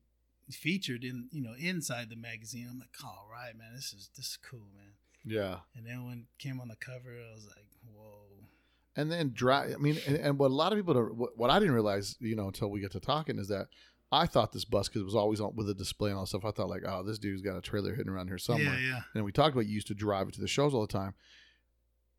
featured 0.51 1.03
in 1.03 1.29
you 1.31 1.41
know 1.41 1.53
inside 1.57 2.09
the 2.09 2.17
magazine, 2.17 2.67
I'm 2.69 2.79
like, 2.79 2.89
all 3.03 3.27
right, 3.31 3.57
man, 3.57 3.69
this 3.73 3.93
is 3.93 4.09
this 4.17 4.25
is 4.27 4.37
cool, 4.49 4.67
man. 4.75 4.93
Yeah. 5.23 5.57
And 5.75 5.85
then 5.85 6.05
when 6.05 6.19
it 6.19 6.43
came 6.43 6.59
on 6.59 6.67
the 6.67 6.75
cover, 6.75 7.11
I 7.11 7.33
was 7.33 7.45
like, 7.45 7.65
whoa. 7.95 8.47
and 8.95 9.11
then 9.11 9.31
dry 9.33 9.71
i 9.73 9.77
mean 9.77 9.97
and, 10.07 10.17
and 10.17 10.39
what 10.39 10.51
a 10.51 10.53
lot 10.53 10.71
of 10.71 10.77
people 10.77 10.93
don't 10.93 11.15
what, 11.15 11.37
what 11.37 11.49
i 11.49 11.59
didn't 11.59 11.73
realize 11.73 12.15
you 12.19 12.35
know 12.35 12.47
until 12.47 12.69
we 12.69 12.79
get 12.79 12.91
to 12.91 12.99
talking 12.99 13.37
is 13.39 13.47
that 13.47 13.67
i 14.11 14.25
thought 14.25 14.51
this 14.51 14.65
bus 14.65 14.87
because 14.87 15.01
it 15.01 15.05
was 15.05 15.15
always 15.15 15.41
on 15.41 15.55
with 15.55 15.69
a 15.69 15.73
display 15.73 16.09
and 16.09 16.17
all 16.17 16.23
that 16.23 16.29
stuff. 16.29 16.45
I 16.45 16.51
thought 16.51 16.69
like 16.69 16.83
oh 16.87 17.03
this 17.03 17.19
dude's 17.19 17.41
got 17.41 17.57
a 17.57 17.61
trailer 17.61 17.93
hidden 17.93 18.11
around 18.11 18.27
here 18.27 18.37
somewhere. 18.37 18.77
Yeah, 18.79 18.89
yeah. 18.89 18.99
and 19.15 19.25
we 19.25 19.31
talked 19.31 19.53
about 19.53 19.65
you 19.67 19.73
used 19.73 19.87
to 19.87 19.95
drive 19.95 20.27
it 20.27 20.33
to 20.35 20.41
the 20.41 20.47
shows 20.47 20.73
all 20.73 20.81
the 20.81 20.87
time 20.87 21.13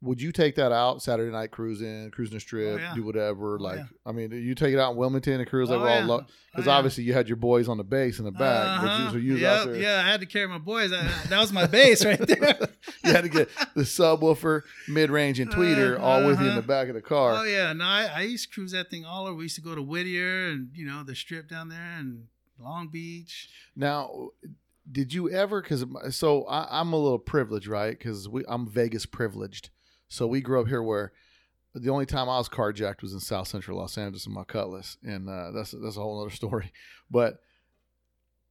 would 0.01 0.23
you 0.23 0.31
take 0.31 0.55
that 0.55 0.71
out 0.71 1.03
Saturday 1.03 1.33
night 1.33 1.51
cruising, 1.51 2.11
cruising 2.13 2.35
the 2.37 2.41
strip, 2.41 2.79
Oh, 2.79 2.83
yeah. 2.83 2.95
do 2.95 3.03
whatever? 3.03 3.57
Oh, 3.59 3.63
like, 3.63 3.79
yeah. 3.79 3.85
I 4.07 4.13
mean, 4.13 4.31
you 4.31 4.55
take 4.55 4.73
it 4.73 4.79
out 4.79 4.93
in 4.93 4.97
Wilmington 4.97 5.41
and 5.41 5.49
cruise 5.49 5.71
like 5.71 5.81
Oh, 5.81 5.87
all 5.89 6.11
Oh, 6.13 6.27
because 6.53 6.67
yeah. 6.67 6.73
obviously 6.73 7.03
you 7.05 7.15
had 7.15 7.27
your 7.29 7.37
boys 7.37 7.69
on 7.69 7.79
the 7.79 7.83
base 7.85 8.21
in 8.21 8.25
the 8.25 8.31
back, 8.31 8.81
but 8.81 8.87
you, 8.87 8.89
Uh-huh. 9.05 9.11
so 9.11 9.17
you 9.17 9.33
was 9.33 9.41
Yep, 9.43 9.59
out 9.61 9.67
there. 9.67 9.77
Yeah, 9.81 10.03
I 10.05 10.09
had 10.11 10.21
to 10.21 10.27
carry 10.27 10.47
my 10.47 10.59
boys. 10.59 10.93
I, 10.93 11.03
that 11.29 11.41
was 11.41 11.53
my 11.53 11.67
base 11.67 12.05
right 12.05 12.19
there. 12.27 12.59
you 13.05 13.13
had 13.13 13.23
to 13.23 13.29
get 13.29 13.49
the 13.75 13.83
subwoofer, 13.83 14.63
mid 14.87 15.11
range, 15.11 15.41
and 15.41 15.51
tweeter 15.51 15.99
all 15.99 16.25
with 16.25 16.39
you 16.41 16.47
in 16.47 16.55
the 16.55 16.59
Uh-huh. 16.61 16.69
back 16.69 16.89
of 16.89 16.95
the 16.95 17.03
car. 17.03 17.35
Oh 17.41 17.43
yeah, 17.43 17.73
no, 17.73 17.85
I, 17.85 18.05
I 18.15 18.21
used 18.23 18.49
to 18.51 18.55
cruise 18.55 18.71
that 18.73 18.91
thing 18.91 19.05
all 19.05 19.27
over. 19.27 19.35
We 19.35 19.45
used 19.47 19.57
to 19.57 19.63
go 19.63 19.75
to 19.75 19.83
Whittier 19.83 20.49
and 20.51 20.69
you 20.75 20.87
know 20.87 21.03
the 21.03 21.17
strip 21.17 21.49
down 21.49 21.71
there 21.71 21.97
and 21.99 22.25
Long 22.61 22.87
Beach. 22.89 23.49
Now, 23.75 24.29
did 24.91 25.13
you 25.13 25.29
ever? 25.29 25.61
Because 25.61 25.85
so 26.11 26.45
I, 26.45 26.81
I'm 26.81 26.93
a 26.93 26.97
little 26.97 27.19
privileged, 27.19 27.67
right? 27.67 27.99
Because 27.99 28.29
we 28.29 28.45
I'm 28.49 28.69
Vegas 28.69 29.05
privileged. 29.07 29.71
So 30.09 30.27
we 30.27 30.41
grew 30.41 30.61
up 30.61 30.69
here 30.69 30.83
where 30.83 31.13
the 31.75 31.91
only 31.91 32.07
time 32.07 32.29
I 32.29 32.39
was 32.39 32.49
carjacked 32.49 33.03
was 33.03 33.13
in 33.13 33.21
South 33.21 33.49
Central 33.49 33.79
Los 33.79 33.99
Angeles 33.99 34.27
in 34.27 34.33
my 34.33 34.45
Cutlass, 34.45 34.97
and 35.03 35.29
uh, 35.29 35.51
that's 35.53 35.73
that's 35.73 35.97
a 35.97 36.01
whole 36.01 36.21
other 36.21 36.31
story. 36.35 36.73
But 37.11 37.41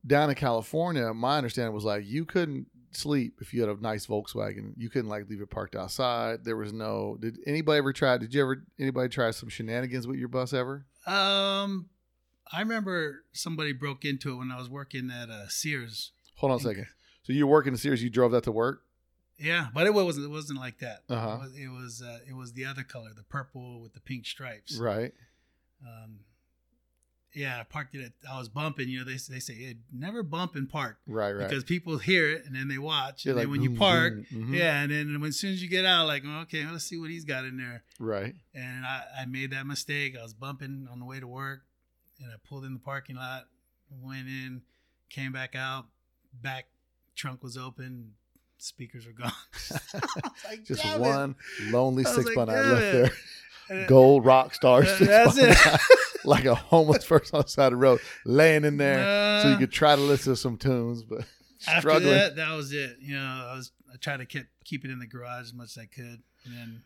down 0.06 0.30
in 0.30 0.36
California, 0.36 1.14
my 1.14 1.38
understanding 1.38 1.74
was 1.74 1.84
like 1.84 2.06
you 2.06 2.26
couldn't 2.26 2.68
sleep 2.92 3.40
if 3.42 3.54
you 3.54 3.62
had 3.62 3.70
a 3.70 3.82
nice 3.82 4.08
Volkswagen. 4.08 4.74
You 4.78 4.90
couldn't 4.90 5.10
like 5.10 5.30
leave 5.30 5.42
it 5.42 5.50
parked 5.50 5.76
outside. 5.76 6.44
There 6.44 6.58
was 6.58 6.74
no. 6.74 7.18
Did 7.20 7.40
anybody 7.46 7.80
ever 7.80 7.94
try? 7.94 8.18
Did 8.18 8.34
you 8.34 8.42
ever 8.42 8.64
anybody 8.80 9.10
try 9.10 9.32
some 9.32 9.50
shenanigans 9.50 10.08
with 10.08 10.18
your 10.18 10.30
bus 10.30 10.54
ever? 10.54 10.86
Um, 11.06 11.90
I 12.52 12.60
remember 12.60 13.24
somebody 13.34 13.74
broke 13.74 14.06
into 14.06 14.34
it 14.34 14.38
when 14.38 14.52
I 14.52 14.58
was 14.58 14.70
working 14.70 15.12
at 15.12 15.30
uh, 15.30 15.48
Sears. 15.48 16.12
Hold 16.36 16.52
on 16.52 16.60
a 16.60 16.62
second. 16.62 16.88
So 17.24 17.34
you 17.34 17.46
were 17.46 17.52
working 17.52 17.74
in 17.74 17.78
Sears. 17.78 18.04
You 18.04 18.10
drove 18.10 18.32
that 18.32 18.44
to 18.44 18.52
work. 18.52 18.84
Yeah, 19.40 19.68
but 19.74 19.86
it 19.86 19.94
wasn't. 19.94 20.26
It 20.26 20.30
wasn't 20.30 20.60
like 20.60 20.80
that. 20.80 21.04
Uh-huh. 21.10 21.38
It 21.38 21.40
was. 21.40 21.58
It 21.58 21.68
was, 21.68 22.02
uh, 22.02 22.20
it 22.28 22.36
was 22.36 22.54
the 22.54 22.66
other 22.66 22.84
color, 22.84 23.10
the 23.16 23.24
purple 23.24 23.82
with 23.82 23.94
the 23.94 24.00
pink 24.00 24.26
stripes. 24.26 24.78
Right. 24.78 25.14
Um, 25.86 26.22
yeah, 27.38 27.60
I 27.60 27.64
parked 27.64 27.94
it. 27.94 28.04
At, 28.04 28.12
I 28.30 28.40
was 28.40 28.50
bumping. 28.50 28.90
You 28.90 29.00
know, 29.00 29.06
they 29.06 29.18
they 29.30 29.40
say 29.40 29.54
hey, 29.54 29.76
never 29.94 30.24
bump 30.24 30.56
and 30.56 30.68
park 30.68 30.98
Right. 31.06 31.34
Right. 31.34 31.48
because 31.48 31.64
people 31.64 32.00
hear 32.00 32.32
it 32.32 32.46
and 32.46 32.56
then 32.56 32.68
they 32.68 32.80
watch. 32.80 33.26
You're 33.26 33.34
and 33.34 33.38
like, 33.38 33.44
then 33.44 33.52
when 33.52 33.62
you 33.62 33.78
park, 33.78 34.14
boom, 34.32 34.50
mhm. 34.50 34.58
yeah, 34.58 34.82
and 34.82 34.92
then 34.92 35.22
when, 35.22 35.30
as 35.30 35.38
soon 35.38 35.54
as 35.54 35.62
you 35.62 35.70
get 35.70 35.86
out, 35.86 36.08
like 36.08 36.24
okay, 36.26 36.66
let's 36.66 36.86
see 36.86 36.98
what 36.98 37.12
he's 37.12 37.26
got 37.26 37.46
in 37.46 37.58
there. 37.58 37.84
Right. 38.00 38.34
And 38.56 38.86
I, 38.86 39.04
I 39.22 39.26
made 39.26 39.52
that 39.52 39.68
mistake. 39.68 40.18
I 40.20 40.24
was 40.24 40.34
bumping 40.34 40.88
on 40.92 41.00
the 41.00 41.06
way 41.06 41.20
to 41.20 41.28
work, 41.28 41.62
and 42.20 42.32
I 42.32 42.36
pulled 42.48 42.66
in 42.66 42.74
the 42.74 42.80
parking 42.80 43.18
lot, 43.18 43.46
went 44.02 44.28
in, 44.28 44.64
came 45.10 45.32
back 45.32 45.56
out, 45.56 45.86
back 46.42 46.66
trunk 47.16 47.44
was 47.44 47.56
open, 47.58 48.14
speakers 48.58 49.06
were 49.06 49.14
gone. 49.14 49.32
Like, 50.46 50.64
Just 50.66 50.84
"Damn 50.84 50.96
it." 51.02 51.06
one 51.06 51.36
lonely 51.70 52.04
six 52.04 52.26
like, 52.28 52.36
by 52.36 52.46
nine 52.46 52.70
left 52.72 52.84
it." 52.84 53.12
there. 53.70 53.88
Gold 53.88 54.24
rock 54.26 54.54
star. 54.54 54.82
Uh, 54.82 54.86
six 54.86 55.08
that's 55.08 55.38
it. 55.38 55.58
nine. 55.66 55.78
like 56.24 56.46
a 56.46 56.56
homeless 56.56 57.06
person 57.06 57.36
on 57.38 57.42
the 57.44 57.48
side 57.50 57.66
of 57.68 57.72
the 57.72 57.78
road, 57.78 58.00
laying 58.26 58.64
in 58.66 58.78
there, 58.78 59.42
so 59.42 59.50
you 59.50 59.56
Uh, 59.56 59.60
could 59.60 59.72
try 59.72 59.96
to 59.96 60.02
listen 60.02 60.34
to 60.34 60.38
some 60.38 60.58
tunes, 60.58 61.04
but 61.04 61.20
After 61.68 61.80
struggling. 61.82 62.14
that, 62.14 62.36
that 62.38 62.54
was 62.56 62.72
it. 62.74 62.98
You 63.02 63.16
know, 63.16 63.24
I 63.50 63.56
was 63.56 63.72
I 63.94 63.98
tried 63.98 64.18
to 64.18 64.26
keep 64.26 64.46
keep 64.64 64.86
it 64.86 64.92
in 64.92 65.00
the 65.00 65.08
garage 65.08 65.44
as 65.48 65.54
much 65.54 65.72
as 65.72 65.78
I 65.78 65.86
could, 65.86 66.22
and 66.46 66.54
then 66.56 66.82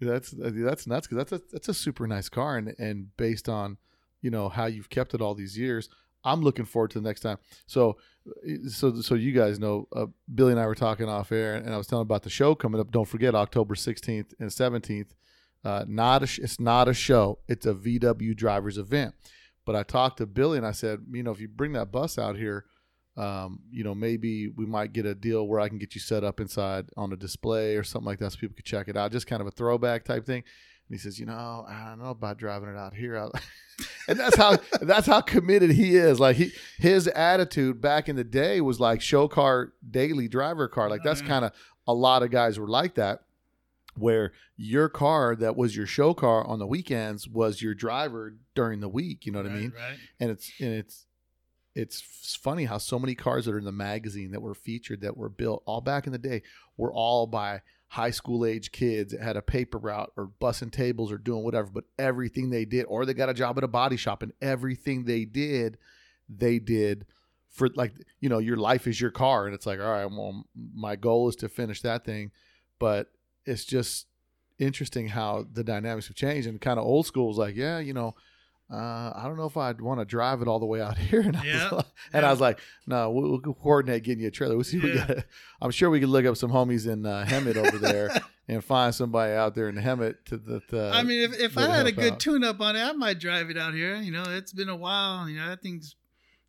That's 0.00 0.34
that's 0.36 0.86
nuts 0.88 1.06
because 1.06 1.18
that's 1.18 1.32
a 1.32 1.42
that's 1.52 1.68
a 1.68 1.74
super 1.74 2.06
nice 2.08 2.28
car, 2.28 2.56
and 2.56 2.74
and 2.78 3.16
based 3.16 3.48
on 3.48 3.76
you 4.20 4.30
know 4.30 4.48
how 4.48 4.66
you've 4.66 4.90
kept 4.90 5.14
it 5.14 5.20
all 5.20 5.34
these 5.36 5.56
years, 5.56 5.88
I'm 6.24 6.42
looking 6.42 6.64
forward 6.64 6.90
to 6.92 7.00
the 7.00 7.08
next 7.08 7.20
time. 7.20 7.38
So 7.66 7.96
so 8.68 9.00
so 9.00 9.14
you 9.14 9.32
guys 9.32 9.58
know, 9.58 9.88
uh, 9.94 10.06
Billy 10.32 10.52
and 10.52 10.60
I 10.60 10.66
were 10.66 10.74
talking 10.74 11.08
off 11.08 11.32
air, 11.32 11.54
and 11.54 11.72
I 11.72 11.76
was 11.76 11.86
telling 11.86 12.02
about 12.02 12.22
the 12.22 12.30
show 12.30 12.54
coming 12.54 12.80
up. 12.80 12.90
Don't 12.90 13.08
forget 13.08 13.34
October 13.34 13.74
16th 13.74 14.34
and 14.38 14.50
17th. 14.50 15.08
Uh, 15.64 15.84
not 15.86 16.22
a 16.22 16.42
it's 16.42 16.60
not 16.60 16.88
a 16.88 16.94
show; 16.94 17.38
it's 17.48 17.66
a 17.66 17.74
VW 17.74 18.36
drivers 18.36 18.78
event. 18.78 19.14
But 19.64 19.76
I 19.76 19.82
talked 19.82 20.18
to 20.18 20.26
Billy 20.26 20.58
and 20.58 20.66
I 20.66 20.72
said, 20.72 21.00
you 21.12 21.22
know, 21.22 21.30
if 21.30 21.40
you 21.40 21.48
bring 21.48 21.72
that 21.72 21.92
bus 21.92 22.18
out 22.18 22.36
here, 22.36 22.64
um, 23.16 23.60
you 23.70 23.84
know, 23.84 23.94
maybe 23.94 24.48
we 24.48 24.66
might 24.66 24.92
get 24.92 25.06
a 25.06 25.14
deal 25.14 25.46
where 25.46 25.60
I 25.60 25.68
can 25.68 25.78
get 25.78 25.94
you 25.94 26.00
set 26.00 26.24
up 26.24 26.40
inside 26.40 26.86
on 26.96 27.12
a 27.12 27.16
display 27.16 27.76
or 27.76 27.84
something 27.84 28.06
like 28.06 28.18
that 28.20 28.32
so 28.32 28.38
people 28.38 28.56
could 28.56 28.64
check 28.64 28.88
it 28.88 28.96
out. 28.96 29.12
Just 29.12 29.26
kind 29.26 29.40
of 29.40 29.46
a 29.46 29.52
throwback 29.52 30.04
type 30.04 30.26
thing. 30.26 30.42
And 30.88 30.96
he 30.96 30.98
says, 30.98 31.20
you 31.20 31.26
know, 31.26 31.64
I 31.68 31.90
don't 31.90 32.02
know 32.02 32.10
about 32.10 32.38
driving 32.38 32.70
it 32.70 32.76
out 32.76 32.94
here. 32.94 33.30
And 34.08 34.18
that's 34.18 34.36
how 34.36 34.58
that's 34.80 35.06
how 35.06 35.20
committed 35.20 35.70
he 35.70 35.96
is. 35.96 36.18
Like 36.20 36.36
he 36.36 36.52
his 36.78 37.06
attitude 37.08 37.80
back 37.80 38.08
in 38.08 38.16
the 38.16 38.24
day 38.24 38.60
was 38.60 38.80
like 38.80 39.00
show 39.00 39.28
car 39.28 39.72
daily 39.88 40.28
driver 40.28 40.68
car. 40.68 40.88
Like 40.90 41.02
that's 41.02 41.22
Mhm. 41.22 41.26
kind 41.28 41.44
of 41.44 41.52
a 41.86 41.94
lot 41.94 42.22
of 42.22 42.30
guys 42.30 42.58
were 42.58 42.68
like 42.68 42.94
that. 42.94 43.20
Where 43.94 44.32
your 44.56 44.88
car 44.88 45.36
that 45.36 45.54
was 45.56 45.76
your 45.76 45.86
show 45.86 46.14
car 46.14 46.46
on 46.46 46.58
the 46.58 46.66
weekends 46.66 47.28
was 47.28 47.60
your 47.60 47.74
driver 47.74 48.34
during 48.54 48.80
the 48.80 48.88
week. 48.88 49.26
You 49.26 49.32
know 49.32 49.42
what 49.42 49.50
I 49.50 49.54
mean? 49.54 49.72
Right. 49.76 49.98
and 50.18 50.30
it's 50.30 50.50
and 50.60 50.72
it's 50.72 51.06
it's 51.74 52.36
funny 52.36 52.64
how 52.66 52.78
so 52.78 52.98
many 52.98 53.14
cars 53.14 53.44
that 53.46 53.54
are 53.54 53.58
in 53.58 53.64
the 53.64 53.72
magazine 53.72 54.30
that 54.32 54.42
were 54.42 54.54
featured 54.54 55.00
that 55.02 55.16
were 55.16 55.28
built 55.30 55.62
all 55.66 55.80
back 55.80 56.06
in 56.06 56.12
the 56.12 56.18
day 56.18 56.42
were 56.76 56.92
all 56.92 57.26
by 57.26 57.60
high 57.92 58.10
school 58.10 58.46
age 58.46 58.72
kids 58.72 59.12
that 59.12 59.20
had 59.20 59.36
a 59.36 59.42
paper 59.42 59.78
route 59.78 60.10
or 60.16 60.30
bussing 60.40 60.72
tables 60.72 61.12
or 61.12 61.18
doing 61.18 61.44
whatever 61.44 61.68
but 61.70 61.84
everything 61.98 62.48
they 62.48 62.64
did 62.64 62.84
or 62.84 63.04
they 63.04 63.12
got 63.12 63.28
a 63.28 63.34
job 63.34 63.58
at 63.58 63.64
a 63.64 63.68
body 63.68 63.96
shop 63.96 64.22
and 64.22 64.32
everything 64.40 65.04
they 65.04 65.24
did 65.24 65.76
they 66.28 66.58
did 66.58 67.04
for 67.52 67.68
like 67.74 67.92
you 68.20 68.28
know 68.28 68.38
your 68.38 68.56
life 68.56 68.86
is 68.86 69.00
your 69.00 69.10
car. 69.10 69.46
And 69.46 69.54
it's 69.54 69.66
like 69.66 69.78
all 69.78 69.90
right 69.90 70.06
well 70.06 70.44
my 70.74 70.96
goal 70.96 71.28
is 71.28 71.36
to 71.36 71.48
finish 71.48 71.82
that 71.82 72.04
thing. 72.04 72.32
But 72.78 73.12
it's 73.44 73.64
just 73.64 74.06
interesting 74.58 75.08
how 75.08 75.46
the 75.52 75.62
dynamics 75.62 76.08
have 76.08 76.16
changed. 76.16 76.48
And 76.48 76.60
kind 76.60 76.80
of 76.80 76.86
old 76.86 77.06
school 77.06 77.30
is 77.30 77.36
like 77.36 77.54
yeah 77.54 77.78
you 77.78 77.92
know 77.92 78.14
uh, 78.70 79.12
I 79.14 79.22
don't 79.24 79.36
know 79.36 79.44
if 79.46 79.56
I'd 79.56 79.80
want 79.80 80.00
to 80.00 80.04
drive 80.04 80.40
it 80.42 80.48
all 80.48 80.58
the 80.58 80.66
way 80.66 80.80
out 80.80 80.96
here. 81.10 81.20
And, 81.20 81.36
I, 81.36 81.40
was 81.42 81.72
like, 81.72 81.86
and 82.12 82.26
I 82.26 82.30
was 82.30 82.40
like, 82.40 82.58
no, 82.86 83.10
we'll, 83.10 83.40
we'll 83.44 83.54
coordinate 83.54 84.02
getting 84.04 84.22
you 84.22 84.28
a 84.28 84.30
trailer. 84.30 84.54
We'll 84.54 84.64
see. 84.64 84.78
What 84.78 84.92
we 84.92 84.94
got. 84.94 85.24
I'm 85.60 85.70
sure 85.70 85.90
we 85.90 86.00
could 86.00 86.08
look 86.08 86.24
up 86.24 86.36
some 86.36 86.50
homies 86.50 86.90
in 86.90 87.04
uh, 87.04 87.24
Hemet 87.28 87.56
over 87.56 87.78
there 87.78 88.10
and 88.48 88.64
find 88.64 88.94
somebody 88.94 89.32
out 89.32 89.54
there 89.54 89.68
in 89.68 89.76
Hemet 89.76 90.24
to 90.26 90.36
the. 90.38 90.62
Uh, 90.72 90.90
I 90.90 91.02
mean, 91.02 91.22
if, 91.22 91.38
if 91.38 91.58
I 91.58 91.68
had 91.68 91.86
a 91.86 91.92
good 91.92 92.14
out. 92.14 92.20
tune 92.20 92.44
up 92.44 92.60
on 92.60 92.76
it, 92.76 92.80
I 92.82 92.92
might 92.92 93.18
drive 93.18 93.50
it 93.50 93.58
out 93.58 93.74
here. 93.74 93.96
You 93.96 94.12
know, 94.12 94.24
it's 94.26 94.52
been 94.52 94.68
a 94.68 94.76
while. 94.76 95.28
You 95.28 95.38
know, 95.38 95.48
that 95.48 95.62
thing's 95.62 95.96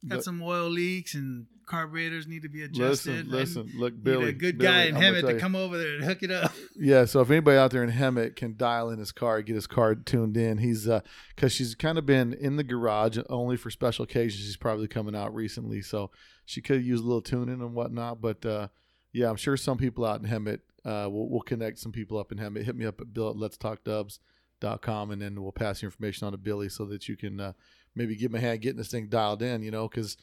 got 0.08 0.18
But- 0.18 0.24
some 0.24 0.42
oil 0.42 0.70
leaks 0.70 1.16
and 1.16 1.48
carburetors 1.66 2.28
need 2.28 2.42
to 2.44 2.50
be 2.50 2.64
adjusted. 2.64 3.28
listen, 3.28 3.66
listen, 3.66 3.72
look, 3.80 3.94
Need 3.94 4.04
Billy, 4.04 4.30
a 4.30 4.32
good 4.34 4.58
Billy, 4.58 4.72
guy 4.72 4.84
in 4.86 4.96
Hemet 4.96 5.22
to 5.28 5.34
you. 5.34 5.40
come 5.40 5.56
over 5.56 5.78
there 5.78 5.96
and 5.96 6.04
hook 6.04 6.24
it 6.24 6.32
up. 6.32 6.52
Yeah, 6.76 7.06
so 7.06 7.22
if 7.22 7.30
anybody 7.30 7.58
out 7.58 7.70
there 7.72 7.84
in 7.84 7.92
Hemet 7.92 8.36
can 8.36 8.56
dial 8.58 8.90
in 8.90 8.98
his 9.00 9.12
car, 9.12 9.42
get 9.44 9.54
his 9.56 9.68
car 9.68 9.94
tuned 9.96 10.36
in, 10.36 10.58
he's 10.58 10.88
uh, 10.88 11.02
because 11.36 11.52
she's 11.54 11.76
kind 11.76 11.98
of 12.00 12.06
been 12.06 12.34
in 12.34 12.56
the 12.56 12.64
garage 12.64 13.18
only 13.30 13.58
for 13.58 13.70
special 13.70 14.04
occasions. 14.04 14.44
She's 14.44 14.58
probably 14.58 14.88
coming 14.88 15.16
out 15.16 15.34
recently, 15.36 15.82
so 15.82 16.10
she 16.46 16.62
could 16.62 16.84
use 16.84 17.00
a 17.00 17.04
little 17.04 17.22
tuning 17.22 17.62
and 17.62 17.74
whatnot. 17.76 18.22
But 18.22 18.44
uh, 18.46 18.68
yeah, 19.12 19.30
I'm 19.30 19.36
sure 19.36 19.56
some 19.56 19.78
people 19.78 20.04
out 20.04 20.22
in 20.22 20.28
Hemet, 20.28 20.60
uh, 20.84 21.08
we'll, 21.12 21.30
we'll 21.30 21.42
connect 21.42 21.78
some 21.78 21.92
people 21.92 22.18
up 22.18 22.32
in 22.32 22.40
Hemet. 22.40 22.64
Hit 22.66 22.76
me 22.76 22.86
up 22.86 23.00
at 23.00 23.14
bill 23.14 23.30
at 23.30 23.38
let's 23.38 23.56
talk 23.58 23.84
Dubs 23.84 24.20
dot 24.60 24.82
com, 24.82 25.12
and 25.12 25.22
then 25.22 25.42
we'll 25.42 25.52
pass 25.52 25.82
your 25.82 25.88
information 25.90 26.26
on 26.26 26.32
to 26.32 26.38
Billy 26.40 26.70
so 26.70 26.86
that 26.86 27.08
you 27.08 27.16
can 27.16 27.40
uh, 27.40 27.54
maybe 27.96 28.16
give 28.16 28.32
him 28.32 28.36
a 28.36 28.40
hand 28.40 28.62
getting 28.62 28.78
this 28.78 28.90
thing 28.90 29.08
dialed 29.10 29.44
in. 29.44 29.62
You 29.62 29.70
know, 29.72 29.88
because 29.88 30.18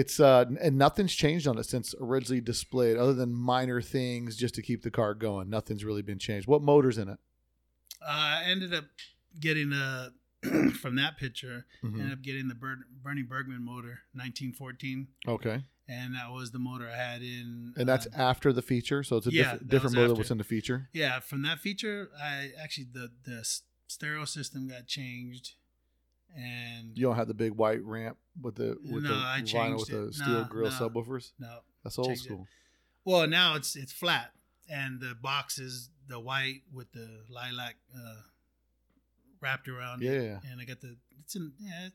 it's 0.00 0.18
uh 0.18 0.44
and 0.60 0.76
nothing's 0.76 1.14
changed 1.14 1.46
on 1.46 1.56
it 1.58 1.64
since 1.64 1.94
originally 2.00 2.40
displayed 2.40 2.96
other 2.96 3.14
than 3.14 3.32
minor 3.32 3.80
things 3.80 4.36
just 4.36 4.54
to 4.54 4.62
keep 4.62 4.82
the 4.82 4.90
car 4.90 5.14
going 5.14 5.48
nothing's 5.48 5.84
really 5.84 6.02
been 6.02 6.18
changed 6.18 6.46
what 6.48 6.60
motor's 6.62 6.98
in 6.98 7.08
it 7.08 7.18
Uh, 8.02 8.06
I 8.10 8.42
ended 8.46 8.74
up 8.74 8.84
getting 9.40 9.72
a 9.72 10.10
from 10.82 10.96
that 10.96 11.16
picture. 11.16 11.64
Mhm. 11.82 11.94
Ended 12.00 12.12
up 12.12 12.22
getting 12.22 12.48
the 12.48 12.54
Ber- 12.54 12.86
Bernie 13.02 13.22
Bergman 13.22 13.64
motor, 13.64 14.00
1914, 14.12 15.08
okay 15.28 15.62
and 15.86 16.14
that 16.14 16.30
was 16.32 16.50
the 16.50 16.58
motor 16.58 16.88
I 16.90 16.96
had 16.96 17.20
in. 17.22 17.74
and 17.76 17.86
that's 17.88 18.06
uh, 18.06 18.10
after 18.30 18.52
the 18.54 18.62
feature 18.62 19.02
so 19.02 19.18
it's 19.18 19.26
a 19.26 19.32
yeah, 19.32 19.42
different, 19.42 19.60
that 19.60 19.68
different 19.68 19.84
was 19.84 19.94
motor 19.96 20.04
after. 20.12 20.18
what's 20.18 20.30
in 20.30 20.38
the 20.38 20.44
feature 20.44 20.88
yeah. 20.92 21.20
From 21.20 21.42
that 21.42 21.58
feature, 21.60 22.08
I 22.20 22.50
actually 22.62 22.88
the 22.92 23.10
the 23.24 23.38
stereo 23.86 24.24
system 24.24 24.66
got 24.68 24.86
changed, 24.86 25.54
and 26.36 26.96
you 26.96 27.06
don't 27.06 27.16
have 27.16 27.28
the 27.28 27.34
big 27.34 27.52
white 27.52 27.82
ramp 27.84 28.16
with 28.40 28.56
the 28.56 28.76
with 28.90 29.04
No, 29.04 29.10
the 29.10 29.14
I 29.14 29.42
vinyl 29.44 29.78
with 29.78 29.88
the 29.88 30.06
it. 30.08 30.14
steel 30.14 30.28
No, 30.28 30.44
grill 30.44 30.70
no. 30.70 30.76
subwoofers 30.76 31.32
no. 31.38 31.58
that's 31.82 31.98
old 31.98 32.08
Changed 32.08 32.22
it. 32.22 32.26
school 32.26 32.46
Well, 33.04 33.26
now 33.26 33.54
it's 33.56 33.76
it's 33.76 33.92
flat, 33.92 34.32
and 34.68 35.00
the 35.00 35.14
box 35.14 35.58
is 35.58 35.90
the 36.08 36.18
white 36.20 36.62
with 36.72 36.90
the 36.92 37.22
lilac 37.30 37.76
uh, 37.96 38.14
wrapped 39.40 39.68
around 39.68 40.02
it. 40.02 40.06
Yeah. 40.06 40.38
and 40.50 40.60
I 40.60 40.64
got 40.64 40.80
the 40.80 40.96
it's 41.20 41.36
in 41.36 41.52
yeah. 41.58 41.88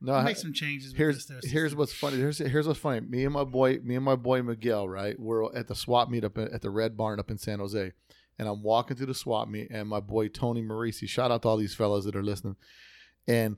no 0.00 0.22
make 0.22 0.36
some 0.36 0.52
changes. 0.52 0.94
Here's 0.96 1.30
here's 1.44 1.74
what's 1.74 1.92
funny. 1.92 2.16
Here's 2.16 2.38
here's 2.38 2.66
what's 2.66 2.78
funny. 2.80 3.00
Me 3.00 3.24
and 3.24 3.32
my 3.34 3.44
boy, 3.44 3.78
me 3.82 3.96
and 3.96 4.04
my 4.04 4.16
boy 4.16 4.42
Miguel, 4.42 4.88
right? 4.88 5.18
We're 5.18 5.54
at 5.54 5.68
the 5.68 5.74
swap 5.74 6.08
meet 6.08 6.24
up 6.24 6.38
at 6.38 6.62
the 6.62 6.70
Red 6.70 6.96
Barn 6.96 7.18
up 7.20 7.30
in 7.30 7.38
San 7.38 7.58
Jose, 7.58 7.92
and 8.38 8.48
I'm 8.48 8.62
walking 8.62 8.96
through 8.96 9.06
the 9.06 9.14
swap 9.14 9.48
meet, 9.48 9.68
and 9.70 9.88
my 9.88 10.00
boy 10.00 10.28
Tony 10.28 10.62
Marisi. 10.62 11.08
Shout 11.08 11.30
out 11.30 11.42
to 11.42 11.48
all 11.48 11.56
these 11.56 11.74
fellas 11.74 12.04
that 12.04 12.16
are 12.16 12.22
listening. 12.22 12.56
And 13.26 13.56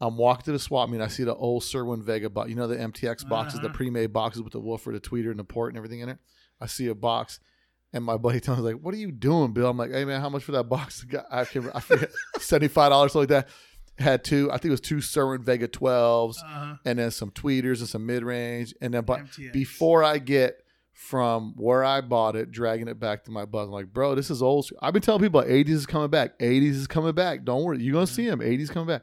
I'm 0.00 0.16
walking 0.16 0.44
to 0.44 0.52
the 0.52 0.58
swap 0.58 0.88
meet. 0.88 1.00
I 1.00 1.08
see 1.08 1.24
the 1.24 1.34
old 1.34 1.62
Cerwin 1.62 2.02
Vega 2.02 2.30
box. 2.30 2.48
You 2.50 2.56
know 2.56 2.66
the 2.68 2.76
MTX 2.76 3.28
boxes, 3.28 3.60
the 3.60 3.66
Uh-huh. 3.66 3.74
pre-made 3.76 4.12
boxes 4.12 4.42
with 4.42 4.52
the 4.52 4.60
woofer, 4.60 4.92
the 4.92 5.00
tweeter, 5.00 5.30
and 5.30 5.38
the 5.38 5.44
port 5.44 5.72
and 5.72 5.76
everything 5.76 6.00
in 6.00 6.08
it. 6.08 6.18
I 6.60 6.66
see 6.66 6.86
a 6.86 6.94
box. 6.94 7.40
And 7.92 8.04
my 8.04 8.16
buddy 8.16 8.38
Tony's 8.40 8.62
like, 8.64 8.76
"What 8.80 8.94
are 8.94 8.98
you 8.98 9.10
doing, 9.10 9.52
Bill?" 9.52 9.70
I'm 9.70 9.76
like, 9.78 9.90
"Hey 9.92 10.04
man, 10.04 10.20
how 10.20 10.28
much 10.28 10.44
for 10.44 10.52
that 10.52 10.64
box?" 10.64 11.04
The 11.10 11.24
I 11.30 11.44
can 11.44 11.70
I 11.74 11.80
forget 11.80 12.10
seventy 12.38 12.68
five 12.68 12.90
dollars, 12.90 13.12
something 13.12 13.34
like 13.34 13.46
that. 13.46 13.52
Had 14.04 14.22
two, 14.22 14.48
I 14.52 14.58
think 14.58 14.66
it 14.66 14.70
was 14.70 14.80
two 14.80 14.98
Cerwin 14.98 15.42
Vega 15.42 15.66
12s, 15.66 16.36
uh, 16.46 16.76
and 16.84 17.00
then 17.00 17.10
some 17.10 17.32
tweeters 17.32 17.80
and 17.80 17.88
some 17.88 18.06
mid 18.06 18.22
range, 18.22 18.72
and 18.80 18.94
then 18.94 19.02
but 19.04 19.20
MTX. 19.24 19.52
before 19.52 20.04
I 20.04 20.18
get 20.18 20.62
from 20.92 21.54
where 21.56 21.82
I 21.82 22.00
bought 22.00 22.36
it, 22.36 22.52
dragging 22.52 22.86
it 22.86 23.00
back 23.00 23.24
to 23.24 23.32
my 23.32 23.44
bus, 23.44 23.66
I'm 23.66 23.72
like, 23.72 23.92
bro, 23.92 24.14
this 24.14 24.30
is 24.30 24.40
old. 24.40 24.68
I've 24.80 24.92
been 24.92 25.02
telling 25.02 25.20
people 25.22 25.42
80s 25.42 25.68
is 25.70 25.86
coming 25.86 26.10
back. 26.10 26.38
80s 26.38 26.70
is 26.74 26.86
coming 26.86 27.12
back. 27.12 27.44
Don't 27.44 27.64
worry, 27.64 27.82
you're 27.82 27.92
gonna 27.94 28.06
see 28.06 28.28
them. 28.28 28.38
80s 28.40 28.70
coming 28.70 28.86
back. 28.86 29.02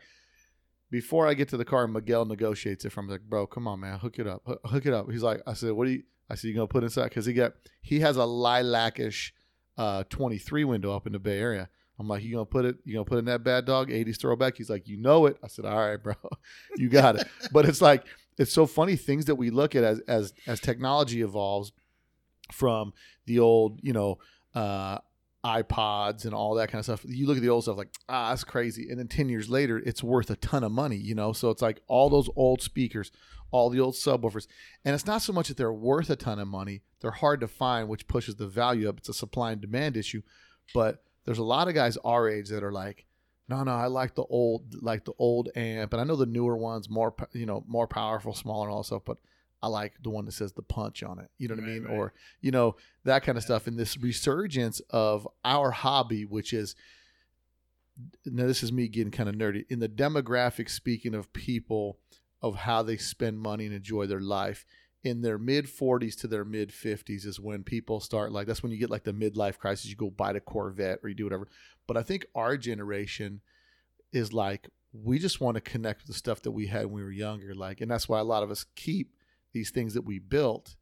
Before 0.92 1.28
I 1.28 1.34
get 1.34 1.50
to 1.50 1.58
the 1.58 1.66
car, 1.66 1.88
Miguel 1.88 2.26
negotiates 2.26 2.86
it 2.86 2.92
from 2.92 3.08
like, 3.08 3.22
bro, 3.22 3.48
come 3.48 3.68
on, 3.68 3.80
man, 3.80 4.00
hook 4.00 4.20
it 4.20 4.28
up, 4.28 4.44
Hook- 4.46 4.62
hook 4.66 4.86
it 4.86 4.94
up. 4.94 5.12
He's 5.12 5.24
like, 5.24 5.42
I 5.48 5.54
said, 5.54 5.72
what 5.72 5.86
do 5.86 5.92
you? 5.92 6.04
I 6.30 6.36
said, 6.36 6.48
you 6.48 6.56
gonna 6.56 6.68
put 6.68 6.84
inside 6.84 7.06
because 7.06 7.26
he 7.26 7.34
got 7.34 7.54
he 7.82 8.00
has 8.00 8.18
a 8.18 8.26
lilacish 8.26 9.32
uh 9.78 10.04
23 10.10 10.64
window 10.64 10.96
up 10.96 11.06
in 11.06 11.14
the 11.14 11.20
Bay 11.20 11.40
Area. 11.40 11.70
I'm 12.00 12.08
like, 12.08 12.24
you 12.24 12.34
gonna 12.34 12.46
put 12.46 12.66
it? 12.66 12.78
You 12.84 12.94
gonna 12.94 13.06
put 13.06 13.20
in 13.20 13.26
that 13.26 13.44
bad 13.44 13.66
dog 13.66 13.90
80s 13.90 14.20
throwback? 14.20 14.58
He's 14.58 14.70
like, 14.70 14.88
you 14.88 14.98
know 14.98 15.28
it. 15.28 15.38
I 15.44 15.48
said, 15.48 15.66
all 15.66 15.78
right, 15.78 15.96
bro, 16.04 16.16
you 16.78 16.90
got 16.90 17.16
it. 17.18 17.28
but 17.52 17.66
it's 17.66 17.82
like 17.82 18.06
it's 18.38 18.54
so 18.54 18.66
funny 18.66 18.96
things 18.96 19.26
that 19.26 19.36
we 19.36 19.50
look 19.50 19.76
at 19.76 19.84
as 19.84 20.00
as 20.08 20.34
as 20.48 20.60
technology 20.60 21.22
evolves 21.22 21.72
from 22.52 22.94
the 23.26 23.40
old, 23.40 23.80
you 23.82 23.94
know, 23.94 24.18
uh, 24.54 25.00
iPods 25.46 26.26
and 26.26 26.34
all 26.34 26.56
that 26.56 26.72
kind 26.72 26.80
of 26.80 26.86
stuff. 26.86 27.06
You 27.08 27.28
look 27.28 27.38
at 27.38 27.44
the 27.44 27.50
old 27.50 27.64
stuff 27.64 27.78
like, 27.78 27.94
ah, 28.10 28.30
that's 28.30 28.44
crazy. 28.44 28.90
And 28.90 28.98
then 28.98 29.08
10 29.08 29.30
years 29.30 29.48
later, 29.48 29.78
it's 29.78 30.02
worth 30.02 30.32
a 30.32 30.36
ton 30.38 30.64
of 30.64 30.72
money, 30.72 30.96
you 30.96 31.14
know? 31.14 31.34
So 31.34 31.52
it's 31.52 31.62
like 31.62 31.82
all 31.88 32.10
those 32.10 32.30
old 32.36 32.64
speakers, 32.64 33.12
all 33.52 33.70
the 33.70 33.80
old 33.80 33.94
subwoofers. 33.94 34.48
And 34.84 34.96
it's 34.96 35.06
not 35.06 35.22
so 35.22 35.32
much 35.32 35.50
that 35.50 35.58
they're 35.58 35.72
worth 35.72 36.10
a 36.10 36.16
ton 36.16 36.40
of 36.40 36.48
money, 36.48 36.82
they're 37.02 37.12
hard 37.12 37.42
to 37.42 37.48
find, 37.48 37.88
which 37.88 38.08
pushes 38.08 38.36
the 38.36 38.48
value 38.48 38.90
up. 38.90 38.98
It's 38.98 39.10
a 39.10 39.14
supply 39.14 39.52
and 39.52 39.62
demand 39.62 39.98
issue. 39.98 40.24
But 40.74 41.04
there's 41.26 41.38
a 41.38 41.44
lot 41.44 41.68
of 41.68 41.76
guys 41.76 41.98
our 41.98 42.28
age 42.28 42.50
that 42.50 42.64
are 42.64 42.72
like, 42.72 43.06
no, 43.48 43.64
no, 43.64 43.74
I 43.74 43.86
like 43.86 44.16
the 44.16 44.24
old, 44.24 44.82
like 44.82 45.06
the 45.06 45.14
old 45.20 45.50
amp, 45.56 45.94
and 45.94 46.02
I 46.02 46.04
know 46.04 46.16
the 46.16 46.26
newer 46.26 46.58
ones 46.58 46.90
more, 46.90 47.14
you 47.34 47.46
know, 47.46 47.64
more 47.68 47.88
powerful, 47.88 48.34
smaller, 48.34 48.66
and 48.66 48.74
all 48.74 48.80
that 48.80 48.86
stuff. 48.86 49.04
But 49.06 49.18
I 49.66 49.68
like 49.68 49.94
the 50.04 50.12
one 50.12 50.26
that 50.26 50.34
says 50.34 50.54
the 50.54 50.62
punch 50.62 51.02
on 51.02 51.18
it. 51.18 51.32
You 51.40 51.48
know 51.48 51.56
what 51.56 51.64
I 51.64 51.68
mean? 51.68 51.84
right. 51.86 51.98
Or 51.98 52.14
you 52.40 52.52
know 52.52 52.76
that 53.04 53.24
kind 53.24 53.36
of 53.36 53.44
stuff. 53.44 53.66
And 53.66 53.80
this 53.80 53.98
resurgence 53.98 54.80
of 54.92 55.28
our 55.44 55.72
hobby, 55.72 56.24
which 56.24 56.54
is 56.54 56.76
now 58.26 58.46
this 58.46 58.62
is 58.62 58.72
me 58.72 58.88
getting 58.88 59.12
kind 59.12 59.28
of 59.28 59.36
nerdy 59.36 59.66
in 59.70 59.80
the 59.80 59.90
demographic. 59.90 60.70
Speaking 60.70 61.16
of 61.16 61.34
people, 61.34 61.98
of 62.44 62.58
how 62.58 62.84
they 62.84 62.96
spend 62.96 63.40
money 63.40 63.66
and 63.66 63.74
enjoy 63.74 64.06
their 64.06 64.22
life. 64.22 64.68
In 65.04 65.22
their 65.22 65.40
mid 65.40 65.66
40s 65.66 66.16
to 66.22 66.28
their 66.28 66.46
mid 66.46 66.70
50s 66.70 67.26
is 67.26 67.40
when 67.40 67.64
people 67.64 68.00
start 68.00 68.32
like 68.32 68.46
that's 68.46 68.62
when 68.62 68.72
you 68.72 68.78
get 68.78 68.92
like 68.92 69.04
the 69.04 69.14
midlife 69.14 69.58
crisis. 69.58 69.90
You 69.90 69.96
go 69.96 70.12
buy 70.12 70.34
the 70.34 70.40
Corvette 70.40 71.00
or 71.02 71.10
you 71.10 71.16
do 71.16 71.24
whatever. 71.24 71.48
But 71.88 71.98
I 71.98 72.04
think 72.04 72.28
our 72.36 72.56
generation 72.56 73.42
is 74.14 74.32
like 74.32 74.70
we 75.04 75.20
just 75.20 75.42
want 75.42 75.56
to 75.56 75.62
connect 75.62 76.02
with 76.02 76.08
the 76.08 76.14
stuff 76.14 76.42
that 76.44 76.52
we 76.52 76.68
had 76.68 76.86
when 76.86 76.96
we 76.96 77.04
were 77.04 77.12
younger 77.12 77.54
like 77.54 77.82
and 77.82 77.92
that's 77.92 78.08
why 78.08 78.20
a 78.20 78.24
lot 78.24 78.44
of 78.44 78.52
us 78.52 78.66
keep 78.76 79.15
these 79.56 79.72
things 79.72 79.96
that 79.96 80.04
we 80.06 80.20
built 80.20 80.76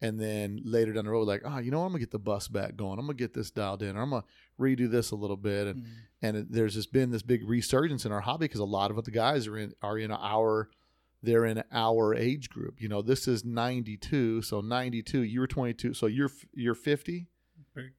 and 0.00 0.18
then 0.18 0.60
later 0.64 0.92
down 0.94 1.04
the 1.04 1.10
road 1.10 1.26
like 1.28 1.42
oh 1.44 1.58
you 1.58 1.70
know 1.70 1.80
what, 1.80 1.86
i'm 1.86 1.92
gonna 1.92 2.00
get 2.00 2.10
the 2.10 2.18
bus 2.18 2.48
back 2.48 2.76
going 2.76 2.98
i'm 2.98 3.04
gonna 3.06 3.14
get 3.14 3.34
this 3.34 3.50
dialed 3.50 3.82
in 3.82 3.96
or 3.96 4.02
i'm 4.02 4.10
gonna 4.10 4.24
redo 4.58 4.90
this 4.90 5.10
a 5.10 5.16
little 5.16 5.36
bit 5.36 5.66
and 5.66 5.82
Mm. 5.82 5.86
and 6.22 6.36
it, 6.38 6.46
there's 6.50 6.74
just 6.74 6.92
been 6.92 7.10
this 7.10 7.22
big 7.22 7.46
resurgence 7.46 8.06
in 8.06 8.12
our 8.12 8.20
hobby 8.22 8.46
because 8.46 8.60
a 8.60 8.64
lot 8.64 8.90
of 8.90 9.04
the 9.04 9.10
guys 9.10 9.46
are 9.46 9.58
in 9.58 9.74
are 9.82 9.98
in 9.98 10.10
our 10.10 10.68
they're 11.22 11.44
in 11.46 11.62
our 11.72 12.14
age 12.14 12.48
group 12.50 12.80
you 12.80 12.88
know 12.88 13.02
this 13.02 13.26
is 13.28 13.44
92 13.44 14.42
so 14.42 14.60
92 14.60 15.22
you 15.22 15.40
were 15.40 15.46
22 15.46 15.92
so 15.94 16.06
you're 16.06 16.30
you're 16.54 16.74
50 16.74 17.26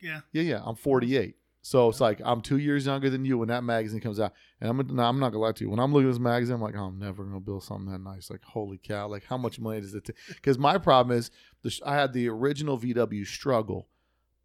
Yeah. 0.01 0.21
yeah, 0.31 0.41
yeah. 0.41 0.61
I'm 0.65 0.75
48. 0.75 1.35
So 1.67 1.89
it's 1.89 1.99
like 1.99 2.21
I'm 2.23 2.41
two 2.41 2.59
years 2.59 2.85
younger 2.85 3.09
than 3.09 3.25
you 3.25 3.39
when 3.39 3.47
that 3.47 3.63
magazine 3.63 3.99
comes 3.99 4.19
out. 4.19 4.33
And 4.61 4.69
I'm 4.69 4.95
no, 4.95 5.01
I'm 5.01 5.19
not 5.19 5.29
gonna 5.29 5.39
lie 5.41 5.51
to 5.53 5.63
you. 5.63 5.71
When 5.71 5.79
I'm 5.79 5.91
looking 5.91 6.07
at 6.07 6.11
this 6.11 6.19
magazine, 6.19 6.53
I'm 6.53 6.61
like, 6.61 6.75
oh, 6.77 6.83
I'm 6.83 6.99
never 6.99 7.23
gonna 7.23 7.39
build 7.39 7.63
something 7.63 7.91
that 7.91 8.01
nice. 8.01 8.29
Like, 8.29 8.43
holy 8.43 8.77
cow! 8.77 9.07
Like, 9.07 9.23
how 9.25 9.35
much 9.35 9.59
money 9.59 9.81
does 9.81 9.95
it 9.95 10.05
take? 10.05 10.15
Because 10.27 10.59
my 10.59 10.77
problem 10.77 11.17
is, 11.17 11.31
the, 11.63 11.71
sh- 11.71 11.81
I 11.83 11.95
had 11.95 12.13
the 12.13 12.29
original 12.29 12.77
VW 12.77 13.25
struggle. 13.25 13.87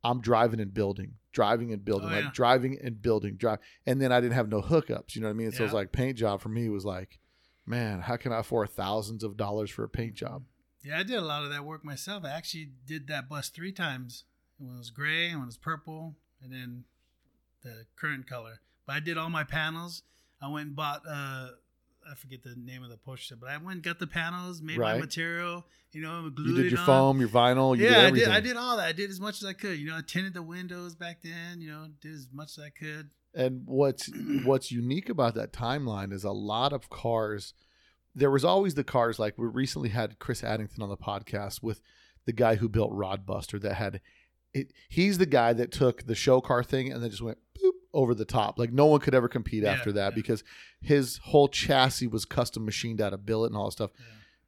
I'm 0.03 0.23
driving 0.23 0.61
and 0.61 0.73
building, 0.73 1.17
driving 1.31 1.75
and 1.75 1.85
building, 1.85 2.09
Oh, 2.09 2.15
like 2.15 2.25
yeah. 2.25 2.31
driving 2.33 2.79
and 2.83 3.03
building, 3.03 3.37
drive. 3.37 3.59
And 3.85 4.01
then 4.01 4.13
I 4.13 4.21
didn't 4.23 4.33
have 4.33 4.49
no 4.49 4.63
hookups. 4.63 5.15
You 5.15 5.21
know 5.21 5.27
what 5.29 5.35
I 5.35 5.37
mean? 5.37 5.53
So 5.53 5.65
it's 5.65 5.73
Yeah. 5.75 5.77
like 5.81 5.93
paint 5.93 6.17
job 6.17 6.41
for 6.41 6.49
me 6.49 6.71
was 6.71 6.87
like, 6.87 7.19
man, 7.67 8.01
how 8.01 8.17
can 8.17 8.33
I 8.33 8.39
afford 8.39 8.71
thousands 8.71 9.23
of 9.23 9.37
dollars 9.37 9.71
for 9.71 9.85
a 9.85 9.91
paint 9.91 10.15
job? 10.15 10.45
Yeah, 10.83 10.99
I 10.99 11.03
did 11.03 11.17
a 11.17 11.21
lot 11.21 11.45
of 11.45 11.51
that 11.51 11.67
work 11.67 11.85
myself. 11.85 12.25
I 12.25 12.31
actually 12.31 12.71
did 12.87 13.09
that 13.09 13.29
bus 13.29 13.51
three 13.51 13.73
times. 13.73 14.25
When 14.57 14.75
it 14.75 14.79
was 14.79 14.89
gray, 14.91 15.27
and 15.29 15.41
when 15.41 15.43
it 15.45 15.47
was 15.49 15.57
purple, 15.59 16.17
and 16.43 16.51
then 16.51 16.85
the 17.63 17.85
current 17.97 18.27
color. 18.29 18.61
But 18.87 18.97
I 18.97 19.01
did 19.01 19.17
all 19.19 19.31
my 19.31 19.45
panels. 19.45 20.03
I 20.43 20.49
went 20.49 20.69
and 20.69 20.77
bought 20.77 21.03
uh 21.09 21.49
I 22.11 22.15
forget 22.15 22.43
the 22.43 22.55
name 22.57 22.83
of 22.83 22.91
the 22.91 22.97
poster, 22.97 23.37
but 23.37 23.51
I 23.51 23.57
went 23.59 23.75
and 23.75 23.83
got 23.83 23.99
the 23.99 24.07
panels, 24.07 24.63
made 24.63 24.79
my 24.79 24.99
material, 24.99 25.65
you 25.93 26.01
know, 26.03 26.31
glued 26.31 26.49
You 26.57 26.63
did 26.63 26.73
your 26.73 26.81
on. 26.81 26.87
foam, 26.87 27.21
your 27.21 27.29
vinyl, 27.29 27.77
you 27.77 27.85
yeah, 27.85 27.91
did 27.91 28.05
I 28.05 28.11
did. 28.11 28.29
I 28.29 28.41
did 28.41 28.57
all 28.57 28.77
that. 28.79 28.87
I 28.87 28.93
did 28.93 29.11
as 29.11 29.21
much 29.21 29.43
as 29.43 29.45
I 29.45 29.53
could. 29.53 29.79
You 29.79 29.89
know, 29.89 29.97
I 29.99 30.01
tinted 30.07 30.35
the 30.35 30.43
windows 30.43 30.95
back 30.95 31.19
then. 31.23 31.61
You 31.61 31.71
know, 31.71 31.87
did 32.01 32.15
as 32.15 32.29
much 32.33 32.57
as 32.59 32.65
I 32.65 32.71
could. 32.71 33.11
And 33.35 33.63
what's 33.67 34.11
what's 34.45 34.73
unique 34.73 35.09
about 35.09 35.35
that 35.35 35.53
timeline 35.53 36.13
is 36.13 36.25
a 36.25 36.33
lot 36.33 36.73
of 36.73 36.89
cars. 36.91 37.53
There 38.15 38.31
was 38.31 38.45
always 38.45 38.75
the 38.75 38.83
cars 38.83 39.19
like 39.19 39.37
we 39.39 39.47
recently 39.47 39.91
had 39.91 40.19
Chris 40.19 40.43
Addington 40.43 40.83
on 40.83 40.89
the 40.89 40.97
podcast 40.97 41.63
with 41.63 41.81
the 42.27 42.33
guy 42.33 42.57
who 42.57 42.69
built 42.69 42.93
Rodbuster 42.93 43.61
that 43.61 43.75
had 43.75 44.01
it. 44.55 44.73
He's 44.89 45.19
the 45.19 45.27
guy 45.27 45.53
that 45.53 45.73
took 45.73 46.07
the 46.07 46.15
show 46.15 46.41
car 46.41 46.63
thing 46.63 46.93
and 46.93 47.03
then 47.03 47.11
just 47.11 47.23
went 47.23 47.39
boop 47.63 47.73
over 47.93 48.15
the 48.15 48.25
top. 48.25 48.59
Like 48.59 48.73
no 48.73 48.87
one 48.87 49.01
could 49.01 49.15
ever 49.15 49.29
compete 49.29 49.63
Yeah, 49.63 49.73
after 49.73 49.93
that 49.93 50.13
yeah. 50.13 50.15
because 50.15 50.43
his 50.81 51.19
whole 51.25 51.49
chassis 51.49 52.07
was 52.07 52.25
custom 52.25 52.65
machined 52.65 53.01
out 53.01 53.13
of 53.13 53.27
billet 53.27 53.49
and 53.49 53.57
all 53.57 53.67
that 53.67 53.73
stuff. 53.73 53.91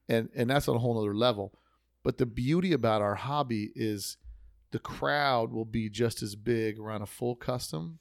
Yeah. 0.09 0.17
And 0.17 0.29
and 0.35 0.51
that's 0.51 0.69
on 0.69 0.77
a 0.77 0.79
whole 0.81 0.95
nother 0.95 1.15
level. 1.15 1.53
But 2.03 2.19
the 2.19 2.27
beauty 2.27 2.73
about 2.73 3.01
our 3.03 3.15
hobby 3.15 3.71
is 3.77 4.17
the 4.73 4.79
crowd 4.81 5.53
will 5.53 5.65
be 5.65 5.89
just 5.89 6.23
as 6.23 6.35
big 6.35 6.79
around 6.79 7.03
a 7.03 7.07
full 7.07 7.37
custom 7.37 7.99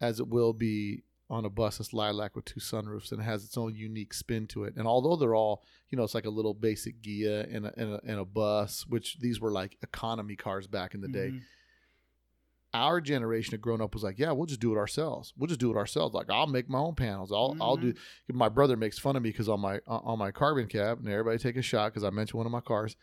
as 0.00 0.20
it 0.20 0.28
will 0.28 0.52
be 0.52 1.02
on 1.30 1.44
a 1.44 1.50
bus 1.50 1.76
that's 1.78 1.92
lilac 1.92 2.34
with 2.34 2.46
two 2.46 2.58
sunroofs 2.60 3.12
and 3.12 3.20
it 3.20 3.24
has 3.24 3.44
its 3.44 3.56
own 3.58 3.74
unique 3.74 4.14
spin 4.14 4.46
to 4.46 4.64
it. 4.64 4.74
And 4.76 4.86
although 4.86 5.14
they're 5.16 5.34
all, 5.34 5.62
you 5.90 5.98
know, 5.98 6.04
it's 6.04 6.14
like 6.14 6.24
a 6.24 6.30
little 6.30 6.54
basic 6.54 7.02
Ghia 7.02 7.54
and 7.54 7.66
a, 7.66 7.72
and 7.78 7.92
a, 7.94 8.00
and 8.06 8.18
a 8.20 8.24
bus, 8.24 8.86
which 8.88 9.18
these 9.20 9.38
were 9.40 9.52
like 9.52 9.76
economy 9.82 10.36
cars 10.36 10.66
back 10.66 10.94
in 10.94 11.02
the 11.02 11.08
day. 11.08 11.28
Mhm. 11.28 11.40
Our 12.74 13.00
generation 13.00 13.54
of 13.54 13.62
grown 13.62 13.80
up 13.80 13.94
was 13.94 14.02
like, 14.02 14.18
yeah, 14.18 14.30
we'll 14.32 14.46
just 14.46 14.60
do 14.60 14.74
it 14.74 14.78
ourselves. 14.78 15.32
We'll 15.38 15.46
just 15.48 15.60
do 15.60 15.70
it 15.70 15.76
ourselves. 15.76 16.14
Like 16.14 16.30
I'll 16.30 16.46
make 16.46 16.68
my 16.68 16.78
own 16.78 16.94
panels. 16.94 17.32
I'll 17.32 17.56
I'll 17.60 17.76
do. 17.76 17.94
My 18.30 18.48
brother 18.50 18.76
makes 18.76 18.98
fun 18.98 19.16
of 19.16 19.22
me 19.22 19.30
because 19.30 19.48
on 19.48 19.60
my 19.60 19.80
on 19.86 20.18
my 20.18 20.30
carbon 20.30 20.66
cab, 20.66 20.98
and 20.98 21.08
everybody 21.08 21.38
take 21.38 21.56
a 21.56 21.62
shot 21.62 21.92
because 21.92 22.04
I 22.04 22.10
mentioned 22.10 22.36
one 22.38 22.46
of 22.46 22.52
my 22.52 22.60
cars. 22.60 22.94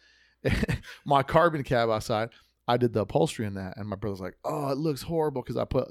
my 1.05 1.23
carbon 1.23 1.63
cab 1.63 1.89
outside, 1.89 2.29
I 2.67 2.77
did 2.77 2.93
the 2.93 3.01
upholstery 3.01 3.47
in 3.47 3.55
that, 3.55 3.77
and 3.77 3.89
my 3.89 3.95
brother's 3.95 4.19
like, 4.21 4.37
"Oh, 4.43 4.69
it 4.69 4.77
looks 4.77 5.01
horrible," 5.01 5.41
because 5.41 5.57
I 5.57 5.65
put, 5.65 5.87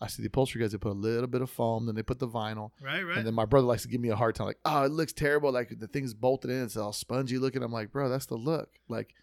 I 0.00 0.08
see 0.08 0.22
the 0.22 0.28
upholstery 0.28 0.60
guys 0.60 0.72
they 0.72 0.78
put 0.78 0.92
a 0.92 0.92
little 0.92 1.26
bit 1.26 1.40
of 1.42 1.50
foam, 1.50 1.86
then 1.86 1.94
they 1.94 2.02
put 2.02 2.18
the 2.18 2.28
vinyl, 2.28 2.70
Right, 2.82 3.02
right. 3.02 3.16
and 3.18 3.26
then 3.26 3.34
my 3.34 3.46
brother 3.46 3.66
likes 3.66 3.82
to 3.82 3.88
give 3.88 4.00
me 4.00 4.10
a 4.10 4.16
hard 4.16 4.34
time, 4.34 4.46
like, 4.46 4.58
"Oh, 4.64 4.84
it 4.84 4.92
looks 4.92 5.12
terrible, 5.12 5.52
like 5.52 5.78
the 5.78 5.86
thing's 5.86 6.12
bolted 6.14 6.50
in, 6.50 6.64
it's 6.64 6.76
all 6.76 6.92
spongy 6.92 7.38
looking." 7.38 7.62
I'm 7.62 7.72
like, 7.72 7.92
"Bro, 7.92 8.10
that's 8.10 8.26
the 8.26 8.34
look." 8.36 8.68
Like, 8.88 9.14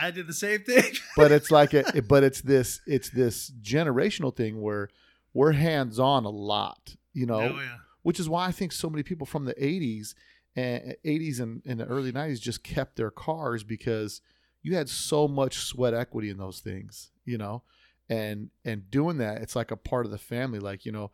I 0.00 0.10
did 0.10 0.26
the 0.26 0.34
same 0.34 0.60
thing. 0.60 0.92
but 1.16 1.32
it's 1.32 1.50
like 1.50 1.72
a, 1.74 2.02
but 2.02 2.22
it's 2.22 2.40
this, 2.42 2.80
it's 2.86 3.10
this 3.10 3.50
generational 3.62 4.34
thing 4.34 4.60
where 4.60 4.88
we're 5.32 5.52
hands 5.52 5.98
on 5.98 6.24
a 6.24 6.30
lot, 6.30 6.96
you 7.12 7.26
know, 7.26 7.40
oh 7.40 7.56
yeah. 7.60 7.76
which 8.02 8.20
is 8.20 8.28
why 8.28 8.46
I 8.46 8.52
think 8.52 8.72
so 8.72 8.90
many 8.90 9.02
people 9.02 9.26
from 9.26 9.44
the 9.46 9.54
80s 9.54 10.14
and 10.56 10.96
80s 11.04 11.40
and, 11.40 11.62
and 11.64 11.80
the 11.80 11.86
early 11.86 12.12
90s 12.12 12.40
just 12.40 12.62
kept 12.64 12.96
their 12.96 13.10
cars 13.10 13.62
because 13.62 14.20
you 14.62 14.74
had 14.76 14.88
so 14.88 15.26
much 15.28 15.58
sweat 15.58 15.94
equity 15.94 16.28
in 16.30 16.36
those 16.36 16.60
things, 16.60 17.10
you 17.24 17.38
know, 17.38 17.62
and 18.10 18.50
and 18.64 18.90
doing 18.90 19.16
that, 19.18 19.40
it's 19.40 19.56
like 19.56 19.70
a 19.70 19.76
part 19.76 20.04
of 20.04 20.12
the 20.12 20.18
family. 20.18 20.58
Like 20.58 20.84
you 20.84 20.92
know, 20.92 21.10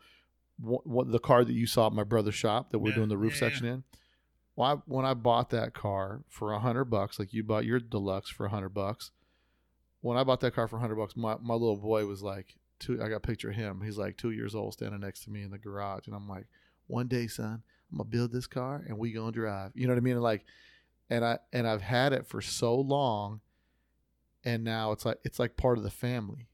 what, 0.59 0.85
what 0.87 1.13
the 1.13 1.21
car 1.21 1.45
that 1.45 1.53
you 1.53 1.67
saw 1.67 1.87
at 1.87 1.93
my 1.93 2.03
brother's 2.03 2.35
shop 2.35 2.73
that 2.73 2.81
we're 2.81 2.91
Yeah, 2.91 2.97
doing 2.97 3.09
the 3.11 3.19
roof 3.19 3.35
yeah, 3.35 3.41
section 3.41 3.67
in. 3.67 3.85
Well, 4.57 4.69
I, 4.69 4.75
when 4.87 5.05
I 5.05 5.13
bought 5.15 5.51
that 5.51 5.75
car 5.75 6.23
for 6.29 6.53
a 6.53 6.59
hundred 6.59 6.87
bucks, 6.87 7.19
like 7.19 7.33
you 7.35 7.45
bought 7.45 7.67
your 7.67 7.79
deluxe 7.79 8.31
for 8.31 8.47
a 8.47 8.49
hundred 8.49 8.71
bucks, 8.71 9.11
when 10.01 10.17
I 10.17 10.25
bought 10.25 10.41
that 10.41 10.55
car 10.55 10.67
for 10.67 10.77
a 10.77 10.81
hundred 10.81 10.97
bucks, 10.97 11.15
my, 11.15 11.37
my 11.43 11.53
little 11.55 11.77
boy 11.77 12.07
was 12.07 12.23
like 12.23 12.57
two. 12.79 13.03
I 13.03 13.09
got 13.11 13.17
a 13.17 13.21
picture 13.21 13.51
of 13.51 13.57
him. 13.57 13.83
He's 13.85 13.99
like 13.99 14.17
two 14.17 14.31
years 14.31 14.55
old, 14.55 14.73
standing 14.73 15.01
next 15.01 15.25
to 15.25 15.31
me 15.31 15.43
in 15.43 15.51
the 15.51 15.59
garage, 15.59 16.07
and 16.07 16.17
I'm 16.17 16.27
like, 16.27 16.47
one 16.87 17.07
day, 17.07 17.27
son, 17.27 17.63
I'm 17.93 17.99
gonna 17.99 18.09
build 18.09 18.33
this 18.33 18.47
car 18.47 18.83
and 18.89 18.99
we 18.99 19.13
gonna 19.13 19.33
drive. 19.33 19.73
You 19.75 19.87
know 19.87 19.93
what 19.93 19.99
I 19.99 20.03
mean? 20.03 20.15
And 20.15 20.23
like, 20.23 20.47
and 21.11 21.23
I 21.23 21.39
and 21.53 21.69
I've 21.69 21.83
had 21.83 22.15
it 22.15 22.27
for 22.27 22.41
so 22.41 22.75
long, 22.77 23.41
and 24.43 24.65
now 24.65 24.93
it's 24.93 25.05
like 25.05 25.19
it's 25.25 25.39
like 25.39 25.59
part 25.59 25.77
of 25.77 25.85
the 25.85 25.91
family. 25.91 26.49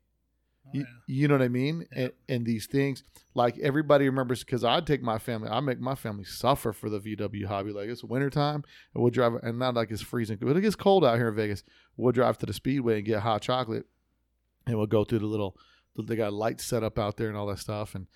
Oh, 0.73 0.77
You, 0.79 0.81
yeah. 0.81 0.87
you 1.07 1.29
know 1.29 1.35
what 1.35 1.43
I 1.43 1.49
mean? 1.49 1.87
Yeah. 1.93 2.03
And, 2.05 2.13
and 2.29 2.47
these 2.47 2.67
things, 2.67 3.03
like 3.35 3.59
everybody 3.59 4.07
remembers, 4.09 4.45
because 4.45 4.65
I 4.65 4.81
take 4.81 5.03
my 5.03 5.19
family, 5.19 5.49
I 5.49 5.61
make 5.61 5.81
my 5.81 5.95
family 5.95 6.25
suffer 6.25 6.73
for 6.73 6.89
the 6.91 7.01
VW 7.01 7.47
hobby. 7.47 7.73
Like 7.73 7.89
it's 7.89 8.05
wintertime, 8.05 8.63
and 8.95 9.03
we'll 9.03 9.11
drive, 9.11 9.35
and 9.43 9.59
not 9.59 9.75
like 9.75 9.91
it's 9.91 10.03
freezing, 10.03 10.39
but 10.41 10.57
it 10.57 10.61
gets 10.61 10.77
cold 10.77 11.05
out 11.05 11.17
here 11.17 11.29
in 11.29 11.35
Vegas. 11.35 11.63
We'll 11.97 12.13
drive 12.13 12.39
to 12.39 12.47
the 12.47 12.53
Speedway 12.53 12.97
and 12.97 13.05
get 13.07 13.21
hot 13.21 13.43
chocolate, 13.43 13.87
and 14.67 14.77
we'll 14.77 14.87
go 14.87 15.05
through 15.05 15.21
the 15.21 15.27
little, 15.27 15.57
they 15.99 16.17
got 16.17 16.33
lights 16.33 16.65
set 16.65 16.83
up 16.83 16.99
out 16.99 17.17
there 17.17 17.29
and 17.29 17.37
all 17.37 17.47
that 17.47 17.59
stuff. 17.59 17.95
And, 17.95 18.07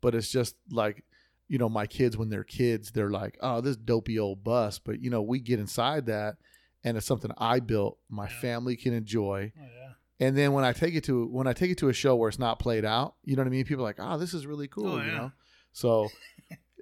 but 0.00 0.14
it's 0.14 0.30
just 0.30 0.54
like, 0.70 1.04
you 1.48 1.58
know, 1.58 1.68
my 1.68 1.86
kids, 1.86 2.16
when 2.16 2.30
they're 2.30 2.44
kids, 2.44 2.90
they're 2.90 3.10
like, 3.10 3.36
oh, 3.40 3.60
this 3.60 3.76
dopey 3.76 4.18
old 4.18 4.42
bus. 4.44 4.78
But, 4.78 5.00
you 5.02 5.10
know, 5.10 5.22
we 5.22 5.40
get 5.40 5.60
inside 5.60 6.06
that, 6.06 6.36
and 6.84 6.96
it's 6.96 7.06
something 7.06 7.30
I 7.38 7.60
built, 7.60 7.98
my 8.08 8.24
Yeah. 8.28 8.40
family 8.40 8.76
can 8.76 8.92
enjoy. 8.92 9.52
Oh 9.58 9.62
yeah. 9.62 9.92
And 10.20 10.36
then 10.36 10.52
when 10.52 10.64
I 10.64 10.72
take 10.72 10.94
it 10.94 11.04
to 11.04 11.26
when 11.26 11.46
I 11.46 11.52
take 11.52 11.70
it 11.70 11.78
to 11.78 11.88
a 11.88 11.92
show 11.92 12.14
where 12.16 12.28
it's 12.28 12.38
not 12.38 12.58
played 12.58 12.84
out, 12.84 13.16
you 13.24 13.34
know 13.36 13.42
what 13.42 13.48
I 13.48 13.50
mean? 13.50 13.64
People 13.64 13.84
are 13.84 13.88
like, 13.88 13.96
"Oh, 13.98 14.16
this 14.16 14.32
is 14.32 14.46
really 14.46 14.68
cool," 14.68 14.92
Oh, 14.92 15.02
you 15.02 15.10
know. 15.10 15.32
So, 15.72 16.08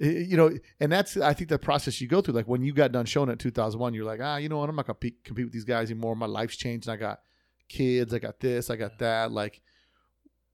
you 0.01 0.37
know, 0.37 0.51
and 0.81 0.93
that's 0.93 1.17
I 1.17 1.33
think 1.33 1.49
the 1.49 1.59
process 1.59 2.01
you 2.01 2.09
go 2.09 2.21
through. 2.21 2.35
Like 2.35 2.47
when 2.47 2.63
you 2.63 2.73
got 2.75 2.93
done 2.93 3.07
showing 3.07 3.31
it 3.31 3.33
in 3.33 3.39
2001, 3.39 3.95
you're 3.95 4.05
like, 4.05 4.21
"Ah, 4.23 4.37
you 4.37 4.49
know 4.49 4.59
what? 4.59 4.69
I'm 4.69 4.77
not 4.77 4.87
gonna 4.87 4.97
pe- 4.97 5.13
compete 5.25 5.47
with 5.47 5.53
these 5.55 5.65
guys 5.65 5.91
anymore. 5.91 6.15
My 6.15 6.27
life's 6.27 6.57
changed. 6.57 6.89
And 6.89 6.93
I 6.93 6.97
got 6.97 7.21
kids. 7.69 8.13
I 8.13 8.19
got 8.19 8.39
this. 8.41 8.69
I 8.69 8.77
got 8.77 8.99
that." 8.99 9.33
Like 9.33 9.63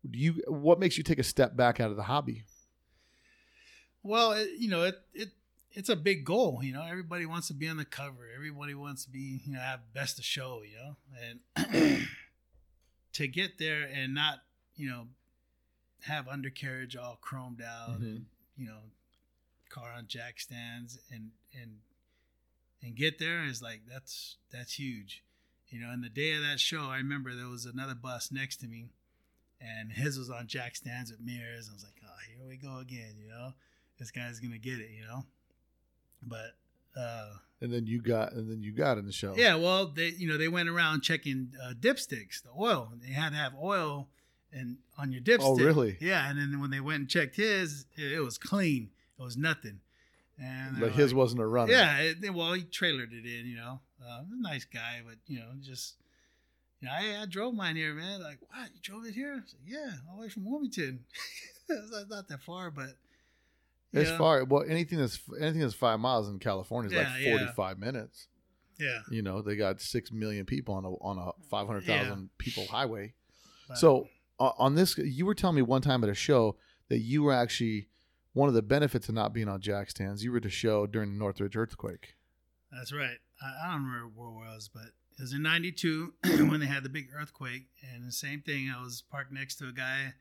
Do 0.09 0.19
you 0.19 0.43
what 0.47 0.79
makes 0.79 0.97
you 0.97 1.03
take 1.03 1.19
a 1.19 1.25
step 1.25 1.57
back 1.57 1.81
out 1.81 1.91
of 1.91 1.97
the 1.97 2.05
hobby? 2.05 2.45
Well, 4.05 4.33
it, 4.33 4.51
you 4.59 4.69
know, 4.69 4.85
it 4.85 4.95
it 5.13 5.29
it's 5.73 5.89
a 5.89 5.97
big 5.97 6.25
goal. 6.25 6.61
You 6.63 6.73
know, 6.73 6.83
everybody 6.83 7.27
wants 7.27 7.49
to 7.49 7.55
be 7.55 7.69
on 7.69 7.77
the 7.77 7.85
cover. 7.85 8.29
Everybody 8.35 8.75
wants 8.75 9.05
to 9.05 9.11
be, 9.11 9.43
you 9.45 9.53
know, 9.53 9.61
have 9.61 9.81
best 9.93 10.19
of 10.19 10.25
show. 10.25 10.63
You 10.63 10.77
know, 10.77 10.97
and 11.75 12.07
to 13.19 13.27
get 13.29 13.59
there 13.59 13.83
and 13.83 14.15
not, 14.15 14.43
you 14.77 14.89
know, 14.89 15.07
have 16.03 16.29
undercarriage 16.29 16.97
all 16.97 17.19
chromed 17.21 17.61
out, 17.63 18.01
Mhm. 18.01 18.03
and 18.17 18.27
you 18.57 18.67
know, 18.67 18.81
car 19.69 19.93
on 19.93 20.07
jack 20.07 20.39
stands, 20.41 20.99
and 21.11 21.33
and 21.53 21.81
and 22.83 22.95
get 22.97 23.19
there 23.19 23.45
is 23.45 23.61
like 23.61 23.83
that's 23.87 24.37
that's 24.51 24.75
huge. 24.79 25.23
You 25.69 25.81
know, 25.81 25.91
and 25.91 26.03
the 26.03 26.09
day 26.09 26.33
of 26.35 26.43
that 26.43 26.61
show, 26.61 26.85
I 26.89 26.97
remember 26.99 27.35
there 27.35 27.49
was 27.49 27.67
another 27.67 27.95
bus 27.95 28.31
next 28.33 28.57
to 28.59 28.67
me, 28.69 28.89
and 29.61 29.93
his 29.93 30.17
was 30.19 30.31
on 30.31 30.47
jack 30.47 30.77
stands 30.77 31.11
with 31.11 31.21
mirrors. 31.21 31.69
I 31.69 31.73
was 31.75 31.83
like, 31.85 32.01
oh, 32.05 32.17
here 32.37 32.47
we 32.47 32.57
go 32.57 32.79
again. 32.79 33.17
You 33.21 33.29
know, 33.29 33.55
this 33.99 34.11
guy's 34.13 34.39
gonna 34.41 34.59
get 34.59 34.79
it. 34.81 34.91
You 34.91 35.03
know, 35.05 35.27
but 36.23 36.57
uh, 36.97 37.31
And 37.61 37.73
then 37.73 37.87
you 37.87 38.01
got 38.01 38.33
and 38.33 38.51
then 38.51 38.63
you 38.63 38.73
got 38.73 38.99
in 38.99 39.07
the 39.07 39.13
show. 39.13 39.35
yeah, 39.37 39.55
well, 39.57 39.87
they 39.87 40.09
you 40.09 40.29
know 40.29 40.37
they 40.39 40.49
went 40.49 40.69
around 40.69 41.03
checking 41.03 41.53
uh, 41.63 41.73
dipsticks, 41.79 42.43
the 42.43 42.51
oil. 42.59 42.93
They 43.05 43.13
had 43.13 43.31
to 43.31 43.37
have 43.37 43.55
oil 43.61 44.09
and 44.53 44.79
on 44.97 45.13
your 45.13 45.21
dipstick. 45.21 45.39
Oh, 45.43 45.57
really? 45.57 45.97
Yeah, 46.01 46.29
and 46.29 46.39
then 46.39 46.61
when 46.61 46.71
they 46.71 46.81
went 46.81 47.01
and 47.01 47.09
checked 47.09 47.37
his, 47.37 47.87
it, 47.97 48.13
it 48.13 48.21
was 48.21 48.39
clean. 48.39 48.91
It 49.19 49.23
was 49.23 49.37
nothing. 49.37 49.81
And 50.41 50.79
But 50.79 50.93
his 50.93 51.13
like- 51.13 51.19
wasn't 51.19 51.41
a 51.43 51.47
runner. 51.47 51.73
yeah, 51.73 51.99
it, 51.99 52.33
well, 52.33 52.53
he 52.53 52.63
trailered 52.63 53.13
it 53.13 53.27
in, 53.27 53.47
you 53.47 53.57
know. 53.57 53.81
Uh, 54.01 54.23
nice 54.39 54.65
guy, 54.65 55.03
but 55.05 55.17
you 55.27 55.41
know, 55.41 55.49
just 55.61 55.97
you 56.81 56.87
know, 56.87 56.95
I, 56.95 57.23
I 57.23 57.27
drove 57.27 57.53
mine 57.55 57.75
here, 57.75 57.93
man. 57.93 58.23
Like, 58.23 58.39
what? 58.49 58.71
You 58.73 58.81
drove 58.81 59.05
it 59.07 59.15
here? 59.15 59.43
Said, 59.47 59.59
yeah, 59.67 59.91
all 60.09 60.17
the 60.17 60.23
way 60.23 60.29
from 60.29 60.45
Wilmington. 60.49 61.01
it's 61.69 62.09
not 62.09 62.29
that 62.29 62.41
far, 62.43 62.71
but 62.71 62.91
It's 63.93 64.11
yeah. 64.11 64.19
far. 64.19 64.45
Well, 64.45 64.65
anything 64.69 64.99
that's 64.99 65.19
anything 65.41 65.61
that's 65.61 65.75
five 65.75 65.99
miles 66.01 66.29
in 66.29 66.39
California 66.39 66.91
is 66.91 66.93
Yeah, 66.95 67.11
like 67.11 67.23
yeah. 67.23 67.31
forty 67.31 67.53
five 67.55 67.79
minutes. 67.79 68.29
Yeah. 68.79 69.01
You 69.11 69.23
know, 69.23 69.43
they 69.43 69.57
got 69.57 69.81
six 69.81 70.13
million 70.13 70.45
people 70.45 70.75
on 70.75 70.85
a 70.85 70.91
on 70.91 71.19
a 71.19 71.33
five 71.49 71.67
hundred 71.67 71.85
thousand 71.85 72.31
people 72.39 72.67
highway. 72.67 73.15
So 73.75 74.09
uh, 74.41 74.53
on 74.59 74.75
this, 74.75 74.97
you 74.97 75.27
were 75.27 75.35
telling 75.35 75.57
me 75.57 75.63
one 75.63 75.83
time 75.83 76.03
at 76.05 76.11
a 76.11 76.15
show 76.15 76.57
that 76.89 76.99
you 76.99 77.23
were 77.23 77.35
actually 77.35 77.89
one 78.33 78.49
of 78.49 78.55
the 78.55 78.63
benefits 78.63 79.09
of 79.09 79.15
not 79.15 79.33
being 79.33 79.49
on 79.49 79.61
jack 79.61 79.91
stands. 79.91 80.25
You 80.25 80.33
were 80.33 80.39
at 80.39 80.45
a 80.45 80.51
show 80.51 80.87
during 80.87 81.13
the 81.13 81.19
Northridge 81.19 81.57
earthquake. 81.57 82.15
That's 82.73 82.93
right. 82.93 83.19
I, 83.43 83.67
I 83.67 83.73
don't 83.73 83.85
remember 83.85 84.11
where 84.15 84.29
it 84.29 84.55
was, 84.55 84.71
but 84.73 84.85
it 85.19 85.23
was 85.23 85.33
in 85.33 85.43
'92 85.43 86.15
when 86.49 86.61
they 86.61 86.67
had 86.67 86.83
the 86.83 86.89
big 86.89 87.09
earthquake, 87.15 87.67
and 87.93 88.07
the 88.07 88.13
same 88.13 88.41
thing. 88.41 88.73
I 88.75 88.81
was 88.83 89.03
parked 89.11 89.33
next 89.33 89.57
to 89.57 89.69
a 89.69 89.73
guy. 89.73 90.15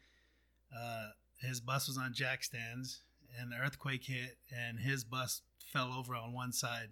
Uh, 0.75 1.09
his 1.39 1.59
bus 1.61 1.87
was 1.87 1.97
on 1.97 2.13
jack 2.13 2.43
stands, 2.43 3.01
and 3.39 3.51
the 3.51 3.57
earthquake 3.57 4.03
hit, 4.05 4.37
and 4.51 4.79
his 4.79 5.03
bus 5.03 5.41
fell 5.71 5.93
over 5.93 6.15
on 6.15 6.33
one 6.33 6.51
side, 6.53 6.89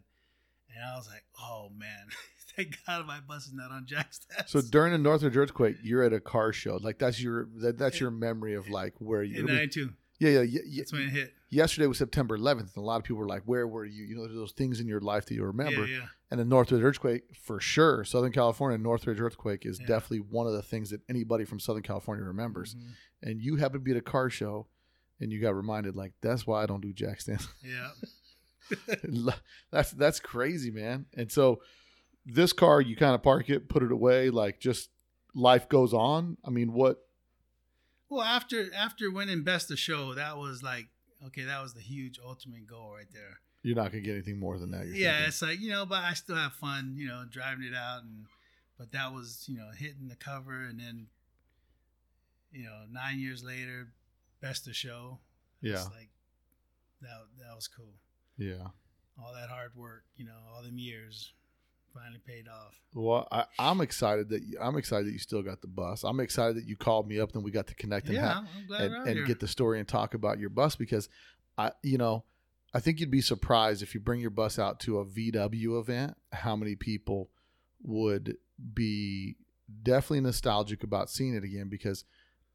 and 0.73 0.83
I 0.83 0.95
was 0.97 1.07
like, 1.07 1.23
"Oh 1.39 1.69
man, 1.75 2.07
thank 2.55 2.77
God 2.85 3.05
my 3.07 3.19
bus 3.19 3.47
is 3.47 3.53
not 3.53 3.71
on 3.71 3.85
jack 3.85 4.13
stands." 4.13 4.51
So 4.51 4.61
during 4.61 4.91
the 4.91 4.97
Northridge 4.97 5.37
earthquake, 5.37 5.77
you're 5.83 6.03
at 6.03 6.13
a 6.13 6.19
car 6.19 6.51
show. 6.53 6.77
Like 6.81 6.99
that's 6.99 7.21
your 7.21 7.47
that, 7.57 7.77
that's 7.77 7.99
your 7.99 8.11
memory 8.11 8.53
of 8.55 8.69
like 8.79 8.93
where 8.99 9.23
you. 9.23 9.43
Were. 9.43 9.49
In 9.49 9.55
'92, 9.55 9.89
yeah, 10.19 10.29
yeah, 10.29 10.41
yeah, 10.41 10.61
that's 10.77 10.93
when 10.93 11.01
it 11.03 11.09
hit. 11.09 11.33
Yesterday 11.49 11.87
was 11.87 11.97
September 11.97 12.37
11th, 12.37 12.59
and 12.75 12.77
a 12.77 12.81
lot 12.81 12.97
of 12.97 13.03
people 13.03 13.17
were 13.19 13.27
like, 13.27 13.43
"Where 13.45 13.67
were 13.67 13.85
you?" 13.85 14.03
You 14.03 14.15
know, 14.15 14.23
there's 14.23 14.35
those 14.35 14.51
things 14.51 14.79
in 14.79 14.87
your 14.87 14.99
life 15.01 15.25
that 15.25 15.33
you 15.35 15.43
remember. 15.43 15.85
Yeah, 15.85 15.97
yeah, 15.99 16.05
And 16.31 16.39
the 16.39 16.45
Northridge 16.45 16.81
earthquake, 16.83 17.23
for 17.41 17.59
sure, 17.61 18.03
Southern 18.03 18.31
California 18.31 18.77
Northridge 18.77 19.19
earthquake 19.21 19.65
is 19.65 19.79
Yeah. 19.79 19.87
definitely 19.87 20.19
one 20.21 20.47
of 20.47 20.53
the 20.53 20.61
things 20.61 20.89
that 20.89 21.01
anybody 21.09 21.45
from 21.45 21.59
Southern 21.59 21.83
California 21.83 22.25
remembers. 22.25 22.75
Mhm. 22.75 22.93
And 23.21 23.41
you 23.41 23.55
happen 23.57 23.79
to 23.79 23.83
be 23.83 23.91
at 23.91 23.97
a 23.97 24.01
car 24.01 24.29
show, 24.29 24.67
and 25.19 25.31
you 25.31 25.41
got 25.41 25.55
reminded, 25.55 25.95
like, 25.95 26.13
that's 26.21 26.45
why 26.45 26.63
I 26.63 26.65
don't 26.65 26.81
do 26.81 26.93
jack 26.93 27.21
stands. 27.21 27.47
yeah. 27.63 29.31
that's 29.71 29.91
that's 29.91 30.19
crazy, 30.19 30.71
man. 30.71 31.05
And 31.15 31.31
so, 31.31 31.61
this 32.25 32.51
car, 32.53 32.81
you 32.81 32.95
kind 32.95 33.13
of 33.13 33.21
park 33.21 33.49
it, 33.49 33.69
put 33.69 33.83
it 33.83 33.91
away, 33.91 34.29
like 34.29 34.59
just 34.59 34.89
life 35.35 35.69
goes 35.69 35.93
on. 35.93 36.37
I 36.43 36.49
mean, 36.49 36.73
what? 36.73 36.97
Well, 38.09 38.23
after 38.23 38.73
after 38.73 39.11
winning 39.11 39.43
best 39.43 39.69
of 39.71 39.77
show, 39.77 40.15
that 40.15 40.37
was 40.37 40.63
like 40.63 40.87
okay, 41.27 41.43
that 41.43 41.61
was 41.61 41.73
the 41.73 41.81
huge 41.81 42.19
ultimate 42.23 42.67
goal 42.67 42.93
right 42.95 43.11
there. 43.11 43.39
You're 43.63 43.75
not 43.75 43.91
gonna 43.91 44.01
get 44.01 44.13
anything 44.13 44.39
more 44.39 44.57
than 44.59 44.71
that. 44.71 44.85
You're 44.85 44.95
yeah, 44.95 45.11
thinking. 45.11 45.27
it's 45.27 45.41
like 45.41 45.59
you 45.59 45.69
know, 45.71 45.85
but 45.85 46.03
I 46.03 46.13
still 46.13 46.35
have 46.35 46.53
fun, 46.53 46.93
you 46.95 47.07
know, 47.07 47.23
driving 47.29 47.65
it 47.65 47.75
out, 47.75 48.03
and 48.03 48.25
but 48.77 48.91
that 48.91 49.13
was 49.13 49.45
you 49.47 49.57
know 49.57 49.69
hitting 49.75 50.07
the 50.07 50.15
cover, 50.15 50.65
and 50.65 50.79
then 50.79 51.07
you 52.51 52.63
know 52.63 52.83
nine 52.91 53.19
years 53.19 53.43
later, 53.43 53.89
best 54.45 54.67
of 54.67 54.75
show. 54.75 55.19
yeah, 55.61 55.73
It's 55.73 55.85
like 55.85 56.09
that 57.01 57.17
that 57.39 57.55
was 57.55 57.67
cool. 57.67 57.93
yeah. 58.37 58.67
All 59.17 59.33
that 59.33 59.49
hard 59.49 59.71
work, 59.75 60.03
you 60.17 60.25
know, 60.25 60.37
all 60.53 60.61
them 60.61 60.77
years 60.77 61.33
finally 61.93 62.19
paid 62.27 62.47
off. 62.49 62.75
Well, 62.93 63.27
I, 63.31 63.45
I'm 63.57 63.79
excited 63.79 64.29
that 64.29 64.43
you, 64.43 64.57
I'm 64.61 64.75
excited 64.77 65.07
that 65.07 65.13
you 65.13 65.19
still 65.19 65.41
got 65.41 65.61
the 65.61 65.67
bus. 65.67 66.03
I'm 66.03 66.19
excited 66.19 66.57
that 66.57 66.65
you 66.65 66.75
called 66.75 67.07
me 67.07 67.19
up 67.19 67.33
and 67.33 67.43
we 67.43 67.51
got 67.51 67.67
to 67.67 67.75
connect 67.75 68.07
and 68.07 68.15
Yeah, 68.15 68.43
glad 68.67 68.81
and, 68.81 69.07
and 69.07 69.25
get 69.27 69.39
the 69.39 69.47
story 69.47 69.79
and 69.79 69.87
talk 69.87 70.13
about 70.13 70.37
your 70.37 70.49
bus 70.49 70.75
because 70.75 71.07
I, 71.57 71.71
you 71.81 71.97
know, 71.97 72.25
I 72.73 72.81
think 72.81 72.99
you'd 72.99 73.09
be 73.09 73.21
surprised 73.21 73.81
if 73.81 73.93
you 73.93 74.01
bring 74.01 74.19
your 74.19 74.31
bus 74.31 74.59
out 74.59 74.81
to 74.81 74.99
a 74.99 75.05
VW 75.05 75.79
event, 75.79 76.17
how 76.33 76.57
many 76.57 76.75
people 76.75 77.29
would 77.81 78.35
be 78.73 79.37
definitely 79.81 80.19
nostalgic 80.21 80.83
about 80.83 81.09
seeing 81.09 81.33
it 81.35 81.45
again 81.45 81.69
because 81.69 82.03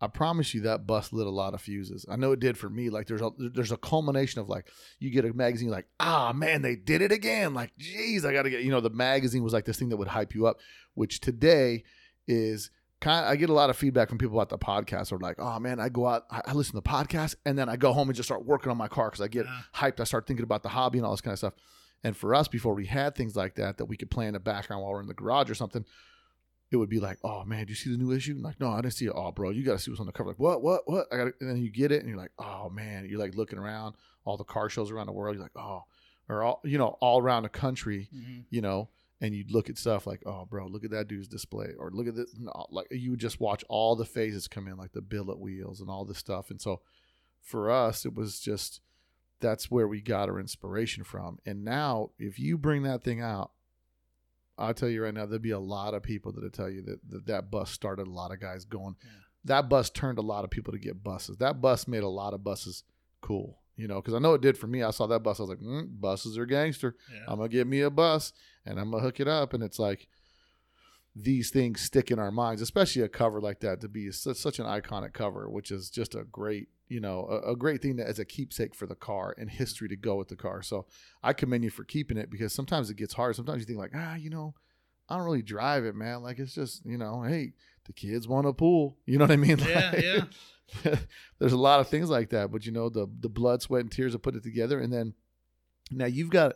I 0.02 0.06
promise 0.06 0.54
you 0.54 0.62
that 0.62 0.86
bus 0.86 1.12
lit 1.12 1.26
a 1.26 1.30
lot 1.30 1.52
of 1.52 1.60
fuses. 1.60 2.06
I 2.10 2.16
know 2.16 2.32
it 2.32 2.40
did 2.40 2.56
for 2.56 2.70
me. 2.70 2.88
Like 2.88 3.06
there's 3.06 3.20
a 3.20 3.30
there's 3.36 3.72
a 3.72 3.76
culmination 3.76 4.40
of 4.40 4.48
like 4.48 4.68
you 4.98 5.10
get 5.10 5.24
a 5.26 5.32
magazine 5.34 5.68
like 5.68 5.86
ah 6.00 6.32
man 6.34 6.62
they 6.62 6.74
did 6.76 7.02
it 7.02 7.12
again. 7.12 7.52
Like 7.54 7.76
geez 7.76 8.24
I 8.24 8.32
got 8.32 8.42
to 8.44 8.50
get 8.50 8.62
you 8.62 8.70
know 8.70 8.80
the 8.80 8.90
magazine 8.90 9.42
was 9.44 9.52
like 9.52 9.64
this 9.66 9.78
thing 9.78 9.90
that 9.90 9.98
would 9.98 10.08
hype 10.08 10.34
you 10.34 10.46
up, 10.46 10.58
which 10.94 11.20
today 11.20 11.84
is 12.26 12.70
kind. 13.00 13.26
I 13.26 13.36
get 13.36 13.50
a 13.50 13.54
lot 13.54 13.70
of 13.70 13.76
feedback 13.76 14.08
from 14.08 14.18
people 14.18 14.38
about 14.40 14.48
the 14.48 14.58
podcast. 14.58 15.12
Or 15.12 15.18
like 15.18 15.36
oh 15.38 15.58
man 15.58 15.78
I 15.80 15.88
go 15.90 16.06
out 16.06 16.24
I, 16.30 16.42
I 16.46 16.52
listen 16.54 16.72
to 16.72 16.80
the 16.80 16.88
podcast 16.88 17.34
and 17.44 17.58
then 17.58 17.68
I 17.68 17.76
go 17.76 17.92
home 17.92 18.08
and 18.08 18.16
just 18.16 18.26
start 18.28 18.44
working 18.46 18.70
on 18.70 18.78
my 18.78 18.88
car 18.88 19.06
because 19.10 19.20
I 19.20 19.28
get 19.28 19.44
Yeah. 19.46 19.60
hyped. 19.76 20.00
I 20.00 20.04
start 20.04 20.26
thinking 20.26 20.44
about 20.44 20.62
the 20.62 20.70
hobby 20.70 20.98
and 20.98 21.04
all 21.06 21.12
this 21.12 21.20
kind 21.20 21.32
of 21.32 21.38
stuff. 21.38 21.54
And 22.02 22.16
for 22.16 22.34
us, 22.34 22.48
before 22.48 22.74
we 22.74 22.86
had 22.86 23.14
things 23.14 23.36
like 23.36 23.56
that 23.56 23.76
that 23.76 23.84
we 23.84 23.98
could 23.98 24.10
play 24.10 24.26
in 24.26 24.32
the 24.32 24.40
background 24.40 24.82
while 24.82 24.92
we're 24.92 25.02
in 25.02 25.06
the 25.06 25.12
garage 25.12 25.50
or 25.50 25.54
something, 25.54 25.84
it 26.70 26.76
would 26.76 26.88
be 26.88 27.00
like, 27.00 27.18
"Oh 27.24 27.44
man, 27.44 27.66
do 27.66 27.70
you 27.70 27.76
see 27.76 27.90
the 27.90 27.96
new 27.98 28.12
issue?" 28.12 28.36
like, 28.40 28.60
no, 28.60 28.70
I 28.70 28.80
didn't 28.80 28.94
see 28.94 29.06
it. 29.06 29.12
Oh, 29.14 29.32
bro, 29.32 29.50
you 29.50 29.64
got 29.64 29.72
to 29.72 29.78
see 29.78 29.90
what's 29.90 30.00
on 30.00 30.06
the 30.06 30.12
cover. 30.12 30.30
Like, 30.30 30.38
what, 30.38 30.62
what, 30.62 30.82
what? 30.88 31.06
I 31.12 31.16
got, 31.16 31.26
and 31.40 31.50
then 31.50 31.56
you 31.58 31.70
get 31.70 31.90
it, 31.92 32.00
and 32.00 32.08
you're 32.08 32.18
like, 32.18 32.32
"Oh 32.38 32.70
man," 32.70 33.06
you're 33.08 33.18
like 33.18 33.34
looking 33.34 33.58
around 33.58 33.94
all 34.24 34.36
the 34.36 34.44
car 34.44 34.68
shows 34.68 34.90
around 34.90 35.06
the 35.06 35.12
world. 35.12 35.34
You're 35.36 35.42
like, 35.42 35.56
"Oh," 35.56 35.84
or 36.28 36.42
all 36.42 36.60
you 36.64 36.78
know, 36.78 36.96
all 37.00 37.20
around 37.20 37.42
the 37.42 37.48
country, 37.48 38.08
Mhm. 38.14 38.44
you 38.50 38.60
know, 38.60 38.88
and 39.20 39.34
you'd 39.34 39.50
look 39.50 39.68
at 39.68 39.78
stuff 39.78 40.06
like, 40.06 40.22
"Oh, 40.26 40.44
bro, 40.44 40.66
look 40.66 40.84
at 40.84 40.90
that 40.92 41.08
dude's 41.08 41.26
display," 41.28 41.74
or 41.78 41.90
look 41.90 42.06
at 42.06 42.14
this. 42.14 42.34
No, 42.38 42.66
like 42.70 42.86
you 42.90 43.10
would 43.10 43.20
just 43.20 43.40
watch 43.40 43.64
all 43.68 43.96
the 43.96 44.04
phases 44.04 44.46
come 44.48 44.68
in, 44.68 44.76
like 44.76 44.92
the 44.92 45.02
billet 45.02 45.38
wheels 45.40 45.80
and 45.80 45.90
all 45.90 46.04
this 46.04 46.18
stuff. 46.18 46.50
And 46.50 46.60
so, 46.60 46.82
for 47.40 47.70
us, 47.70 48.06
it 48.06 48.14
was 48.14 48.38
just 48.40 48.80
that's 49.40 49.70
where 49.70 49.88
we 49.88 50.02
got 50.02 50.28
our 50.28 50.38
inspiration 50.38 51.02
from. 51.02 51.38
And 51.46 51.64
now, 51.64 52.10
if 52.18 52.38
you 52.38 52.58
bring 52.58 52.82
that 52.82 53.02
thing 53.02 53.20
out, 53.22 53.52
I'll 54.60 54.74
tell 54.74 54.88
you 54.88 55.02
right 55.02 55.14
now, 55.14 55.26
there'll 55.26 55.38
be 55.38 55.50
a 55.50 55.58
lot 55.58 55.94
of 55.94 56.02
people 56.02 56.32
that'll 56.32 56.50
tell 56.50 56.70
you 56.70 56.82
that 56.82 56.98
that, 57.10 57.26
that 57.26 57.50
bus 57.50 57.70
started 57.70 58.06
a 58.06 58.10
lot 58.10 58.32
of 58.32 58.40
guys 58.40 58.64
going. 58.64 58.96
Yeah. 59.02 59.10
That 59.44 59.68
bus 59.68 59.88
turned 59.90 60.18
a 60.18 60.22
lot 60.22 60.44
of 60.44 60.50
people 60.50 60.72
to 60.72 60.78
get 60.78 61.02
buses. 61.02 61.38
That 61.38 61.60
bus 61.60 61.88
made 61.88 62.02
a 62.02 62.08
lot 62.08 62.34
of 62.34 62.44
buses 62.44 62.84
cool, 63.22 63.60
you 63.76 63.88
know, 63.88 63.96
because 63.96 64.14
I 64.14 64.18
know 64.18 64.34
it 64.34 64.42
did 64.42 64.58
for 64.58 64.66
me. 64.66 64.82
I 64.82 64.90
saw 64.90 65.06
that 65.06 65.22
bus, 65.22 65.40
I 65.40 65.44
was 65.44 65.50
like, 65.50 65.60
mm, 65.60 65.88
buses 66.00 66.36
are 66.36 66.46
gangster. 66.46 66.94
Yeah. 67.12 67.24
I'm 67.26 67.38
gonna 67.38 67.48
get 67.48 67.66
me 67.66 67.80
a 67.80 67.90
bus 67.90 68.32
and 68.66 68.78
I'm 68.78 68.90
gonna 68.90 69.02
hook 69.02 69.20
it 69.20 69.28
up, 69.28 69.54
and 69.54 69.62
it's 69.62 69.78
like 69.78 70.08
these 71.16 71.50
things 71.50 71.80
stick 71.80 72.10
in 72.10 72.18
our 72.18 72.30
minds, 72.30 72.62
especially 72.62 73.02
a 73.02 73.08
cover 73.08 73.40
like 73.40 73.60
that 73.60 73.80
to 73.80 73.88
be 73.88 74.10
such, 74.12 74.36
such 74.36 74.58
an 74.58 74.66
iconic 74.66 75.12
cover, 75.12 75.50
which 75.50 75.70
is 75.70 75.90
just 75.90 76.14
a 76.14 76.24
great, 76.24 76.68
you 76.88 77.00
know, 77.00 77.26
a, 77.28 77.52
a 77.52 77.56
great 77.56 77.82
thing 77.82 77.96
that 77.96 78.06
as 78.06 78.18
a 78.18 78.24
keepsake 78.24 78.74
for 78.74 78.86
the 78.86 78.94
car 78.94 79.34
and 79.36 79.50
history 79.50 79.88
to 79.88 79.96
go 79.96 80.14
with 80.16 80.28
the 80.28 80.36
car. 80.36 80.62
So 80.62 80.86
I 81.22 81.32
commend 81.32 81.64
you 81.64 81.70
for 81.70 81.84
keeping 81.84 82.16
it 82.16 82.30
because 82.30 82.52
sometimes 82.52 82.90
it 82.90 82.96
gets 82.96 83.14
hard. 83.14 83.34
Sometimes 83.36 83.60
you 83.60 83.66
think 83.66 83.78
like, 83.78 83.92
ah, 83.94 84.14
you 84.14 84.30
know, 84.30 84.54
I 85.08 85.16
don't 85.16 85.24
really 85.24 85.42
drive 85.42 85.84
it, 85.84 85.96
man. 85.96 86.22
Like 86.22 86.38
it's 86.38 86.54
just, 86.54 86.86
you 86.86 86.96
know, 86.96 87.22
hey, 87.22 87.54
the 87.86 87.92
kids 87.92 88.28
want 88.28 88.46
a 88.46 88.52
pool. 88.52 88.96
You 89.06 89.18
know 89.18 89.24
what 89.24 89.32
I 89.32 89.36
mean? 89.36 89.58
Yeah, 89.68 89.90
Like, 89.92 90.02
yeah. 90.84 90.96
there's 91.40 91.52
a 91.52 91.56
lot 91.58 91.80
of 91.80 91.88
things 91.88 92.08
like 92.08 92.30
that, 92.30 92.52
but 92.52 92.64
you 92.64 92.70
know, 92.70 92.88
the 92.88 93.08
the 93.18 93.28
blood, 93.28 93.60
sweat, 93.60 93.80
and 93.80 93.90
tears 93.90 94.14
of 94.14 94.22
put 94.22 94.36
it 94.36 94.44
together, 94.44 94.78
and 94.78 94.92
then 94.92 95.14
now 95.90 96.06
you've 96.06 96.30
got 96.30 96.52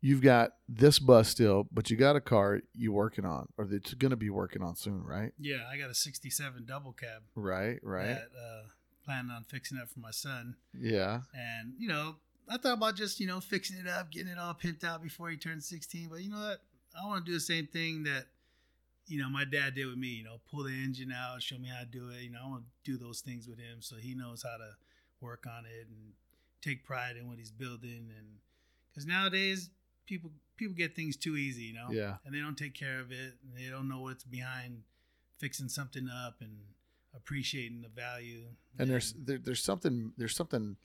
you've 0.00 0.22
got 0.22 0.52
this 0.68 0.98
bus 0.98 1.28
still, 1.28 1.66
but 1.72 1.90
you 1.90 1.96
got 1.96 2.16
a 2.16 2.20
car 2.20 2.60
you're 2.74 2.92
working 2.92 3.24
on, 3.24 3.48
or 3.56 3.64
that's 3.64 3.94
going 3.94 4.10
to 4.10 4.16
be 4.16 4.30
working 4.30 4.62
on 4.62 4.76
soon, 4.76 5.02
right? 5.02 5.32
Yeah, 5.38 5.64
I 5.70 5.76
got 5.76 5.90
a 5.90 5.94
'67 5.94 6.64
double 6.66 6.92
cab. 6.92 7.22
Right, 7.34 7.78
right, 7.82 8.06
That, 8.06 8.28
uh, 8.38 8.62
planning 9.04 9.30
on 9.30 9.44
fixing 9.44 9.78
up 9.78 9.88
for 9.88 10.00
my 10.00 10.10
son, 10.10 10.56
yeah, 10.78 11.20
and 11.34 11.74
you 11.78 11.88
know, 11.88 12.16
I 12.48 12.56
thought 12.58 12.74
about 12.74 12.96
just 12.96 13.20
you 13.20 13.26
know 13.26 13.40
fixing 13.40 13.78
it 13.78 13.88
up, 13.88 14.10
getting 14.10 14.28
it 14.28 14.38
all 14.38 14.54
pimped 14.54 14.84
out 14.84 15.02
before 15.02 15.30
he 15.30 15.36
turns 15.36 15.66
16. 15.68 16.08
But 16.10 16.22
you 16.22 16.30
know 16.30 16.38
what? 16.38 16.60
I 17.00 17.06
want 17.06 17.24
to 17.24 17.30
do 17.30 17.34
the 17.34 17.40
same 17.40 17.66
thing 17.66 18.04
that 18.04 18.26
you 19.08 19.18
know, 19.18 19.28
my 19.28 19.44
dad 19.44 19.74
did 19.74 19.86
with 19.86 19.96
me. 19.96 20.08
You 20.08 20.24
know, 20.24 20.40
pull 20.50 20.64
the 20.64 20.70
engine 20.70 21.12
out, 21.12 21.42
show 21.42 21.58
me 21.58 21.68
how 21.68 21.80
to 21.80 21.86
do 21.86 22.08
it. 22.08 22.22
You 22.22 22.30
know, 22.30 22.40
I 22.44 22.48
want 22.48 22.64
to 22.64 22.90
do 22.90 22.98
those 22.98 23.20
things 23.20 23.46
with 23.46 23.58
him 23.58 23.78
so 23.80 23.96
he 23.96 24.14
knows 24.14 24.42
how 24.42 24.56
to 24.56 24.72
work 25.20 25.46
on 25.46 25.64
it 25.64 25.86
and 25.88 26.12
take 26.62 26.84
pride 26.84 27.16
in 27.16 27.28
what 27.28 27.38
he's 27.38 27.50
building. 27.50 28.10
And 28.16 28.26
because 28.90 29.06
nowadays 29.06 29.70
people 30.06 30.30
people 30.56 30.74
get 30.74 30.94
things 30.96 31.16
too 31.16 31.36
easy, 31.36 31.64
you 31.64 31.74
know, 31.74 31.88
Yeah. 31.90 32.16
and 32.24 32.34
they 32.34 32.38
don't 32.40 32.56
take 32.56 32.74
care 32.74 32.98
of 33.00 33.10
it. 33.12 33.34
And 33.42 33.54
they 33.56 33.68
don't 33.70 33.88
know 33.88 34.00
what's 34.00 34.24
behind 34.24 34.82
fixing 35.38 35.68
something 35.68 36.08
up 36.08 36.36
and 36.40 36.56
appreciating 37.14 37.82
the 37.82 37.88
value. 37.88 38.44
and 38.78 38.88
there's 38.90 39.12
there, 39.14 39.38
there's 39.38 39.62
something 39.62 40.12
there's 40.16 40.34
something 40.36 40.76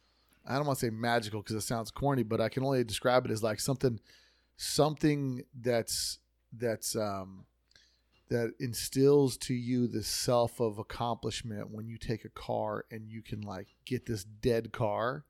I 0.45 0.55
don't 0.55 0.65
want 0.65 0.79
to 0.79 0.85
say 0.87 0.89
magical 0.89 1.41
because 1.41 1.55
it 1.55 1.61
sounds 1.61 1.91
corny, 1.91 2.23
but 2.23 2.41
I 2.41 2.49
can 2.49 2.63
only 2.63 2.83
describe 2.83 3.25
it 3.25 3.31
as 3.31 3.43
like 3.43 3.59
something 3.59 3.99
something 4.57 5.43
that's 5.61 6.19
that's 6.53 6.95
um 6.95 7.45
that 8.29 8.53
instills 8.59 9.35
to 9.37 9.53
you 9.53 9.87
the 9.87 10.03
self 10.03 10.59
of 10.61 10.77
accomplishment 10.79 11.69
when 11.69 11.87
you 11.87 11.97
take 11.97 12.23
a 12.23 12.29
car 12.29 12.85
and 12.91 13.09
you 13.09 13.21
can 13.21 13.41
like 13.41 13.67
get 13.85 14.05
this 14.05 14.23
dead 14.23 14.71
car 14.71 15.25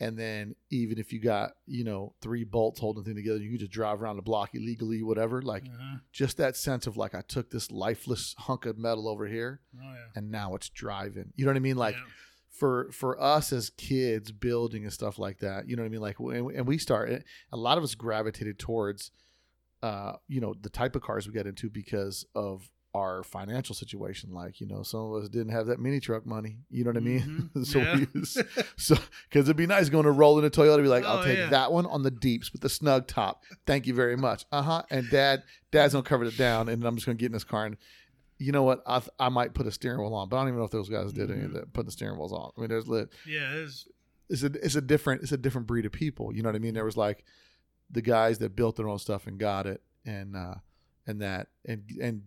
and 0.00 0.18
then 0.18 0.54
even 0.70 0.98
if 0.98 1.12
you 1.12 1.20
got 1.20 1.52
you 1.66 1.84
know 1.84 2.14
three 2.22 2.42
bolts 2.44 2.80
holding 2.80 3.02
the 3.02 3.08
thing 3.08 3.16
together 3.16 3.38
you 3.38 3.50
can 3.50 3.58
just 3.58 3.70
drive 3.70 4.02
around 4.02 4.16
the 4.16 4.22
block 4.22 4.54
illegally 4.54 5.02
whatever 5.02 5.42
like 5.42 5.64
uh-huh. 5.64 5.96
just 6.12 6.36
that 6.38 6.56
sense 6.56 6.86
of 6.86 6.96
like 6.96 7.14
i 7.14 7.20
took 7.20 7.50
this 7.50 7.70
lifeless 7.70 8.34
hunk 8.38 8.66
of 8.66 8.78
metal 8.78 9.08
over 9.08 9.26
here 9.26 9.60
oh 9.76 9.92
yeah, 9.92 9.96
and 10.16 10.30
now 10.30 10.54
it's 10.54 10.68
driving 10.70 11.32
you 11.36 11.44
know 11.44 11.50
what 11.50 11.56
i 11.56 11.60
mean 11.60 11.76
like 11.76 11.94
Yeah. 11.94 12.02
for 12.50 12.90
for 12.92 13.20
us 13.22 13.52
as 13.52 13.70
kids 13.70 14.32
building 14.32 14.84
and 14.84 14.92
stuff 14.92 15.18
like 15.18 15.38
that 15.40 15.68
you 15.68 15.76
know 15.76 15.82
what 15.82 15.86
i 15.88 15.90
mean 15.90 16.00
like 16.00 16.18
and, 16.18 16.50
and 16.56 16.66
we 16.66 16.78
start 16.78 17.10
a 17.52 17.56
lot 17.56 17.76
of 17.78 17.84
us 17.84 17.94
gravitated 17.94 18.58
towards 18.58 19.10
uh 19.82 20.14
you 20.28 20.40
know 20.40 20.54
the 20.60 20.70
type 20.70 20.96
of 20.96 21.02
cars 21.02 21.26
we 21.26 21.32
got 21.34 21.46
into 21.46 21.68
because 21.70 22.24
of 22.34 22.70
our 22.92 23.22
financial 23.22 23.72
situation 23.74 24.32
like 24.32 24.60
you 24.60 24.66
know 24.66 24.82
some 24.82 25.00
of 25.00 25.22
us 25.22 25.28
didn't 25.28 25.52
have 25.52 25.66
that 25.66 25.78
mini 25.78 26.00
truck 26.00 26.26
money 26.26 26.56
you 26.70 26.82
know 26.82 26.90
what 26.90 26.96
i 26.96 27.00
mean 27.00 27.48
Mhm. 27.54 27.64
so 27.72 27.78
Yeah. 27.78 27.96
we 28.12 28.24
so 28.76 28.96
because 29.28 29.46
it'd 29.48 29.56
be 29.56 29.66
nice 29.66 29.88
going 29.88 30.06
to 30.06 30.10
roll 30.10 30.38
in 30.40 30.44
a 30.44 30.50
toyota 30.50 30.82
be 30.82 30.88
like 30.88 31.04
i'll 31.04 31.18
Oh, 31.18 31.24
take 31.24 31.38
yeah. 31.38 31.50
that 31.50 31.70
one 31.70 31.86
on 31.86 32.02
the 32.02 32.10
deeps 32.10 32.52
with 32.52 32.62
the 32.62 32.68
snug 32.68 33.06
top 33.06 33.44
thank 33.64 33.86
you 33.86 33.94
very 33.94 34.16
much 34.16 34.44
uh-huh 34.50 34.82
and 34.90 35.08
dad 35.08 35.44
dad's 35.70 35.92
gonna 35.92 36.02
cover 36.02 36.24
it 36.24 36.36
down 36.36 36.68
and 36.68 36.84
i'm 36.84 36.96
just 36.96 37.06
gonna 37.06 37.14
get 37.16 37.26
in 37.26 37.32
this 37.32 37.44
car 37.44 37.66
and 37.66 37.76
you 38.42 38.52
know 38.52 38.62
what? 38.62 38.82
I, 38.86 39.02
I 39.18 39.28
might 39.28 39.52
put 39.52 39.66
a 39.66 39.70
steering 39.70 39.98
wheel 40.00 40.14
on, 40.14 40.30
but 40.30 40.36
I 40.36 40.40
don't 40.40 40.48
even 40.48 40.60
know 40.60 40.64
if 40.64 40.70
those 40.70 40.88
guys 40.88 41.12
did 41.12 41.30
any 41.30 41.42
of 41.44 41.50
Mhm. 41.50 41.54
that. 41.56 41.72
Putting 41.74 41.84
the 41.88 41.92
steering 41.92 42.16
wheels 42.16 42.32
on. 42.32 42.50
I 42.56 42.60
mean, 42.62 42.70
there's 42.70 42.88
lit. 42.88 43.10
yeah, 43.26 43.52
it's 43.52 43.86
It's 44.30 44.42
a 44.42 44.46
it's 44.64 44.76
a 44.76 44.80
different 44.80 45.22
it's 45.22 45.32
a 45.32 45.36
different 45.36 45.66
breed 45.66 45.84
of 45.84 45.92
people. 45.92 46.34
You 46.34 46.42
know 46.42 46.48
what 46.48 46.56
I 46.56 46.58
mean? 46.58 46.72
There 46.72 46.86
was 46.86 46.96
like 46.96 47.22
the 47.90 48.00
guys 48.00 48.38
that 48.38 48.56
built 48.56 48.76
their 48.76 48.88
own 48.88 48.98
stuff 48.98 49.26
and 49.26 49.38
got 49.38 49.66
it, 49.66 49.82
and 50.06 50.34
uh, 50.34 50.54
and 51.06 51.20
that 51.20 51.48
and 51.66 51.82
and 52.00 52.22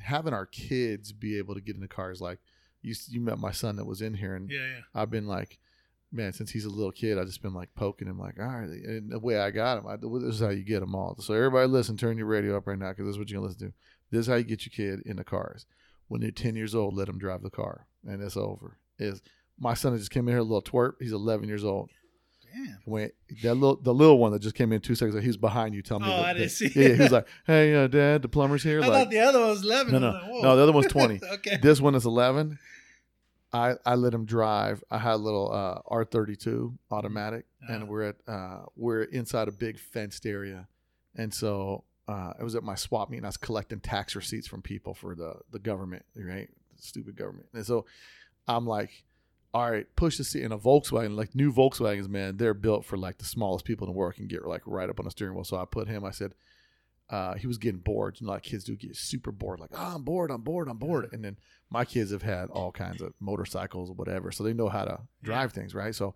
having 0.00 0.34
our 0.34 0.46
kids 0.46 1.12
be 1.12 1.38
able 1.38 1.54
to 1.54 1.60
get 1.60 1.74
in 1.74 1.80
the 1.80 1.88
cars. 1.88 2.20
Like 2.20 2.38
you 2.82 2.94
you 3.08 3.20
met 3.20 3.38
my 3.38 3.52
son 3.52 3.76
that 3.76 3.86
was 3.86 4.02
in 4.02 4.14
here, 4.14 4.34
and 4.34 4.50
yeah, 4.50 4.58
yeah. 4.58 4.80
I've 4.94 5.10
been 5.10 5.26
like, 5.26 5.58
man, 6.12 6.32
since 6.32 6.50
he's 6.50 6.64
a 6.64 6.70
little 6.70 6.92
kid, 6.92 7.18
I've 7.18 7.26
just 7.26 7.42
been 7.42 7.54
like 7.54 7.74
poking 7.74 8.08
him, 8.08 8.18
like, 8.18 8.38
all 8.38 8.46
right. 8.46 8.68
And 8.68 9.10
the 9.10 9.18
way 9.18 9.38
I 9.38 9.50
got 9.50 9.78
him, 9.78 9.86
I, 9.86 9.96
this 9.96 10.34
is 10.34 10.40
how 10.40 10.50
you 10.50 10.64
get 10.64 10.80
them 10.80 10.94
all. 10.94 11.16
So 11.20 11.34
everybody, 11.34 11.68
listen, 11.68 11.96
turn 11.96 12.18
your 12.18 12.26
radio 12.26 12.56
up 12.56 12.66
right 12.66 12.78
now 12.78 12.90
because 12.90 13.06
this 13.06 13.14
is 13.14 13.18
what 13.18 13.28
you're 13.30 13.40
gonna 13.40 13.48
listen 13.48 13.68
to. 13.68 13.74
This 14.10 14.20
is 14.20 14.26
how 14.26 14.34
you 14.34 14.44
get 14.44 14.66
your 14.66 14.72
kid 14.74 15.06
in 15.06 15.16
the 15.16 15.24
cars. 15.24 15.66
When 16.08 16.20
they're 16.20 16.32
10 16.32 16.56
years 16.56 16.74
old, 16.74 16.96
let 16.96 17.06
them 17.06 17.18
drive 17.18 17.42
the 17.42 17.50
car, 17.50 17.86
and 18.04 18.20
it's 18.22 18.36
over. 18.36 18.78
Is 18.98 19.22
my 19.58 19.74
son 19.74 19.96
just 19.96 20.10
came 20.10 20.26
in 20.26 20.32
here 20.32 20.40
a 20.40 20.42
little 20.42 20.62
twerp. 20.62 20.94
He's 20.98 21.12
11 21.12 21.48
years 21.48 21.64
old. 21.64 21.90
Damn. 22.52 22.78
When 22.84 23.10
that 23.42 23.54
little 23.54 23.76
the 23.76 23.94
little 23.94 24.18
one 24.18 24.32
that 24.32 24.40
just 24.42 24.54
came 24.54 24.72
in 24.72 24.80
two 24.80 24.94
seconds, 24.94 25.14
ago, 25.14 25.22
he 25.22 25.28
was 25.28 25.36
behind 25.36 25.74
you. 25.74 25.82
Telling 25.82 26.04
me, 26.04 26.12
Oh, 26.12 26.16
that, 26.18 26.24
I 26.26 26.32
didn't 26.32 26.42
that- 26.48 26.50
see 26.50 26.70
Yeah, 26.74 26.94
he 26.94 27.02
was 27.02 27.12
like, 27.12 27.26
"Hey, 27.46 27.74
uh, 27.74 27.86
Dad, 27.86 28.22
the 28.22 28.28
plumber's 28.28 28.62
here." 28.62 28.82
I 28.82 28.86
like, 28.86 28.92
thought 29.04 29.10
the 29.10 29.18
other 29.20 29.38
one 29.40 29.48
was 29.50 29.62
eleven. 29.62 29.92
no, 29.92 29.98
no, 29.98 30.10
like, 30.10 30.42
no. 30.42 30.56
The 30.56 30.62
other 30.62 30.72
one's 30.72 30.86
20. 30.88 31.20
okay. 31.34 31.58
this 31.62 31.80
one 31.80 31.94
is 31.94 32.04
11 32.06 32.58
i 33.52 33.74
i 33.84 33.96
let 33.96 34.14
him 34.14 34.24
drive 34.24 34.84
i 34.92 34.98
had 34.98 35.14
a 35.14 35.16
little 35.16 35.50
uh 35.52 35.80
r32 35.92 36.72
automatic 36.92 37.46
and 37.68 37.82
Uh-huh. 37.82 37.86
we're 37.90 38.02
at 38.02 38.16
uh 38.28 38.60
we're 38.76 39.02
inside 39.02 39.48
a 39.48 39.52
big 39.52 39.76
fenced 39.80 40.24
area 40.24 40.68
and 41.16 41.34
so 41.34 41.82
uh 42.06 42.32
i 42.38 42.44
was 42.44 42.54
at 42.54 42.62
my 42.62 42.76
swap 42.76 43.10
meet 43.10 43.16
and 43.16 43.26
i 43.26 43.28
was 43.28 43.36
collecting 43.36 43.80
tax 43.80 44.14
receipts 44.14 44.46
from 44.46 44.62
people 44.62 44.94
for 44.94 45.16
the 45.16 45.34
the 45.50 45.58
government 45.58 46.04
right 46.16 46.48
stupid 46.78 47.16
government 47.16 47.48
and 47.52 47.66
so 47.66 47.86
i'm 48.46 48.66
like 48.68 49.02
all 49.52 49.70
right 49.70 49.86
push 49.96 50.16
the 50.16 50.24
seat 50.24 50.42
in 50.42 50.52
a 50.52 50.58
volkswagen 50.58 51.16
like 51.16 51.34
new 51.34 51.52
volkswagens 51.52 52.08
man 52.08 52.36
they're 52.36 52.54
built 52.54 52.84
for 52.84 52.96
like 52.96 53.18
the 53.18 53.24
smallest 53.24 53.64
people 53.64 53.86
in 53.86 53.92
the 53.92 53.98
world 53.98 54.14
can 54.14 54.26
get 54.26 54.46
like 54.46 54.62
right 54.64 54.88
up 54.88 55.00
on 55.00 55.04
the 55.04 55.10
steering 55.10 55.34
wheel 55.34 55.44
so 55.44 55.56
i 55.56 55.64
put 55.64 55.88
him 55.88 56.04
i 56.04 56.10
said 56.10 56.32
uh, 57.10 57.34
he 57.34 57.46
was 57.46 57.58
getting 57.58 57.80
bored. 57.80 58.16
You 58.20 58.26
know, 58.26 58.32
like 58.32 58.44
kids 58.44 58.64
do 58.64 58.76
get 58.76 58.96
super 58.96 59.32
bored, 59.32 59.60
like, 59.60 59.70
oh, 59.74 59.94
I'm 59.96 60.02
bored, 60.02 60.30
I'm 60.30 60.42
bored, 60.42 60.68
I'm 60.68 60.78
bored. 60.78 61.08
And 61.12 61.24
then 61.24 61.36
my 61.68 61.84
kids 61.84 62.12
have 62.12 62.22
had 62.22 62.50
all 62.50 62.70
kinds 62.70 63.02
of 63.02 63.12
motorcycles 63.20 63.90
or 63.90 63.94
whatever, 63.94 64.30
so 64.30 64.44
they 64.44 64.52
know 64.52 64.68
how 64.68 64.84
to 64.84 65.00
drive 65.22 65.52
things, 65.52 65.74
right? 65.74 65.94
So 65.94 66.14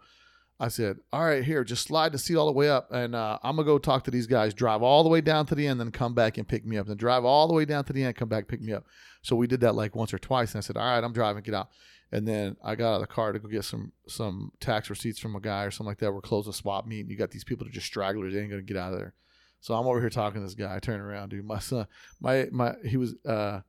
I 0.60 0.68
said, 0.68 0.98
all 1.12 1.24
right, 1.24 1.42
here, 1.42 1.64
just 1.64 1.84
slide 1.84 2.12
the 2.12 2.18
seat 2.18 2.36
all 2.36 2.46
the 2.46 2.52
way 2.52 2.70
up, 2.70 2.92
and 2.92 3.14
uh, 3.16 3.38
I'm 3.42 3.56
gonna 3.56 3.66
go 3.66 3.78
talk 3.78 4.04
to 4.04 4.12
these 4.12 4.28
guys. 4.28 4.54
Drive 4.54 4.82
all 4.82 5.02
the 5.02 5.08
way 5.08 5.20
down 5.20 5.46
to 5.46 5.56
the 5.56 5.66
end, 5.66 5.80
then 5.80 5.90
come 5.90 6.14
back 6.14 6.38
and 6.38 6.46
pick 6.46 6.64
me 6.64 6.78
up. 6.78 6.86
Then 6.86 6.96
drive 6.96 7.24
all 7.24 7.48
the 7.48 7.54
way 7.54 7.64
down 7.64 7.84
to 7.84 7.92
the 7.92 8.04
end, 8.04 8.14
come 8.14 8.28
back, 8.28 8.46
pick 8.46 8.60
me 8.62 8.72
up. 8.72 8.84
So 9.22 9.34
we 9.34 9.48
did 9.48 9.60
that 9.60 9.74
like 9.74 9.96
once 9.96 10.14
or 10.14 10.18
twice, 10.18 10.54
and 10.54 10.58
I 10.58 10.62
said, 10.62 10.76
all 10.76 10.84
right, 10.84 11.02
I'm 11.02 11.12
driving, 11.12 11.42
get 11.42 11.54
out. 11.54 11.70
And 12.12 12.28
then 12.28 12.56
I 12.62 12.74
got 12.76 12.92
out 12.92 12.94
of 12.96 13.00
the 13.00 13.06
car 13.08 13.32
to 13.32 13.38
go 13.38 13.48
get 13.48 13.64
some 13.64 13.92
some 14.06 14.52
tax 14.60 14.88
receipts 14.88 15.18
from 15.18 15.34
a 15.34 15.40
guy 15.40 15.64
or 15.64 15.70
something 15.70 15.90
like 15.90 15.98
that. 15.98 16.12
We're 16.12 16.20
close 16.20 16.46
to 16.46 16.52
swap 16.52 16.86
meet, 16.86 17.00
and 17.00 17.10
you 17.10 17.16
got 17.16 17.30
these 17.30 17.44
people 17.44 17.64
that 17.64 17.70
are 17.70 17.74
just 17.74 17.86
stragglers. 17.86 18.32
They 18.32 18.40
ain't 18.40 18.50
gonna 18.50 18.62
get 18.62 18.76
out 18.76 18.92
of 18.92 18.98
there. 18.98 19.14
So 19.60 19.72
I'm 19.74 19.86
over 19.86 19.98
here 19.98 20.10
talking 20.10 20.42
to 20.42 20.46
this 20.46 20.54
guy. 20.54 20.76
I 20.76 20.78
turn 20.78 21.00
around, 21.00 21.30
dude. 21.30 21.46
My 21.46 21.58
son, 21.58 21.86
my 22.20 22.48
my, 22.52 22.74
he 22.84 22.98
was 22.98 23.14
uh, 23.24 23.60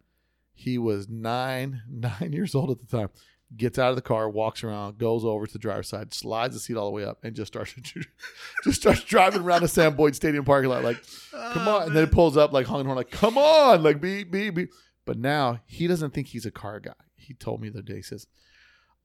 he 0.54 0.78
was 0.78 1.08
nine 1.08 1.84
nine 1.90 2.34
years 2.34 2.54
old 2.54 2.70
at 2.70 2.80
the 2.80 2.98
time. 2.98 3.10
Gets 3.56 3.80
out 3.80 3.92
of 3.92 3.96
the 3.96 4.02
car, 4.02 4.30
walks 4.30 4.64
around, 4.64 4.98
goes 4.98 5.24
over 5.24 5.46
to 5.46 5.54
the 5.54 5.60
driver's 5.60 5.88
side, 5.88 6.14
slides 6.14 6.56
the 6.56 6.60
seat 6.60 6.76
all 6.76 6.86
the 6.86 6.92
way 6.92 7.06
up, 7.06 7.20
and 7.24 7.34
just 7.36 7.54
starts 7.54 7.74
just 8.64 8.82
starts 8.82 9.04
driving 9.04 9.44
around 9.44 9.62
the 9.62 9.68
Sam 9.70 9.96
Boyd 9.96 10.16
Stadium 10.16 10.44
parking 10.44 10.70
lot 10.70 10.84
like, 10.84 11.02
come 11.32 11.68
on. 11.68 11.84
And 11.84 11.96
then 11.96 12.04
it 12.04 12.12
pulls 12.12 12.36
up 12.36 12.52
like 12.52 12.66
honking 12.66 12.88
horn, 12.88 12.98
like, 12.98 13.12
come 13.12 13.38
on, 13.38 13.82
like 13.82 14.02
beep 14.02 14.32
beep 14.32 14.56
beep. 14.56 14.74
But 15.06 15.18
now 15.18 15.62
he 15.66 15.88
doesn't 15.88 16.14
think 16.14 16.28
he's 16.28 16.46
a 16.46 16.52
car 16.52 16.82
guy. 16.82 16.92
He 17.26 17.34
told 17.34 17.62
me 17.62 17.70
the 17.70 17.80
other 17.80 17.84
day, 17.88 17.96
he 17.98 18.02
says, 18.02 18.28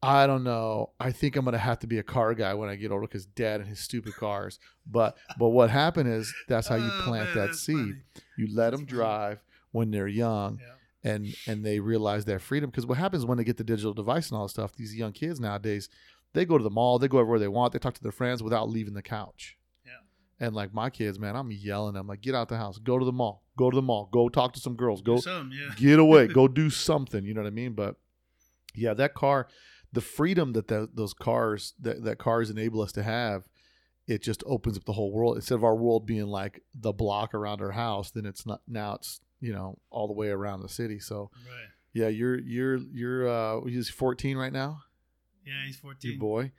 I 0.03 0.27
don't 0.27 0.45
know. 0.45 0.91
I 0.99 1.13
think 1.13 1.37
I'm 1.37 1.45
gonna 1.45 1.59
have 1.59 1.79
to 1.81 1.87
be 1.87 1.99
a 1.99 2.03
car 2.03 2.33
guy 2.35 2.55
when 2.55 2.71
I 2.71 2.77
get 2.77 2.91
older 2.91 3.07
because 3.07 3.27
dad 3.27 3.61
and 3.61 3.69
his 3.69 3.81
stupid 3.81 4.15
cars. 4.17 4.59
But 4.87 5.17
but 5.39 5.49
what 5.51 5.69
happened 5.71 6.09
is 6.09 6.33
that's 6.49 6.69
how 6.69 6.77
you 6.77 6.89
Oh, 6.91 7.03
plant 7.05 7.35
man, 7.35 7.49
that 7.49 7.55
seed. 7.55 7.77
funny. 7.77 7.95
You 8.39 8.49
let 8.55 8.71
them 8.71 8.81
funny. 8.81 8.89
drive 8.91 9.43
when 9.73 9.91
they're 9.91 10.09
young, 10.09 10.59
Yeah. 10.59 11.13
and 11.13 11.27
and 11.47 11.65
they 11.67 11.81
realize 11.81 12.25
their 12.25 12.39
freedom. 12.39 12.71
Because 12.71 12.87
what 12.87 12.97
happens 12.97 13.27
when 13.27 13.37
they 13.37 13.45
get 13.45 13.59
the 13.59 13.65
digital 13.65 13.93
device 13.93 14.31
and 14.31 14.39
all 14.39 14.45
this 14.45 14.53
stuff? 14.53 14.75
These 14.75 14.95
young 14.97 15.13
kids 15.13 15.39
nowadays, 15.39 15.91
they 16.33 16.47
go 16.47 16.57
to 16.57 16.65
the 16.65 16.71
mall, 16.71 16.99
they 16.99 17.07
go 17.09 17.19
everywhere 17.19 17.39
they 17.39 17.49
want, 17.49 17.75
they 17.75 17.79
talk 17.79 17.95
to 17.95 18.03
their 18.03 18.11
friends 18.11 18.43
without 18.43 18.71
leaving 18.71 18.95
the 18.95 19.03
couch. 19.03 19.59
Yeah. 19.85 20.47
And 20.47 20.55
like 20.55 20.73
my 20.73 20.89
kids, 20.89 21.19
man, 21.19 21.37
I'm 21.37 21.51
yelling. 21.53 21.95
I'm 21.95 22.07
like, 22.07 22.23
get 22.23 22.35
out 22.35 22.49
the 22.49 22.57
house, 22.57 22.79
go 22.79 22.99
to 22.99 23.05
the 23.05 23.13
mall, 23.13 23.43
go 23.59 23.69
to 23.71 23.75
the 23.75 23.83
mall, 23.83 24.09
go 24.11 24.31
talk 24.31 24.55
to 24.55 24.61
some 24.61 24.77
girls, 24.77 25.03
go 25.03 25.19
something, 25.19 25.53
yeah. 25.57 25.75
get 25.77 25.99
away, 25.99 26.27
go 26.27 26.49
do 26.63 26.71
something. 26.71 27.23
You 27.23 27.35
know 27.35 27.43
what 27.43 27.49
I 27.49 27.51
mean? 27.51 27.75
But 27.75 27.97
yeah, 28.75 28.95
that 28.95 29.15
car, 29.15 29.49
the 29.93 30.01
freedom 30.01 30.53
that 30.53 30.69
the, 30.69 30.89
those 30.95 31.13
cars 31.15 31.75
that, 31.81 32.05
that 32.05 32.19
cars 32.19 32.51
enable 32.51 32.81
us 32.81 32.93
to 32.93 33.03
have, 33.03 33.49
it 34.07 34.23
just 34.23 34.43
opens 34.47 34.77
up 34.77 34.85
the 34.85 34.93
whole 34.93 35.13
world. 35.13 35.37
Instead 35.37 35.55
of 35.55 35.65
our 35.65 35.75
world 35.77 36.07
being 36.07 36.27
like 36.27 36.63
the 36.75 36.93
block 36.93 37.35
around 37.35 37.61
our 37.61 37.73
house, 37.73 38.11
then 38.11 38.27
it's 38.27 38.47
not. 38.47 38.61
Now 38.69 38.95
it's 38.95 39.21
you 39.41 39.53
know 39.53 39.79
all 39.91 40.07
the 40.07 40.13
way 40.15 40.29
around 40.29 40.63
the 40.63 40.69
city. 40.69 40.99
So 40.99 41.31
Right. 41.47 41.69
yeah, 41.93 42.09
you're 42.09 42.39
you're 42.41 42.77
you're 42.93 43.29
uh, 43.29 43.65
he's 43.67 43.89
14 43.91 44.37
right 44.37 44.53
now. 44.53 44.83
Yeah, 45.47 45.65
he's 45.67 45.77
fourteen. 45.77 46.13
Your 46.13 46.21
boy, 46.21 46.53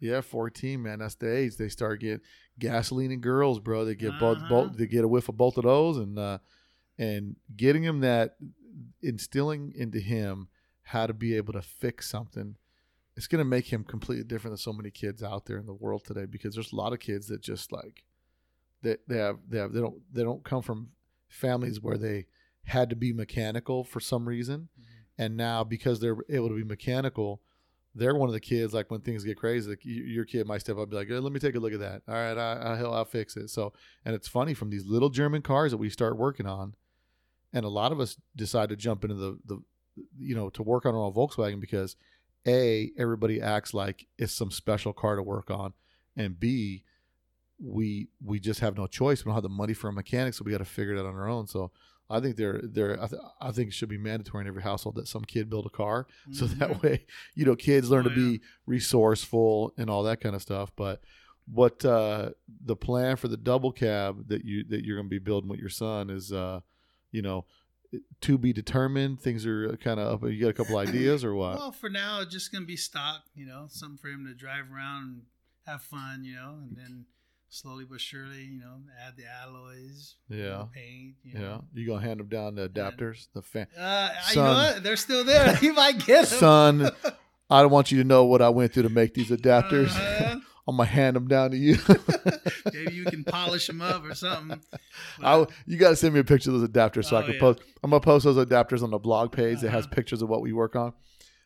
Yeah. 0.00 0.14
yeah, 0.16 0.20
14, 0.20 0.82
man. 0.82 0.98
That's 0.98 1.14
the 1.14 1.32
age 1.34 1.56
they 1.56 1.68
start 1.68 2.00
get 2.00 2.20
gasoline 2.58 3.12
and 3.12 3.22
girls, 3.22 3.60
bro. 3.60 3.84
They 3.84 3.94
get 3.94 4.18
both, 4.18 4.38
Uh-huh. 4.38 4.48
both 4.48 4.76
they 4.76 4.86
get 4.88 5.04
a 5.04 5.08
whiff 5.08 5.28
of 5.28 5.36
both 5.36 5.56
of 5.56 5.62
those, 5.64 5.98
and 5.98 6.18
uh, 6.18 6.38
and 6.98 7.36
getting 7.56 7.82
him 7.84 8.00
that, 8.00 8.36
instilling 9.02 9.72
into 9.76 10.00
him 10.00 10.48
how 10.84 11.06
to 11.06 11.14
be 11.14 11.36
able 11.36 11.52
to 11.54 11.62
fix 11.62 12.08
something. 12.08 12.56
It's 13.16 13.26
gonna 13.26 13.44
make 13.44 13.72
him 13.72 13.84
completely 13.84 14.24
different 14.24 14.52
than 14.52 14.58
so 14.58 14.72
many 14.72 14.90
kids 14.90 15.22
out 15.22 15.46
there 15.46 15.58
in 15.58 15.66
the 15.66 15.74
world 15.74 16.04
today 16.04 16.26
because 16.26 16.54
there's 16.54 16.72
a 16.72 16.76
lot 16.76 16.92
of 16.92 17.00
kids 17.00 17.28
that 17.28 17.42
just 17.42 17.72
like 17.72 18.04
they 18.82 18.96
they 19.08 19.18
have 19.18 19.38
they 19.48 19.58
have 19.58 19.72
they 19.72 19.80
don't 19.80 20.00
they 20.12 20.22
don't 20.22 20.44
come 20.44 20.62
from 20.62 20.90
families 21.28 21.80
where 21.80 21.98
they 21.98 22.26
had 22.64 22.90
to 22.90 22.96
be 22.96 23.12
mechanical 23.12 23.84
for 23.84 24.00
some 24.00 24.28
reason. 24.28 24.68
Mm-hmm. 24.78 24.90
And 25.16 25.36
now 25.36 25.64
because 25.64 26.00
they're 26.00 26.16
able 26.28 26.48
to 26.48 26.56
be 26.56 26.64
mechanical 26.64 27.40
they're 27.96 28.14
one 28.14 28.28
of 28.28 28.32
the 28.32 28.40
kids 28.40 28.74
like 28.74 28.90
when 28.90 29.00
things 29.00 29.22
get 29.22 29.38
crazy 29.38 29.70
like, 29.70 29.78
your 29.84 30.24
kid 30.24 30.46
might 30.48 30.60
step 30.60 30.76
up 30.76 30.82
and 30.82 30.90
be 30.90 30.96
like 30.96 31.08
hey, 31.08 31.14
let 31.14 31.32
me 31.32 31.38
take 31.38 31.54
a 31.54 31.60
look 31.60 31.72
at 31.72 31.80
that. 31.80 32.02
All 32.08 32.14
right 32.14 32.36
I, 32.36 32.54
I, 32.54 32.80
I'll 32.80 33.04
fix 33.04 33.36
it. 33.36 33.50
So 33.50 33.72
and 34.04 34.14
it's 34.14 34.28
funny 34.28 34.52
from 34.52 34.70
these 34.70 34.84
little 34.84 35.10
german 35.10 35.42
cars 35.42 35.70
that 35.70 35.78
we 35.78 35.88
start 35.88 36.18
working 36.18 36.46
on 36.46 36.74
and 37.52 37.64
a 37.64 37.68
lot 37.68 37.92
of 37.92 38.00
us 38.00 38.16
decide 38.34 38.68
to 38.70 38.76
jump 38.76 39.04
into 39.04 39.14
the 39.14 39.38
the 39.46 39.62
you 40.18 40.34
know 40.34 40.50
to 40.50 40.62
work 40.62 40.86
on 40.86 40.94
our 40.94 41.00
own 41.02 41.12
volkswagen 41.12 41.60
because 41.60 41.96
a 42.46 42.90
everybody 42.98 43.40
acts 43.40 43.72
like 43.74 44.06
it's 44.18 44.32
some 44.32 44.50
special 44.50 44.92
car 44.92 45.16
to 45.16 45.22
work 45.22 45.50
on 45.50 45.72
and 46.16 46.38
b 46.40 46.84
we 47.62 48.08
we 48.24 48.40
just 48.40 48.60
have 48.60 48.76
no 48.76 48.86
choice 48.86 49.24
we 49.24 49.28
don't 49.28 49.34
have 49.36 49.42
the 49.42 49.48
money 49.48 49.72
for 49.72 49.88
a 49.88 49.92
mechanic 49.92 50.34
so 50.34 50.42
we 50.44 50.50
got 50.52 50.58
to 50.58 50.64
figure 50.64 50.94
it 50.94 50.98
out 50.98 51.06
on 51.06 51.14
our 51.14 51.28
own 51.28 51.46
so 51.46 51.70
I 52.10 52.20
think 52.20 52.36
they're 52.36 52.60
they're 52.62 53.02
I, 53.02 53.06
th- 53.06 53.22
I 53.40 53.50
think 53.50 53.68
it 53.68 53.72
should 53.74 53.88
be 53.88 53.96
mandatory 53.96 54.42
in 54.42 54.48
every 54.48 54.62
household 54.62 54.96
that 54.96 55.08
some 55.08 55.24
kid 55.24 55.48
build 55.48 55.64
a 55.64 55.70
car, 55.70 56.06
so 56.32 56.44
Mhm. 56.46 56.58
that 56.58 56.82
way 56.82 57.06
you 57.34 57.46
know 57.46 57.56
kids 57.56 57.88
learn 57.88 58.04
Oh, 58.06 58.10
to 58.10 58.14
be 58.14 58.40
resourceful 58.66 59.72
and 59.78 59.88
all 59.88 60.02
that 60.04 60.20
kind 60.20 60.34
of 60.34 60.42
stuff. 60.42 60.70
But 60.76 61.00
what 61.50 61.82
uh, 61.82 62.30
the 62.64 62.76
plan 62.76 63.16
for 63.16 63.28
the 63.28 63.38
double 63.38 63.72
cab 63.72 64.28
that 64.28 64.44
you 64.44 64.64
that 64.64 64.84
you're 64.84 64.96
going 64.98 65.06
to 65.06 65.10
be 65.10 65.18
building 65.18 65.48
with 65.48 65.58
your 65.60 65.70
son 65.70 66.10
is, 66.10 66.30
uh, 66.30 66.60
you 67.10 67.22
know, 67.22 67.46
to 68.22 68.38
be 68.38 68.52
determined. 68.52 69.20
Things 69.20 69.46
are 69.46 69.76
kind 69.78 70.00
of 70.00 70.22
up. 70.22 70.30
You 70.30 70.40
got 70.40 70.48
a 70.48 70.52
couple 70.52 70.76
ideas 70.78 71.24
or 71.24 71.34
what? 71.34 71.56
Well, 71.56 71.72
for 71.72 71.90
now, 71.90 72.20
it's 72.20 72.32
just 72.32 72.52
gonna 72.52 72.64
be 72.64 72.76
stock. 72.76 73.22
You 73.34 73.46
know, 73.46 73.66
something 73.68 73.98
for 73.98 74.08
him 74.08 74.26
to 74.26 74.34
drive 74.34 74.64
around 74.72 75.02
and 75.02 75.22
have 75.66 75.82
fun. 75.82 76.24
You 76.24 76.34
know, 76.34 76.58
and 76.62 76.76
then 76.76 77.06
slowly 77.54 77.84
but 77.84 78.00
surely, 78.00 78.42
you 78.42 78.60
know, 78.60 78.80
add 79.06 79.16
the 79.16 79.24
alloys. 79.26 80.16
Yeah. 80.28 80.64
paint. 80.74 81.14
You 81.22 81.32
yeah, 81.34 81.40
know. 81.40 81.64
you 81.72 81.86
gonna 81.86 82.04
hand 82.04 82.20
them 82.20 82.28
down 82.28 82.56
the 82.56 82.68
adapters, 82.68 83.28
the 83.34 83.42
fan. 83.42 83.66
Uh, 83.78 84.10
you 84.30 84.36
know 84.36 84.54
what? 84.54 84.82
They're 84.82 84.96
still 84.96 85.24
there. 85.24 85.58
you 85.62 85.72
might 85.72 86.04
get 86.04 86.26
them. 86.26 86.38
Son, 86.38 86.90
I 87.50 87.62
don't 87.62 87.70
want 87.70 87.90
you 87.92 87.98
to 87.98 88.04
know 88.04 88.24
what 88.24 88.40
I 88.42 88.48
went 88.48 88.72
through 88.72 88.84
to 88.84 88.88
make 88.88 89.14
these 89.14 89.30
adapters. 89.30 89.88
Uh-huh. 89.90 90.38
I'm 90.66 90.78
gonna 90.78 90.88
hand 90.88 91.14
them 91.14 91.28
down 91.28 91.50
to 91.50 91.58
you. 91.58 91.76
Maybe 92.72 92.94
you 92.94 93.04
can 93.04 93.22
polish 93.22 93.66
them 93.66 93.82
up 93.82 94.02
or 94.02 94.14
something. 94.14 94.60
I, 95.22 95.46
you 95.66 95.76
got 95.76 95.90
to 95.90 95.96
send 95.96 96.14
me 96.14 96.20
a 96.20 96.24
picture 96.24 96.50
of 96.50 96.58
those 96.60 96.68
adapters 96.68 97.04
so 97.04 97.16
I 97.16 97.20
Oh, 97.20 97.24
can 97.24 97.34
yeah. 97.34 97.40
post. 97.40 97.60
I'm 97.82 97.90
gonna 97.90 98.00
post 98.00 98.24
those 98.24 98.36
adapters 98.44 98.82
on 98.82 98.90
the 98.90 98.98
blog 98.98 99.30
page 99.32 99.60
that 99.60 99.70
has 99.70 99.84
Uh-huh. 99.84 99.94
pictures 99.94 100.22
of 100.22 100.30
what 100.30 100.40
we 100.40 100.54
work 100.54 100.74
on 100.74 100.94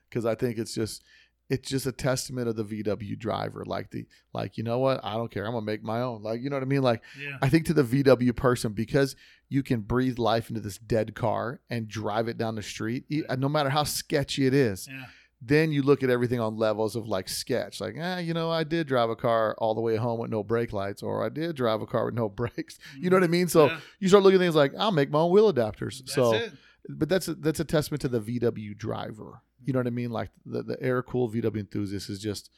because 0.09 0.25
I 0.25 0.37
think 0.37 0.57
it's 0.59 0.73
just 0.73 1.03
it's 1.51 1.69
just 1.69 1.87
a 1.87 1.93
testament 1.93 2.47
of 2.47 2.55
the 2.55 2.63
VW 2.65 3.19
driver. 3.19 3.65
Like 3.67 3.91
the 3.91 4.07
like 4.33 4.57
you 4.57 4.63
know 4.63 4.79
what 4.79 5.01
I 5.03 5.15
don't 5.15 5.33
care. 5.33 5.47
I'm 5.47 5.53
gonna 5.53 5.67
make 5.67 5.83
my 5.83 6.01
own. 6.01 6.23
Like 6.23 6.41
you 6.41 6.49
know 6.49 6.55
what 6.57 6.63
I 6.63 6.67
mean. 6.67 6.83
Like 6.83 7.03
yeah. 7.21 7.39
I 7.43 7.49
think 7.49 7.67
to 7.67 7.75
the 7.75 7.83
VW 7.83 8.37
person 8.37 8.73
because 8.73 9.17
you 9.49 9.65
can 9.65 9.81
breathe 9.81 10.19
life 10.21 10.49
into 10.49 10.61
this 10.61 10.79
dead 10.79 11.17
car 11.17 11.61
and 11.69 11.89
drive 11.89 12.29
it 12.29 12.39
down 12.39 12.55
the 12.55 12.63
street, 12.63 13.07
no 13.37 13.49
matter 13.49 13.71
how 13.71 13.83
sketchy 13.83 14.47
it 14.47 14.55
is 14.55 14.87
Yeah. 14.89 15.07
Then 15.41 15.71
you 15.71 15.83
look 15.83 16.03
at 16.03 16.11
everything 16.11 16.41
on 16.41 16.57
levels 16.57 16.97
of 16.97 17.07
like 17.07 17.29
sketch. 17.29 17.81
Like 17.81 17.97
eh, 17.97 18.19
you 18.21 18.35
know 18.35 18.51
i 18.51 18.65
did 18.65 18.87
drive 18.89 19.09
a 19.11 19.17
car 19.17 19.55
all 19.59 19.75
the 19.75 19.81
way 19.81 19.97
home 19.97 20.19
with 20.19 20.31
no 20.31 20.43
brake 20.43 20.73
lights 20.73 21.03
or 21.03 21.25
i 21.25 21.29
did 21.29 21.55
drive 21.57 21.81
a 21.81 21.87
car 21.87 22.07
with 22.07 22.15
no 22.15 22.29
brakes. 22.41 22.79
You 22.99 23.11
know 23.11 23.17
what 23.17 23.25
i 23.25 23.29
mean? 23.29 23.49
So 23.49 23.67
Yeah. 23.67 23.81
you 24.01 24.09
start 24.09 24.25
looking 24.25 24.41
at 24.41 24.45
things 24.45 24.55
like 24.57 24.73
i'll 24.79 24.91
make 24.93 25.11
my 25.11 25.21
own 25.21 25.31
wheel 25.33 25.53
adapters. 25.53 25.99
That's 26.01 26.15
so 26.15 26.35
it. 26.35 26.53
but 26.89 27.09
that's 27.09 27.29
a, 27.29 27.35
that's 27.35 27.61
a 27.61 27.65
testament 27.65 28.01
to 28.03 28.09
the 28.09 28.21
vw 28.21 28.77
driver. 28.77 29.43
You 29.65 29.73
know 29.73 29.79
what 29.81 29.87
i 29.87 29.91
mean? 29.91 30.11
Like 30.11 30.31
the, 30.47 30.63
the 30.63 30.83
air 30.83 31.03
cool 31.03 31.31
vw 31.31 31.57
enthusiast 31.57 32.09
is 32.11 32.19
just 32.21 32.51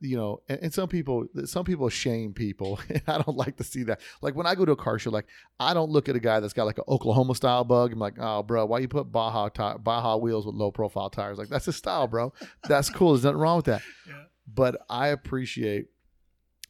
you 0.00 0.16
know 0.16 0.40
and, 0.48 0.58
and 0.62 0.72
some 0.74 0.88
people 0.88 1.26
some 1.44 1.64
people 1.64 1.88
shame 1.88 2.32
people 2.32 2.78
and 2.88 3.02
i 3.08 3.18
don't 3.20 3.36
like 3.36 3.56
to 3.56 3.64
see 3.64 3.82
that. 3.82 4.00
Like 4.20 4.36
when 4.36 4.46
i 4.46 4.54
go 4.54 4.64
to 4.64 4.72
a 4.72 4.76
car 4.76 4.98
show 4.98 5.10
like 5.10 5.26
i 5.58 5.74
don't 5.74 5.90
look 5.90 6.08
at 6.08 6.14
a 6.14 6.20
guy 6.20 6.38
that's 6.38 6.52
got 6.52 6.64
like 6.66 6.78
an 6.78 6.84
oklahoma 6.88 7.34
style 7.34 7.64
bug 7.64 7.92
i'm 7.92 7.98
like 7.98 8.14
oh 8.20 8.42
bro 8.44 8.64
why 8.66 8.78
you 8.78 8.86
put 8.88 9.10
baja 9.10 9.48
ti- 9.48 9.78
baja 9.82 10.16
wheels 10.16 10.46
with 10.46 10.54
low 10.54 10.70
profile 10.70 11.10
tires? 11.10 11.36
Like 11.38 11.48
that's 11.48 11.66
a 11.66 11.72
style 11.72 12.06
bro. 12.06 12.32
That's 12.68 12.90
cool. 12.90 13.12
There's 13.12 13.24
nothing 13.24 13.38
wrong 13.38 13.56
with 13.56 13.66
that. 13.66 13.82
Yeah. 14.06 14.24
but 14.46 14.80
i 14.88 15.08
appreciate 15.08 15.86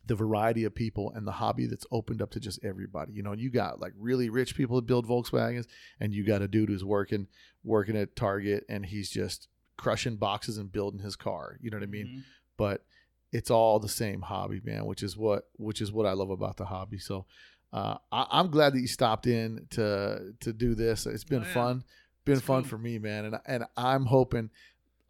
the 0.07 0.15
variety 0.17 0.65
of 0.65 0.75
people 0.75 1.13
and 1.15 1.27
the 1.27 1.33
hobby 1.33 1.67
that's 1.67 1.87
opened 1.93 2.21
up 2.21 2.31
to 2.33 2.41
just 2.41 2.59
everybody. 2.65 3.13
You 3.13 3.23
know 3.23 3.33
you 3.35 3.51
got 3.51 3.79
like 3.81 3.93
really 3.99 4.31
rich 4.31 4.57
people 4.57 4.77
that 4.77 4.87
build 4.87 5.07
volkswagens 5.07 5.67
and 6.01 6.13
you 6.13 6.25
got 6.25 6.43
a 6.43 6.49
dude 6.49 6.71
who's 6.71 6.85
working 6.85 7.29
working 7.63 7.97
at 7.97 8.17
target 8.17 8.65
and 8.69 8.85
he's 8.87 9.09
just 9.11 9.49
crushing 9.77 10.17
boxes 10.17 10.59
and 10.59 10.73
building 10.73 11.01
his 11.01 11.15
car. 11.15 11.57
You 11.61 11.71
know 11.71 11.77
what 11.77 11.85
i 11.85 11.87
mean? 11.87 12.07
Mhm. 12.07 12.23
but 12.57 12.85
it's 13.33 13.51
all 13.51 13.79
the 13.81 13.89
same 13.89 14.21
hobby, 14.23 14.61
man, 14.63 14.85
which 14.85 15.03
is 15.03 15.17
what 15.17 15.49
which 15.57 15.81
is 15.81 15.91
what 15.91 16.07
I 16.07 16.13
love 16.13 16.31
about 16.31 16.57
the 16.59 16.67
hobby. 16.67 16.99
So 16.99 17.27
uh, 17.73 17.97
I, 18.13 18.27
I'm 18.31 18.51
glad 18.51 18.75
that 18.75 18.81
you 18.81 18.87
stopped 18.87 19.27
in 19.27 19.67
to 19.71 20.35
to 20.41 20.53
do 20.53 20.75
this. 20.75 21.07
It's 21.07 21.25
been 21.25 21.43
Oh, 21.43 21.47
yeah. 21.47 21.55
fun, 21.55 21.85
been 22.25 22.37
It's 22.37 22.45
fun 22.45 22.63
cool. 22.63 22.69
for 22.71 22.79
me, 22.79 22.99
man, 22.99 23.25
and 23.25 23.37
and 23.47 23.65
I'm 23.77 24.07
hoping. 24.07 24.51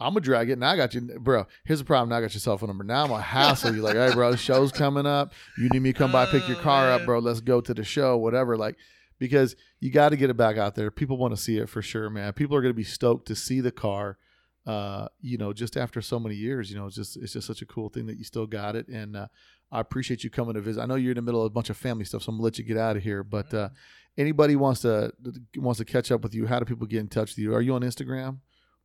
I'm 0.01 0.15
gonna 0.15 0.21
drag 0.23 0.51
it. 0.51 0.59
Now 0.59 0.71
I 0.73 0.77
got 0.77 0.95
you, 0.95 1.01
bro. 1.21 1.47
Here's 1.65 1.79
the 1.79 1.85
problem. 1.85 2.09
Now 2.09 2.17
I 2.17 2.21
got 2.23 2.35
your 2.35 2.41
cell 2.41 2.59
phone 2.59 2.69
number. 2.69 2.83
Now 2.83 3.03
I'm 3.05 3.09
gonna 3.11 3.23
hassle 3.23 3.73
you. 3.75 3.83
Like, 3.83 3.95
hey, 3.95 4.13
bro, 4.13 4.33
the 4.33 4.37
show's 4.37 4.73
coming 4.73 5.07
up. 5.07 5.33
You 5.57 5.69
need 5.69 5.81
me 5.81 5.93
to 5.93 5.99
come 5.99 6.11
by, 6.11 6.27
pick 6.27 6.49
your 6.49 6.57
Oh, 6.59 6.61
car 6.63 6.91
up, 6.91 7.05
bro. 7.05 7.21
Let's 7.21 7.41
go 7.41 7.61
to 7.61 7.73
the 7.73 7.85
show, 7.85 8.17
whatever. 8.17 8.57
Like, 8.57 8.77
because 9.21 9.55
you 9.79 9.93
got 9.93 10.09
to 10.09 10.17
get 10.17 10.29
it 10.29 10.37
back 10.37 10.57
out 10.57 10.75
there. 10.75 10.91
People 10.91 11.19
want 11.19 11.37
to 11.37 11.41
see 11.41 11.57
it 11.59 11.69
for 11.69 11.83
sure, 11.83 12.11
man. 12.11 12.33
People 12.33 12.57
are 12.57 12.63
gonna 12.63 12.75
be 12.75 12.83
stoked 12.83 13.27
to 13.29 13.37
see 13.37 13.61
the 13.61 13.71
car 13.71 14.19
uh, 14.67 15.09
you 15.21 15.39
know, 15.39 15.53
just 15.53 15.77
after 15.77 16.01
so 16.01 16.19
many 16.21 16.35
years, 16.35 16.71
you 16.71 16.77
know, 16.77 16.87
it's 16.87 16.97
just 16.97 17.17
it's 17.17 17.33
just 17.33 17.47
such 17.47 17.63
a 17.63 17.67
cool 17.67 17.89
thing 17.89 18.07
that 18.07 18.17
you 18.19 18.25
still 18.25 18.47
got 18.47 18.77
it, 18.77 18.87
and 18.89 19.17
uh, 19.17 19.27
I 19.73 19.81
appreciate 19.81 20.23
you 20.25 20.31
coming 20.31 20.55
to 20.55 20.61
visit. 20.61 20.81
I 20.81 20.87
know 20.87 20.95
you're 20.95 21.13
in 21.13 21.17
the 21.17 21.23
middle 21.23 21.41
of 21.43 21.47
a 21.47 21.51
bunch 21.55 21.71
of 21.71 21.77
family 21.77 22.05
stuff, 22.05 22.23
so 22.23 22.31
I'm 22.31 22.37
gonna 22.37 22.45
let 22.45 22.59
you 22.59 22.65
get 22.65 22.77
out 22.77 22.97
of 22.97 23.03
here. 23.03 23.25
But 23.25 23.53
uh, 23.53 23.69
anybody 24.17 24.55
wants 24.57 24.83
to 24.83 25.13
wants 25.57 25.79
to 25.79 25.85
catch 25.85 26.13
up 26.13 26.23
with 26.23 26.35
you, 26.35 26.47
how 26.47 26.59
do 26.59 26.65
people 26.65 26.87
get 26.87 27.01
in 27.01 27.09
touch 27.09 27.31
with 27.31 27.39
you? 27.39 27.55
Are 27.55 27.61
you 27.63 27.75
on 27.75 27.83
Instagram, 27.83 28.39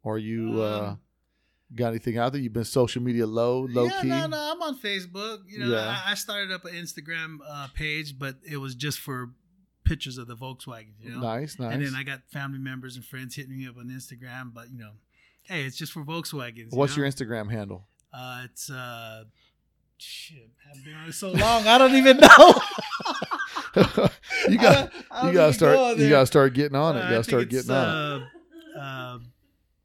or 0.04 0.16
are 0.16 0.18
you 0.20 0.62
uh, 0.64 0.90
Um, 0.92 1.00
got 1.76 1.90
anything 1.90 2.18
out 2.18 2.32
there? 2.32 2.42
You've 2.42 2.54
been 2.54 2.64
social 2.64 3.02
media 3.04 3.28
low, 3.28 3.68
low 3.70 3.86
yeah, 3.86 4.02
key. 4.02 4.08
no, 4.08 4.28
no, 4.28 4.52
I'm 4.56 4.62
on 4.64 4.80
Facebook. 4.80 5.40
You 5.48 5.60
know, 5.60 5.72
Yeah. 5.76 6.02
I, 6.06 6.12
I 6.12 6.14
started 6.16 6.52
up 6.52 6.66
an 6.66 6.74
Instagram 6.74 7.38
uh, 7.48 7.68
page, 7.76 8.18
but 8.18 8.38
it 8.50 8.58
was 8.58 8.74
just 8.74 8.98
for 9.00 9.32
pictures 9.84 10.18
of 10.18 10.28
the 10.28 10.36
Volkswagen. 10.36 10.94
You 11.02 11.12
know, 11.12 11.20
Nice, 11.20 11.60
nice. 11.60 11.74
and 11.74 11.86
then 11.86 11.94
I 11.96 12.04
got 12.04 12.22
family 12.32 12.58
members 12.60 12.96
and 12.96 13.06
friends 13.06 13.36
hitting 13.36 13.58
me 13.58 13.68
up 13.68 13.78
on 13.78 13.90
Instagram. 13.90 14.54
But 14.54 14.72
you 14.72 14.78
know, 14.80 14.92
hey, 15.48 15.64
it's 15.64 15.78
just 15.78 15.92
for 15.92 16.04
Volkswagens. 16.04 16.74
What's 16.74 16.96
you 16.98 17.04
your? 17.04 17.12
Instagram 17.12 17.52
handle? 17.52 17.88
Uh, 18.14 18.42
it's 18.46 18.70
uh, 18.70 19.24
shit. 19.98 20.50
I've 20.70 20.84
been 20.84 20.94
on 20.96 21.10
it 21.10 21.14
so 21.14 21.32
long, 21.32 21.68
I 21.68 21.78
don't 21.78 21.96
even 21.96 22.18
know. 22.18 22.54
you 24.50 24.58
got 24.58 24.92
you 25.24 25.32
gotta 25.34 25.54
start 25.54 25.76
go 25.76 25.92
you 25.94 26.10
gotta 26.10 26.26
start 26.26 26.54
getting 26.54 26.76
on 26.76 26.96
it. 26.98 27.02
Uh, 27.02 27.04
You 27.06 27.10
gotta 27.12 27.24
start 27.24 27.44
it's, 27.44 27.52
getting 27.52 27.72
on 27.72 28.22
it. 28.22 28.28
uh, 28.76 28.80
uh, 28.80 29.20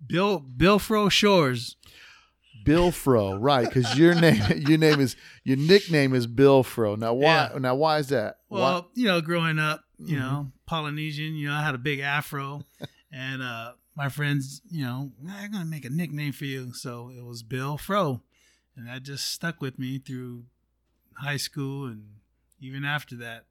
Bill 0.07 0.39
Bill 0.39 0.79
Fro 0.79 1.09
Shores. 1.09 1.77
Bill 2.65 2.93
Fro, 2.93 3.35
right? 3.37 3.67
Because 3.67 3.99
your 3.99 4.15
name, 4.15 4.41
your 4.69 4.79
name 4.79 5.01
is 5.01 5.17
your 5.45 5.57
nickname 5.57 6.15
is 6.15 6.27
Bill 6.27 6.63
Fro. 6.63 6.95
Now 6.95 7.13
why? 7.15 7.51
Yeah. 7.53 7.59
Now 7.59 7.75
why 7.75 7.99
is 7.99 8.09
that? 8.09 8.37
Why- 8.49 8.61
Well, 8.61 8.91
you 8.95 9.07
know, 9.07 9.21
growing 9.21 9.59
up, 9.59 9.83
you 9.99 10.17
Mhm. 10.17 10.21
know, 10.21 10.53
Polynesian, 10.67 11.35
you 11.35 11.49
know, 11.49 11.55
I 11.55 11.63
had 11.63 11.75
a 11.75 11.79
big 11.79 12.01
afro, 12.01 12.63
and 13.13 13.43
uh, 13.43 13.73
my 13.95 14.09
friends, 14.09 14.63
you 14.71 14.85
know, 14.85 15.13
I'm 15.29 15.53
gonna 15.53 15.65
make 15.65 15.85
a 15.85 15.91
nickname 15.91 16.33
for 16.33 16.45
you. 16.45 16.73
So 16.73 17.11
it 17.17 17.25
was 17.25 17.43
Bill 17.43 17.77
Fro, 17.77 18.23
and 18.77 18.87
that 18.87 19.03
just 19.03 19.31
stuck 19.31 19.61
with 19.61 19.79
me 19.79 19.99
through 19.99 20.45
high 21.15 21.37
school 21.37 21.87
and 21.87 22.05
even 22.61 22.85
after 22.85 23.17
that. 23.17 23.45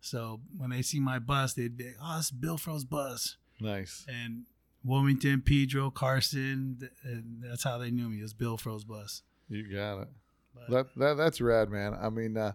So 0.00 0.40
when 0.56 0.70
they 0.70 0.82
see 0.82 1.00
my 1.00 1.18
bus, 1.18 1.54
they'd 1.54 1.76
be, 1.76 1.92
"Oh, 2.00 2.18
it's 2.18 2.30
Bill 2.30 2.56
Fro's 2.56 2.84
bus," 2.84 3.36
nice. 3.60 4.06
and 4.08 4.46
Wilmington, 4.84 5.42
Pedro, 5.42 5.90
Carson, 5.90 6.88
and 7.02 7.42
that's 7.42 7.64
how 7.64 7.78
they 7.78 7.90
knew 7.90 8.08
me. 8.08 8.20
It 8.20 8.22
was 8.22 8.34
Bill 8.34 8.56
Fro's 8.56 8.84
bus. 8.84 9.22
You 9.48 9.70
got 9.72 10.02
it. 10.02 10.08
But, 10.54 10.70
That, 10.70 10.86
that 10.96 11.14
that's 11.16 11.40
rad, 11.40 11.70
man. 11.70 11.94
I 12.00 12.08
mean, 12.10 12.36
uh, 12.36 12.52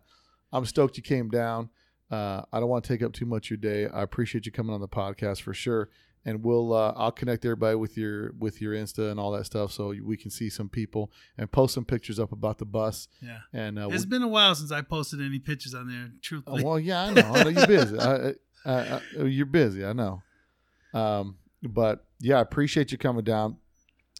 I'm 0.52 0.66
stoked 0.66 0.98
you 0.98 1.04
came 1.04 1.30
down. 1.30 1.70
Uh, 2.10 2.44
I 2.52 2.60
don't 2.60 2.70
want 2.70 2.84
to 2.86 2.94
take 2.94 3.02
up 3.02 3.14
too 3.14 3.26
much 3.26 3.48
of 3.48 3.52
your 3.52 3.58
day. 3.58 3.92
I 3.92 4.04
appreciate 4.04 4.46
you 4.46 4.52
coming 4.52 4.74
on 4.74 4.82
the 4.82 4.88
podcast 4.88 5.42
for 5.42 5.54
sure. 5.54 5.90
And 6.26 6.42
we'll 6.42 6.72
uh, 6.74 6.94
I'll 6.96 7.12
connect 7.12 7.44
everybody 7.44 7.76
with 7.76 7.98
your 7.98 8.32
with 8.40 8.62
your 8.62 8.74
Insta 8.74 9.12
and 9.12 9.20
all 9.20 9.32
that 9.32 9.46
stuff, 9.46 9.74
so 9.74 9.94
we 10.04 10.16
can 10.16 10.32
see 10.32 10.50
some 10.50 10.70
people 10.70 11.12
and 11.38 11.52
post 11.52 11.74
some 11.74 11.84
pictures 11.84 12.18
up 12.18 12.32
about 12.32 12.60
the 12.60 12.66
bus. 12.66 13.10
yeah, 13.22 13.40
And 13.52 13.78
uh, 13.78 13.90
it's 13.92 14.06
we- 14.06 14.10
been 14.10 14.22
a 14.24 14.28
while 14.30 14.56
since 14.56 14.72
I 14.72 14.82
posted 14.84 15.20
any 15.22 15.40
pictures 15.40 15.74
on 15.74 15.88
there. 15.90 16.08
Oh, 16.14 16.18
Truthfully, 16.22 16.64
well, 16.64 16.80
yeah, 16.80 17.04
I 17.04 17.14
know. 17.14 17.22
I 17.34 17.44
know 17.44 17.50
you're 17.50 17.68
busy. 17.68 18.00
I, 18.00 18.34
I, 18.66 19.02
I, 19.20 19.24
you're 19.24 19.46
busy. 19.46 19.84
I 19.84 19.92
know. 19.92 20.22
Um, 20.94 21.38
but 21.62 22.06
yeah, 22.22 22.38
I 22.38 22.42
appreciate 22.42 22.92
you 22.94 22.98
coming 22.98 23.24
down. 23.26 23.58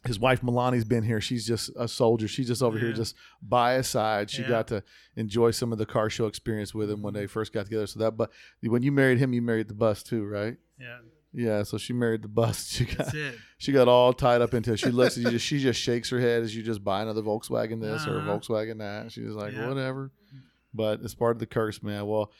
His 0.06 0.18
wife 0.20 0.42
Milani's 0.42 0.84
been 0.84 1.02
here. 1.04 1.22
She's 1.22 1.46
just 1.46 1.70
a 1.78 1.88
soldier. 1.88 2.28
She's 2.28 2.48
just 2.48 2.62
over 2.62 2.78
here, 2.78 2.92
just 2.92 3.16
by 3.40 3.76
his 3.76 3.86
side. 3.88 4.28
She 4.28 4.42
Yeah. 4.42 4.48
got 4.48 4.68
to 4.68 4.82
enjoy 5.16 5.50
some 5.52 5.72
of 5.72 5.78
the 5.78 5.86
car 5.86 6.10
show 6.10 6.26
experience 6.26 6.74
with 6.74 6.90
him 6.90 7.00
when 7.00 7.14
they 7.14 7.26
first 7.26 7.54
got 7.54 7.64
together. 7.64 7.86
So 7.86 8.00
that, 8.00 8.10
but 8.10 8.30
when 8.62 8.82
you 8.82 8.92
married 8.92 9.16
him, 9.18 9.32
you 9.32 9.40
married 9.40 9.68
the 9.68 9.74
bus 9.74 10.02
too, 10.02 10.26
right? 10.26 10.58
yeah, 10.78 10.98
Yeah. 11.34 11.62
So 11.64 11.76
she 11.78 11.92
married 11.92 12.22
the 12.22 12.28
bus. 12.28 12.68
She 12.72 12.84
got 12.84 12.96
that's 12.98 13.14
it. 13.14 13.34
she 13.58 13.72
got 13.72 13.88
all 13.88 14.12
tied 14.12 14.40
up 14.40 14.54
into 14.54 14.72
it. 14.72 14.78
She 14.78 14.90
looks 14.90 15.16
at 15.18 15.24
you. 15.24 15.30
Just, 15.30 15.44
she 15.44 15.58
just 15.58 15.80
shakes 15.80 16.08
her 16.10 16.20
head 16.20 16.42
as 16.42 16.54
you 16.54 16.62
just 16.62 16.82
buy 16.84 17.02
another 17.02 17.22
Volkswagen 17.22 17.80
this 17.80 18.06
or 18.06 18.18
Uh-huh. 18.18 18.30
Volkswagen 18.38 18.78
that. 18.78 19.10
She's 19.12 19.30
like, 19.30 19.52
Yeah. 19.52 19.68
whatever. 19.68 20.10
But 20.72 21.00
it's 21.02 21.14
part 21.14 21.36
of 21.36 21.40
the 21.40 21.46
curse, 21.46 21.82
man. 21.82 22.06
Well, 22.06 22.32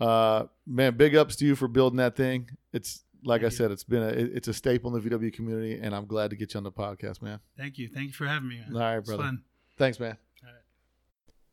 uh, 0.00 0.44
man, 0.66 0.96
big 0.96 1.14
ups 1.14 1.36
to 1.36 1.44
you 1.46 1.54
for 1.56 1.68
building 1.68 1.98
that 1.98 2.16
thing. 2.16 2.48
It's 2.72 3.04
like 3.24 3.42
I 3.42 3.44
you. 3.44 3.50
said, 3.50 3.70
it's 3.70 3.84
been 3.84 4.02
a 4.02 4.08
it- 4.08 4.32
it's 4.34 4.48
a 4.48 4.54
staple 4.54 4.94
in 4.94 5.00
the 5.02 5.08
VW 5.10 5.32
community, 5.32 5.78
and 5.80 5.94
I'm 5.94 6.06
glad 6.06 6.30
to 6.30 6.36
get 6.36 6.54
you 6.54 6.58
on 6.58 6.64
the 6.64 6.72
podcast, 6.72 7.22
man. 7.22 7.38
Thank 7.56 7.78
you. 7.78 7.88
Thank 7.88 8.06
you 8.08 8.12
for 8.12 8.26
having 8.26 8.48
me. 8.48 8.58
Man. 8.68 8.74
All 8.74 8.80
right, 8.96 9.04
brother. 9.04 9.22
fun. 9.22 9.42
Thanks, 9.78 10.00
man. 10.00 10.16
All 10.44 10.48
right. 10.50 10.60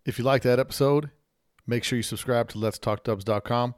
If 0.05 0.17
you 0.17 0.23
like 0.25 0.41
that 0.43 0.57
episode, 0.59 1.11
make 1.67 1.83
sure 1.83 1.97
you 1.97 2.03
subscribe 2.03 2.49
to 2.49 2.57
Let's 2.57 2.79
Talk 2.79 3.03
Dubs.com. 3.03 3.75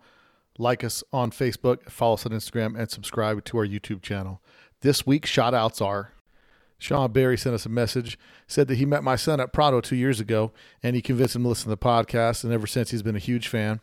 Like 0.57 0.83
us 0.83 1.03
on 1.11 1.31
Facebook, 1.31 1.89
follow 1.89 2.15
us 2.15 2.25
on 2.25 2.31
Instagram, 2.31 2.77
and 2.77 2.89
subscribe 2.89 3.43
to 3.45 3.57
our 3.57 3.65
YouTube 3.65 4.01
channel. 4.01 4.41
This 4.81 5.05
week's 5.05 5.29
shout 5.29 5.53
outs 5.53 5.81
are 5.81 6.11
Sean 6.81 7.11
Barry 7.11 7.37
sent 7.37 7.53
us 7.53 7.67
a 7.67 7.69
message, 7.69 8.17
said 8.47 8.67
that 8.67 8.75
he 8.75 8.87
met 8.87 9.03
my 9.03 9.15
son 9.15 9.39
at 9.39 9.53
Prado 9.53 9.81
two 9.81 9.95
years 9.95 10.19
ago, 10.19 10.51
and 10.81 10.95
he 10.95 11.01
convinced 11.01 11.35
him 11.35 11.43
to 11.43 11.49
listen 11.49 11.65
to 11.65 11.69
the 11.69 11.77
podcast, 11.77 12.43
and 12.43 12.51
ever 12.51 12.65
since 12.65 12.89
he's 12.89 13.03
been 13.03 13.15
a 13.15 13.19
huge 13.19 13.47
fan. 13.47 13.79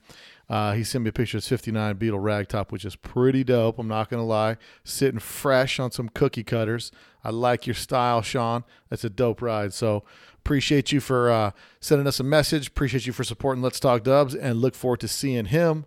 Uh, 0.50 0.72
he 0.72 0.82
sent 0.82 1.04
me 1.04 1.10
a 1.10 1.12
picture 1.12 1.36
of 1.36 1.44
his 1.44 1.48
59 1.48 1.96
Beetle 1.96 2.18
ragtop, 2.18 2.72
which 2.72 2.84
is 2.84 2.96
pretty 2.96 3.44
dope. 3.44 3.78
I'm 3.78 3.86
not 3.86 4.10
going 4.10 4.20
to 4.20 4.26
lie. 4.26 4.56
Sitting 4.82 5.20
fresh 5.20 5.78
on 5.78 5.92
some 5.92 6.08
cookie 6.08 6.42
cutters. 6.42 6.90
I 7.22 7.30
like 7.30 7.68
your 7.68 7.74
style, 7.74 8.20
Sean. 8.22 8.64
That's 8.88 9.04
a 9.04 9.10
dope 9.10 9.42
ride. 9.42 9.74
So 9.74 10.02
appreciate 10.38 10.90
you 10.90 11.00
for 11.00 11.30
uh, 11.30 11.50
sending 11.80 12.06
us 12.08 12.18
a 12.18 12.24
message. 12.24 12.68
Appreciate 12.68 13.06
you 13.06 13.12
for 13.12 13.24
supporting 13.24 13.62
Let's 13.62 13.78
Talk 13.78 14.02
Dubs 14.02 14.34
and 14.34 14.60
look 14.60 14.74
forward 14.74 15.00
to 15.00 15.08
seeing 15.08 15.44
him 15.44 15.84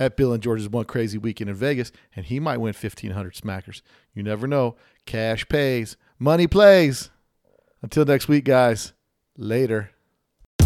at 0.00 0.16
Bill 0.16 0.32
and 0.32 0.42
George's 0.42 0.68
One 0.68 0.86
Crazy 0.86 1.18
Weekend 1.18 1.50
in 1.50 1.54
Vegas. 1.54 1.92
And 2.16 2.26
he 2.26 2.40
might 2.40 2.56
win 2.56 2.74
1,500 2.74 3.34
smackers. 3.34 3.82
You 4.14 4.24
never 4.24 4.48
know. 4.48 4.74
Cash 5.06 5.48
pays, 5.48 5.96
money 6.18 6.48
plays. 6.48 7.10
Until 7.82 8.04
next 8.04 8.26
week, 8.26 8.44
guys. 8.44 8.94
Later. 9.36 9.90
A 10.60 10.64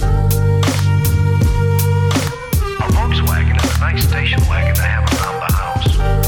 Volkswagen 2.91 3.63
is 3.63 3.77
a 3.77 3.81
nice 3.81 4.09
station 4.09 4.41
wagon 4.49 4.75
to 4.75 4.83
have 4.83 5.05
around 5.13 5.41
the 5.41 5.53
house. 5.53 6.24